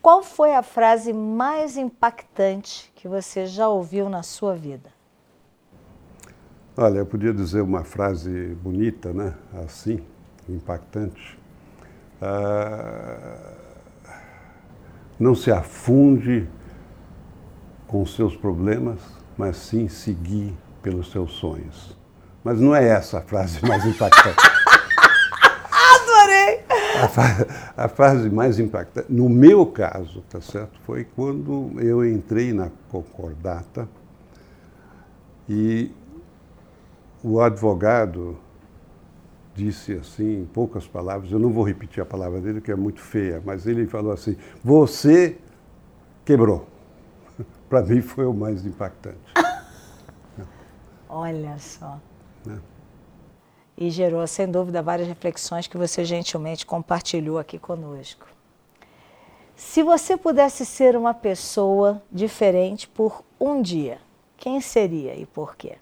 Qual 0.00 0.22
foi 0.22 0.54
a 0.54 0.62
frase 0.62 1.12
mais 1.12 1.76
impactante 1.76 2.92
que 2.94 3.08
você 3.08 3.46
já 3.46 3.68
ouviu 3.68 4.08
na 4.08 4.22
sua 4.22 4.54
vida? 4.54 4.90
Olha, 6.76 6.98
eu 6.98 7.06
podia 7.06 7.32
dizer 7.32 7.60
uma 7.60 7.82
frase 7.82 8.56
bonita, 8.62 9.12
né? 9.12 9.34
Assim, 9.64 10.00
impactante. 10.48 11.36
Ah, 12.22 13.54
não 15.18 15.34
se 15.34 15.50
afunde 15.50 16.48
com 17.88 18.02
os 18.02 18.14
seus 18.14 18.36
problemas, 18.36 19.00
mas 19.36 19.56
sim 19.56 19.88
seguir 19.88 20.56
pelos 20.80 21.10
seus 21.10 21.32
sonhos. 21.32 21.96
Mas 22.44 22.60
não 22.60 22.74
é 22.74 22.86
essa 22.86 23.18
a 23.18 23.22
frase 23.22 23.64
mais 23.66 23.84
impactante. 23.84 24.36
A, 27.76 27.84
a, 27.84 27.88
frase 27.88 28.28
mais 28.28 28.58
impactante, 28.58 29.12
no 29.12 29.28
meu 29.28 29.66
caso, 29.66 30.22
tá 30.28 30.40
certo, 30.40 30.78
foi 30.84 31.04
quando 31.04 31.72
eu 31.78 32.06
entrei 32.06 32.52
na 32.52 32.70
concordata 32.90 33.88
e 35.48 35.90
o 37.22 37.40
advogado 37.40 38.36
disse 39.54 39.92
assim, 39.94 40.42
em 40.42 40.44
poucas 40.44 40.86
palavras, 40.86 41.32
eu 41.32 41.38
não 41.38 41.50
vou 41.50 41.64
repetir 41.64 42.00
a 42.00 42.06
palavra 42.06 42.40
dele, 42.40 42.60
que 42.60 42.70
é 42.70 42.76
muito 42.76 43.00
feia, 43.00 43.42
mas 43.44 43.66
ele 43.66 43.86
falou 43.86 44.12
assim: 44.12 44.36
Você 44.62 45.36
quebrou. 46.24 46.68
Para 47.68 47.82
mim 47.82 48.00
foi 48.00 48.24
o 48.24 48.32
mais 48.32 48.64
impactante. 48.64 49.18
Olha 51.08 51.58
só. 51.58 51.98
É. 52.48 52.77
E 53.80 53.90
gerou, 53.90 54.26
sem 54.26 54.50
dúvida, 54.50 54.82
várias 54.82 55.06
reflexões 55.06 55.68
que 55.68 55.78
você 55.78 56.04
gentilmente 56.04 56.66
compartilhou 56.66 57.38
aqui 57.38 57.60
conosco. 57.60 58.26
Se 59.54 59.84
você 59.84 60.16
pudesse 60.16 60.66
ser 60.66 60.96
uma 60.96 61.14
pessoa 61.14 62.02
diferente 62.10 62.88
por 62.88 63.22
um 63.38 63.62
dia, 63.62 63.98
quem 64.36 64.60
seria 64.60 65.14
e 65.14 65.24
por 65.24 65.54
quê? 65.54 65.76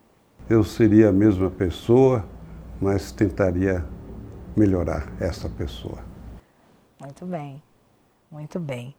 Eu 0.49 0.62
seria 0.62 1.09
a 1.09 1.12
mesma 1.12 1.51
pessoa, 1.51 2.22
mas 2.78 3.11
tentaria 3.12 3.82
melhorar 4.55 5.11
essa 5.18 5.49
pessoa. 5.49 5.99
Muito 7.01 7.24
bem, 7.24 7.62
muito 8.30 8.61
bem. 8.61 8.94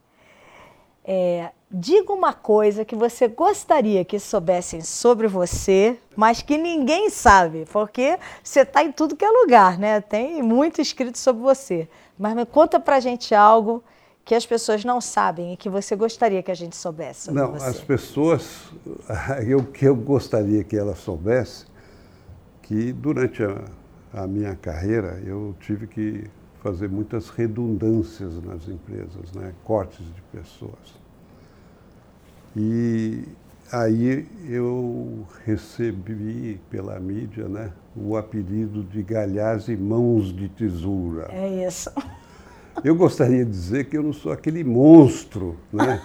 É, 1.10 1.52
diga 1.70 2.12
uma 2.12 2.34
coisa 2.34 2.84
que 2.84 2.94
você 2.94 3.28
gostaria 3.28 4.04
que 4.04 4.18
soubessem 4.18 4.82
sobre 4.82 5.26
você, 5.26 5.98
mas 6.14 6.42
que 6.42 6.58
ninguém 6.58 7.08
sabe, 7.08 7.64
porque 7.72 8.18
você 8.44 8.60
está 8.60 8.84
em 8.84 8.92
tudo 8.92 9.16
que 9.16 9.24
é 9.24 9.30
lugar, 9.30 9.78
né? 9.78 10.02
Tem 10.02 10.42
muito 10.42 10.82
escrito 10.82 11.16
sobre 11.16 11.42
você. 11.42 11.88
Mas 12.18 12.34
me 12.34 12.44
conta 12.44 12.78
pra 12.78 13.00
gente 13.00 13.34
algo 13.34 13.82
que 14.22 14.34
as 14.34 14.44
pessoas 14.44 14.84
não 14.84 15.00
sabem 15.00 15.54
e 15.54 15.56
que 15.56 15.70
você 15.70 15.96
gostaria 15.96 16.42
que 16.42 16.50
a 16.50 16.54
gente 16.54 16.76
soubesse 16.76 17.22
sobre 17.22 17.40
não, 17.40 17.52
você. 17.52 17.64
as 17.64 17.80
pessoas, 17.80 18.68
o 19.58 19.62
que 19.64 19.86
eu 19.86 19.96
gostaria 19.96 20.62
que 20.62 20.76
elas 20.76 20.98
soubessem 20.98 21.66
que 22.60 22.92
durante 22.92 23.42
a, 23.42 23.64
a 24.12 24.26
minha 24.26 24.54
carreira 24.54 25.22
eu 25.24 25.56
tive 25.58 25.86
que 25.86 26.24
fazer 26.62 26.88
muitas 26.88 27.28
redundâncias 27.28 28.42
nas 28.42 28.68
empresas, 28.68 29.32
né? 29.34 29.52
cortes 29.64 30.04
de 30.04 30.22
pessoas. 30.32 30.98
E 32.56 33.24
aí 33.70 34.26
eu 34.48 35.26
recebi 35.44 36.60
pela 36.70 36.98
mídia 36.98 37.48
né, 37.48 37.72
o 37.94 38.16
apelido 38.16 38.82
de 38.82 39.02
Galhaz 39.02 39.68
e 39.68 39.76
Mãos 39.76 40.34
de 40.34 40.48
Tesoura. 40.48 41.28
É 41.30 41.66
isso. 41.66 41.90
Eu 42.84 42.94
gostaria 42.94 43.44
de 43.44 43.50
dizer 43.50 43.86
que 43.86 43.96
eu 43.96 44.04
não 44.04 44.12
sou 44.12 44.30
aquele 44.30 44.62
monstro 44.62 45.56
né, 45.72 46.00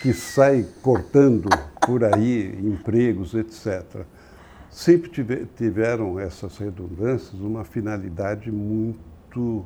que 0.00 0.12
sai 0.12 0.64
cortando 0.80 1.48
por 1.84 2.04
aí 2.04 2.56
empregos, 2.64 3.34
etc 3.34 4.06
sempre 4.74 5.08
tiveram 5.56 6.18
essas 6.18 6.58
redundâncias 6.58 7.40
uma 7.40 7.62
finalidade 7.62 8.50
muito 8.50 9.64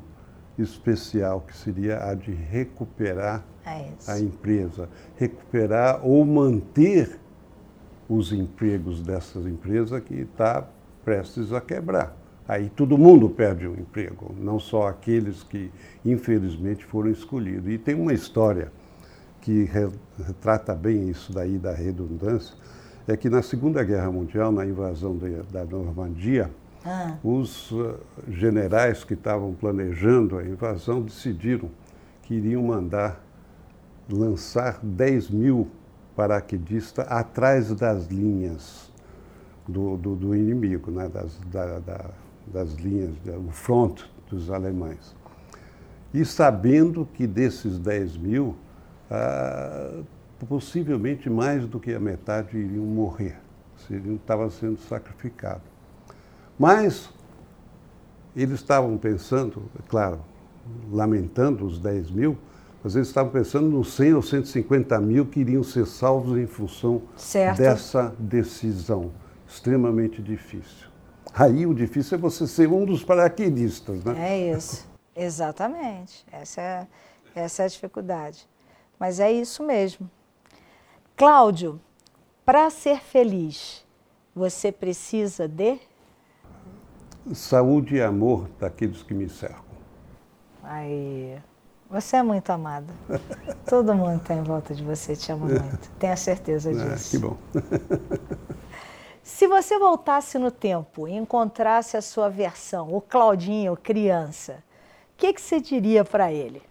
especial, 0.61 1.41
que 1.41 1.55
seria 1.55 2.03
a 2.09 2.13
de 2.13 2.31
recuperar 2.31 3.43
é 3.65 3.89
a 4.07 4.19
empresa, 4.19 4.89
recuperar 5.17 6.05
ou 6.05 6.25
manter 6.25 7.19
os 8.07 8.31
empregos 8.31 9.01
dessas 9.01 9.45
empresas 9.45 10.01
que 10.03 10.15
está 10.15 10.67
prestes 11.05 11.53
a 11.53 11.61
quebrar. 11.61 12.15
Aí 12.47 12.69
todo 12.69 12.97
mundo 12.97 13.29
perde 13.29 13.67
o 13.67 13.71
um 13.71 13.75
emprego, 13.75 14.33
não 14.39 14.59
só 14.59 14.87
aqueles 14.87 15.43
que 15.43 15.71
infelizmente 16.03 16.83
foram 16.83 17.11
escolhidos. 17.11 17.71
E 17.71 17.77
tem 17.77 17.93
uma 17.93 18.13
história 18.13 18.71
que 19.41 19.69
retrata 20.17 20.73
bem 20.73 21.09
isso 21.09 21.31
daí 21.31 21.57
da 21.57 21.71
redundância 21.71 22.55
é 23.11 23.17
que 23.17 23.29
na 23.29 23.41
Segunda 23.41 23.83
Guerra 23.83 24.11
Mundial, 24.11 24.51
na 24.51 24.65
invasão 24.65 25.17
de, 25.17 25.41
da 25.51 25.65
Normandia, 25.65 26.49
ah. 26.85 27.17
os 27.23 27.71
uh, 27.71 27.99
generais 28.27 29.03
que 29.03 29.13
estavam 29.13 29.53
planejando 29.53 30.37
a 30.37 30.43
invasão 30.43 31.01
decidiram 31.01 31.69
que 32.23 32.35
iriam 32.35 32.63
mandar 32.63 33.21
lançar 34.09 34.79
10 34.81 35.29
mil 35.29 35.67
paraquedistas 36.15 37.05
atrás 37.09 37.73
das 37.73 38.07
linhas 38.07 38.91
do, 39.67 39.97
do, 39.97 40.15
do 40.15 40.35
inimigo, 40.35 40.91
né? 40.91 41.07
das, 41.07 41.39
da, 41.51 41.79
da, 41.79 42.05
das 42.47 42.73
linhas, 42.73 43.15
do 43.17 43.51
front 43.51 44.01
dos 44.29 44.49
alemães. 44.49 45.15
E 46.13 46.25
sabendo 46.25 47.07
que 47.13 47.27
desses 47.27 47.77
10 47.77 48.17
mil, 48.17 48.55
ah, 49.11 50.01
possivelmente 50.47 51.29
mais 51.29 51.65
do 51.65 51.79
que 51.79 51.93
a 51.93 51.99
metade 51.99 52.57
iriam 52.57 52.85
morrer, 52.85 53.37
seriam, 53.87 54.15
estavam 54.15 54.49
sendo 54.49 54.79
sacrificados. 54.79 55.68
Mas 56.59 57.09
eles 58.35 58.59
estavam 58.59 58.97
pensando, 58.97 59.63
claro, 59.87 60.19
lamentando 60.91 61.65
os 61.65 61.79
10 61.79 62.11
mil, 62.11 62.37
Mas 62.81 62.95
eles 62.95 63.09
estavam 63.09 63.29
pensando 63.29 63.67
nos 63.67 63.93
100 63.93 64.13
ou 64.13 64.21
150 64.21 65.01
mil 65.01 65.25
que 65.25 65.41
iriam 65.41 65.63
ser 65.63 65.85
salvos 65.85 66.37
em 66.37 66.47
função 66.47 67.01
certo. 67.17 67.57
dessa 67.57 68.15
decisão 68.17 69.11
extremamente 69.45 70.21
difícil. 70.21 70.87
Aí 71.33 71.65
o 71.65 71.73
difícil 71.73 72.17
é 72.17 72.21
você 72.21 72.47
ser 72.47 72.69
um 72.69 72.85
dos 72.85 73.03
paraquedistas, 73.03 74.01
né? 74.03 74.15
É 74.17 74.55
isso, 74.55 74.87
exatamente. 75.13 76.25
Essa 76.31 76.61
é, 76.61 76.87
essa 77.35 77.63
é 77.63 77.65
a 77.65 77.69
dificuldade. 77.69 78.47
Mas 78.97 79.19
é 79.19 79.29
isso 79.29 79.61
mesmo. 79.61 80.09
Cláudio, 81.17 81.81
para 82.45 82.69
ser 82.69 83.01
feliz, 83.01 83.85
você 84.33 84.71
precisa 84.71 85.49
de? 85.49 85.79
Saúde 87.33 87.95
e 87.95 88.01
amor 88.01 88.49
daqueles 88.59 89.03
que 89.03 89.13
me 89.13 89.29
cercam. 89.29 89.59
Aí, 90.63 91.37
você 91.89 92.17
é 92.17 92.23
muito 92.23 92.49
amado. 92.49 92.87
Todo 93.67 93.93
mundo 93.93 94.17
está 94.17 94.33
em 94.33 94.43
volta 94.43 94.73
de 94.73 94.83
você, 94.83 95.15
te 95.15 95.31
ama 95.31 95.45
muito. 95.47 95.89
Tenha 95.99 96.15
certeza 96.15 96.71
Ah, 96.71 96.95
disso. 96.95 97.11
que 97.11 97.17
bom. 97.17 97.37
Se 99.23 99.47
você 99.47 99.77
voltasse 99.77 100.39
no 100.39 100.49
tempo 100.49 101.07
e 101.07 101.13
encontrasse 101.13 101.95
a 101.95 102.01
sua 102.01 102.29
versão, 102.29 102.93
o 102.93 102.99
Claudinho 102.99 103.77
criança, 103.77 104.53
o 105.13 105.17
que, 105.17 105.33
que 105.33 105.41
você 105.41 105.59
diria 105.59 106.03
para 106.03 106.31
ele? 106.31 106.63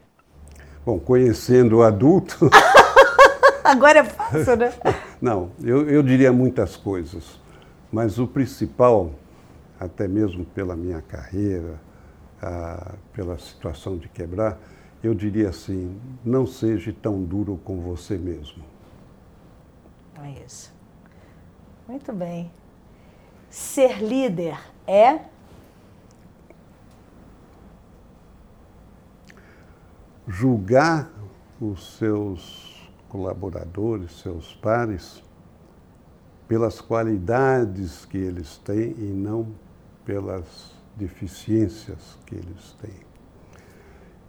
Bom, 0.85 0.99
conhecendo 0.99 1.79
o 1.79 1.83
adulto, 1.83 2.51
Agora 3.63 3.99
é 4.01 4.05
fácil, 4.05 4.57
né? 4.57 4.73
não, 5.21 5.51
eu, 5.63 5.89
eu 5.89 6.03
diria 6.03 6.33
muitas 6.33 6.75
coisas, 6.75 7.39
mas 7.93 8.19
o 8.19 8.27
principal, 8.27 9.11
até 9.79 10.09
mesmo 10.09 10.45
pela 10.45 10.77
minha 10.77 11.01
carreira, 11.01 11.81
ah, 12.43 12.95
pela 13.13 13.39
situação 13.39 13.97
de 13.97 14.09
quebrar, 14.09 14.59
eu 15.03 15.15
diria 15.15 15.49
assim: 15.49 16.01
não 16.25 16.47
seja 16.47 16.95
tão 17.03 17.23
duro 17.23 17.61
com 17.65 17.81
você 17.81 18.17
mesmo. 18.17 18.65
É 20.23 20.31
isso. 20.45 20.73
Muito 21.87 22.13
bem. 22.13 22.51
Ser 23.49 24.03
líder 24.03 24.59
é? 24.87 25.21
Julgar 30.27 31.11
os 31.61 31.97
seus 31.97 32.91
colaboradores, 33.09 34.21
seus 34.21 34.55
pares, 34.55 35.23
pelas 36.47 36.81
qualidades 36.81 38.05
que 38.05 38.19
eles 38.19 38.59
têm 38.59 38.95
e 38.99 39.13
não 39.15 39.49
pelas 40.09 40.73
deficiências 40.97 42.17
que 42.25 42.35
eles 42.35 42.75
têm. 42.81 42.97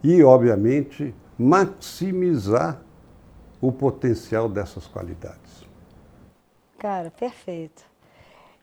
E, 0.04 0.22
obviamente, 0.22 1.14
maximizar 1.38 2.82
o 3.62 3.72
potencial 3.72 4.46
dessas 4.46 4.86
qualidades. 4.86 5.64
Cara, 6.78 7.10
perfeito. 7.10 7.82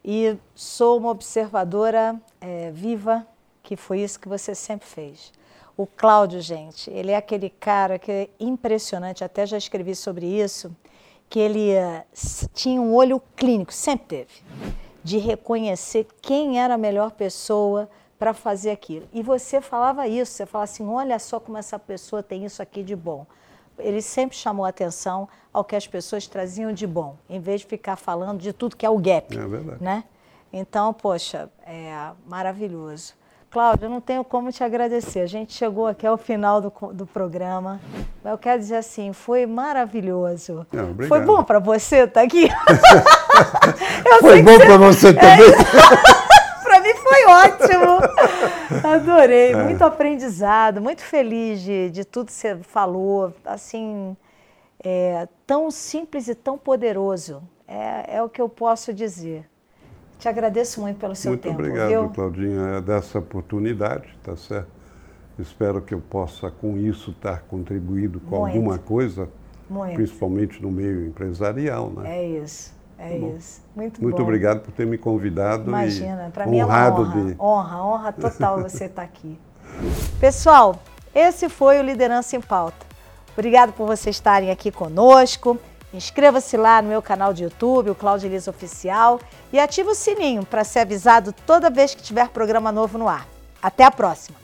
E 0.06 0.38
sou 0.54 1.00
uma 1.00 1.10
observadora 1.10 2.22
é, 2.40 2.70
viva, 2.70 3.26
que 3.64 3.76
foi 3.76 4.02
isso 4.02 4.20
que 4.20 4.30
você 4.30 4.54
sempre 4.54 4.88
fez. 4.88 5.34
O 5.76 5.88
Cláudio, 5.88 6.40
gente, 6.40 6.88
ele 6.92 7.10
é 7.10 7.16
aquele 7.18 7.50
cara 7.50 7.98
que 7.98 8.12
é 8.12 8.30
impressionante, 8.40 9.24
até 9.24 9.44
já 9.48 9.58
escrevi 9.58 9.96
sobre 9.96 10.28
isso, 10.28 10.72
que 11.28 11.40
ele 11.40 11.72
s- 12.14 12.48
tinha 12.54 12.80
um 12.80 12.94
olho 12.94 13.20
clínico, 13.36 13.74
sempre 13.74 14.06
teve, 14.08 14.44
de 15.08 15.18
reconhecer 15.20 16.06
quem 16.22 16.60
era 16.60 16.74
a 16.74 16.78
melhor 16.78 17.12
pessoa 17.12 17.90
para 18.20 18.34
fazer 18.34 18.72
aquilo. 18.72 19.08
E 19.14 19.24
você 19.24 19.62
falava 19.62 20.06
isso, 20.06 20.34
você 20.34 20.46
falava 20.46 20.66
assim, 20.70 20.86
olha 20.86 21.18
só 21.18 21.40
como 21.40 21.58
essa 21.58 21.80
pessoa 21.80 22.22
tem 22.22 22.44
isso 22.44 22.62
aqui 22.62 22.84
de 22.84 22.94
bom. 22.94 23.26
Ele 23.80 24.02
sempre 24.02 24.36
chamou 24.36 24.66
atenção 24.66 25.30
ao 25.54 25.64
que 25.64 25.78
as 25.78 25.88
pessoas 25.88 26.28
traziam 26.28 26.74
de 26.74 26.86
bom, 26.86 27.16
em 27.30 27.40
vez 27.40 27.62
de 27.62 27.68
ficar 27.68 27.96
falando 27.96 28.42
de 28.42 28.52
tudo 28.52 28.76
que 28.76 28.86
é 28.86 28.90
o 28.90 28.98
gap, 28.98 29.34
É 29.38 29.48
verdade. 29.48 29.82
né? 29.82 30.04
Então, 30.52 30.94
poxa, 30.94 31.50
é 31.66 32.12
maravilhoso. 32.26 33.14
Cláudia, 33.50 33.86
eu 33.86 33.90
não 33.90 34.02
tenho 34.02 34.24
como 34.24 34.52
te 34.52 34.64
agradecer. 34.64 35.22
A 35.22 35.26
gente 35.26 35.54
chegou 35.54 35.88
aqui 35.88 36.06
ao 36.06 36.18
final 36.18 36.60
do, 36.62 36.72
do 36.94 37.06
programa. 37.08 37.80
Mas 38.24 38.32
eu 38.32 38.38
quero 38.38 38.60
dizer 38.60 38.76
assim, 38.76 39.14
foi 39.14 39.46
maravilhoso. 39.46 40.66
Obrigado. 40.72 41.08
foi 41.08 41.22
bom 41.22 41.44
para 41.44 41.60
você 41.60 42.04
estar 42.04 42.22
aqui? 42.22 42.50
Eu 44.06 44.20
Foi 44.20 44.42
bom 44.42 44.52
você- 44.58 44.66
para 44.66 44.78
você 44.78 45.14
também? 45.14 45.52
Para 46.64 46.82
mim 46.82 46.94
foi 46.96 47.26
ótimo. 47.26 48.88
Adorei. 48.94 49.54
É. 49.54 49.64
Muito 49.64 49.84
aprendizado, 49.84 50.82
muito 50.82 51.02
feliz 51.02 51.62
de, 51.62 51.90
de 51.90 52.04
tudo 52.04 52.28
que 52.28 52.34
você 52.34 52.58
falou. 52.58 53.34
Assim, 53.46 54.16
é, 54.84 55.28
tão 55.46 55.72
simples 55.72 56.28
e 56.28 56.36
tão 56.36 56.58
poderoso. 56.58 57.42
É, 57.68 58.18
é 58.18 58.24
o 58.24 58.28
que 58.30 58.42
eu 58.42 58.50
posso 58.50 58.94
dizer. 58.94 59.46
Te 60.20 60.28
agradeço 60.28 60.82
muito 60.82 60.98
pelo 60.98 61.16
seu 61.16 61.32
Muito 61.32 61.44
tempo, 61.44 61.60
obrigado, 61.60 61.90
viu? 61.90 62.10
Claudinha, 62.10 62.82
dessa 62.82 63.20
oportunidade, 63.20 64.08
tá 64.24 64.36
certo? 64.36 64.68
Espero 65.38 65.82
que 65.82 65.94
eu 65.94 66.00
possa, 66.02 66.50
com 66.50 66.76
isso, 66.78 67.12
estar 67.12 67.44
contribuindo 67.44 68.20
com 68.22 68.38
Muito. 68.40 68.56
alguma 68.56 68.78
coisa, 68.80 69.30
Muito. 69.70 69.94
principalmente 69.94 70.60
no 70.62 70.72
meio 70.72 71.06
empresarial, 71.06 71.92
né? 71.92 72.18
É 72.18 72.28
isso, 72.40 72.74
é 72.98 73.20
bom. 73.20 73.36
isso. 73.38 73.62
Muito, 73.76 74.02
Muito 74.02 74.18
bom. 74.18 74.24
obrigado 74.24 74.62
por 74.62 74.72
ter 74.72 74.88
me 74.88 74.98
convidado 74.98 75.70
Imagina, 75.70 76.32
para 76.34 76.48
mim 76.48 76.60
é 76.60 76.66
uma 76.66 76.92
honra. 76.92 77.26
de 77.26 77.36
Honra, 77.40 77.86
honra 77.86 78.12
total 78.12 78.64
você 78.64 78.86
estar 78.86 79.04
aqui. 79.04 79.38
Pessoal, 80.20 80.82
esse 81.14 81.48
foi 81.50 81.80
o 81.80 81.84
Liderança 81.84 82.36
em 82.36 82.42
Pauta. 82.42 82.88
Obrigado 83.34 83.74
por 83.74 83.86
vocês 83.86 84.16
estarem 84.16 84.50
aqui 84.50 84.72
conosco. 84.72 85.60
Inscreva-se 85.94 86.58
lá 86.58 86.82
no 86.82 86.90
meu 86.90 87.02
canal 87.02 87.34
de 87.34 87.44
YouTube, 87.44 87.92
o 87.92 87.96
Claudio 87.96 88.28
Elisa 88.28 88.52
Oficial, 88.52 89.20
e 89.54 89.60
ative 89.60 89.90
o 89.90 89.96
sininho 89.96 90.46
para 90.46 90.64
ser 90.64 90.80
avisado 90.80 91.34
toda 91.46 91.70
vez 91.70 91.96
que 91.96 92.04
tiver 92.04 92.30
programa 92.30 92.72
novo 92.72 92.98
no 92.98 93.08
ar. 93.08 93.26
Até 93.62 93.86
a 93.86 93.92
próxima! 93.92 94.38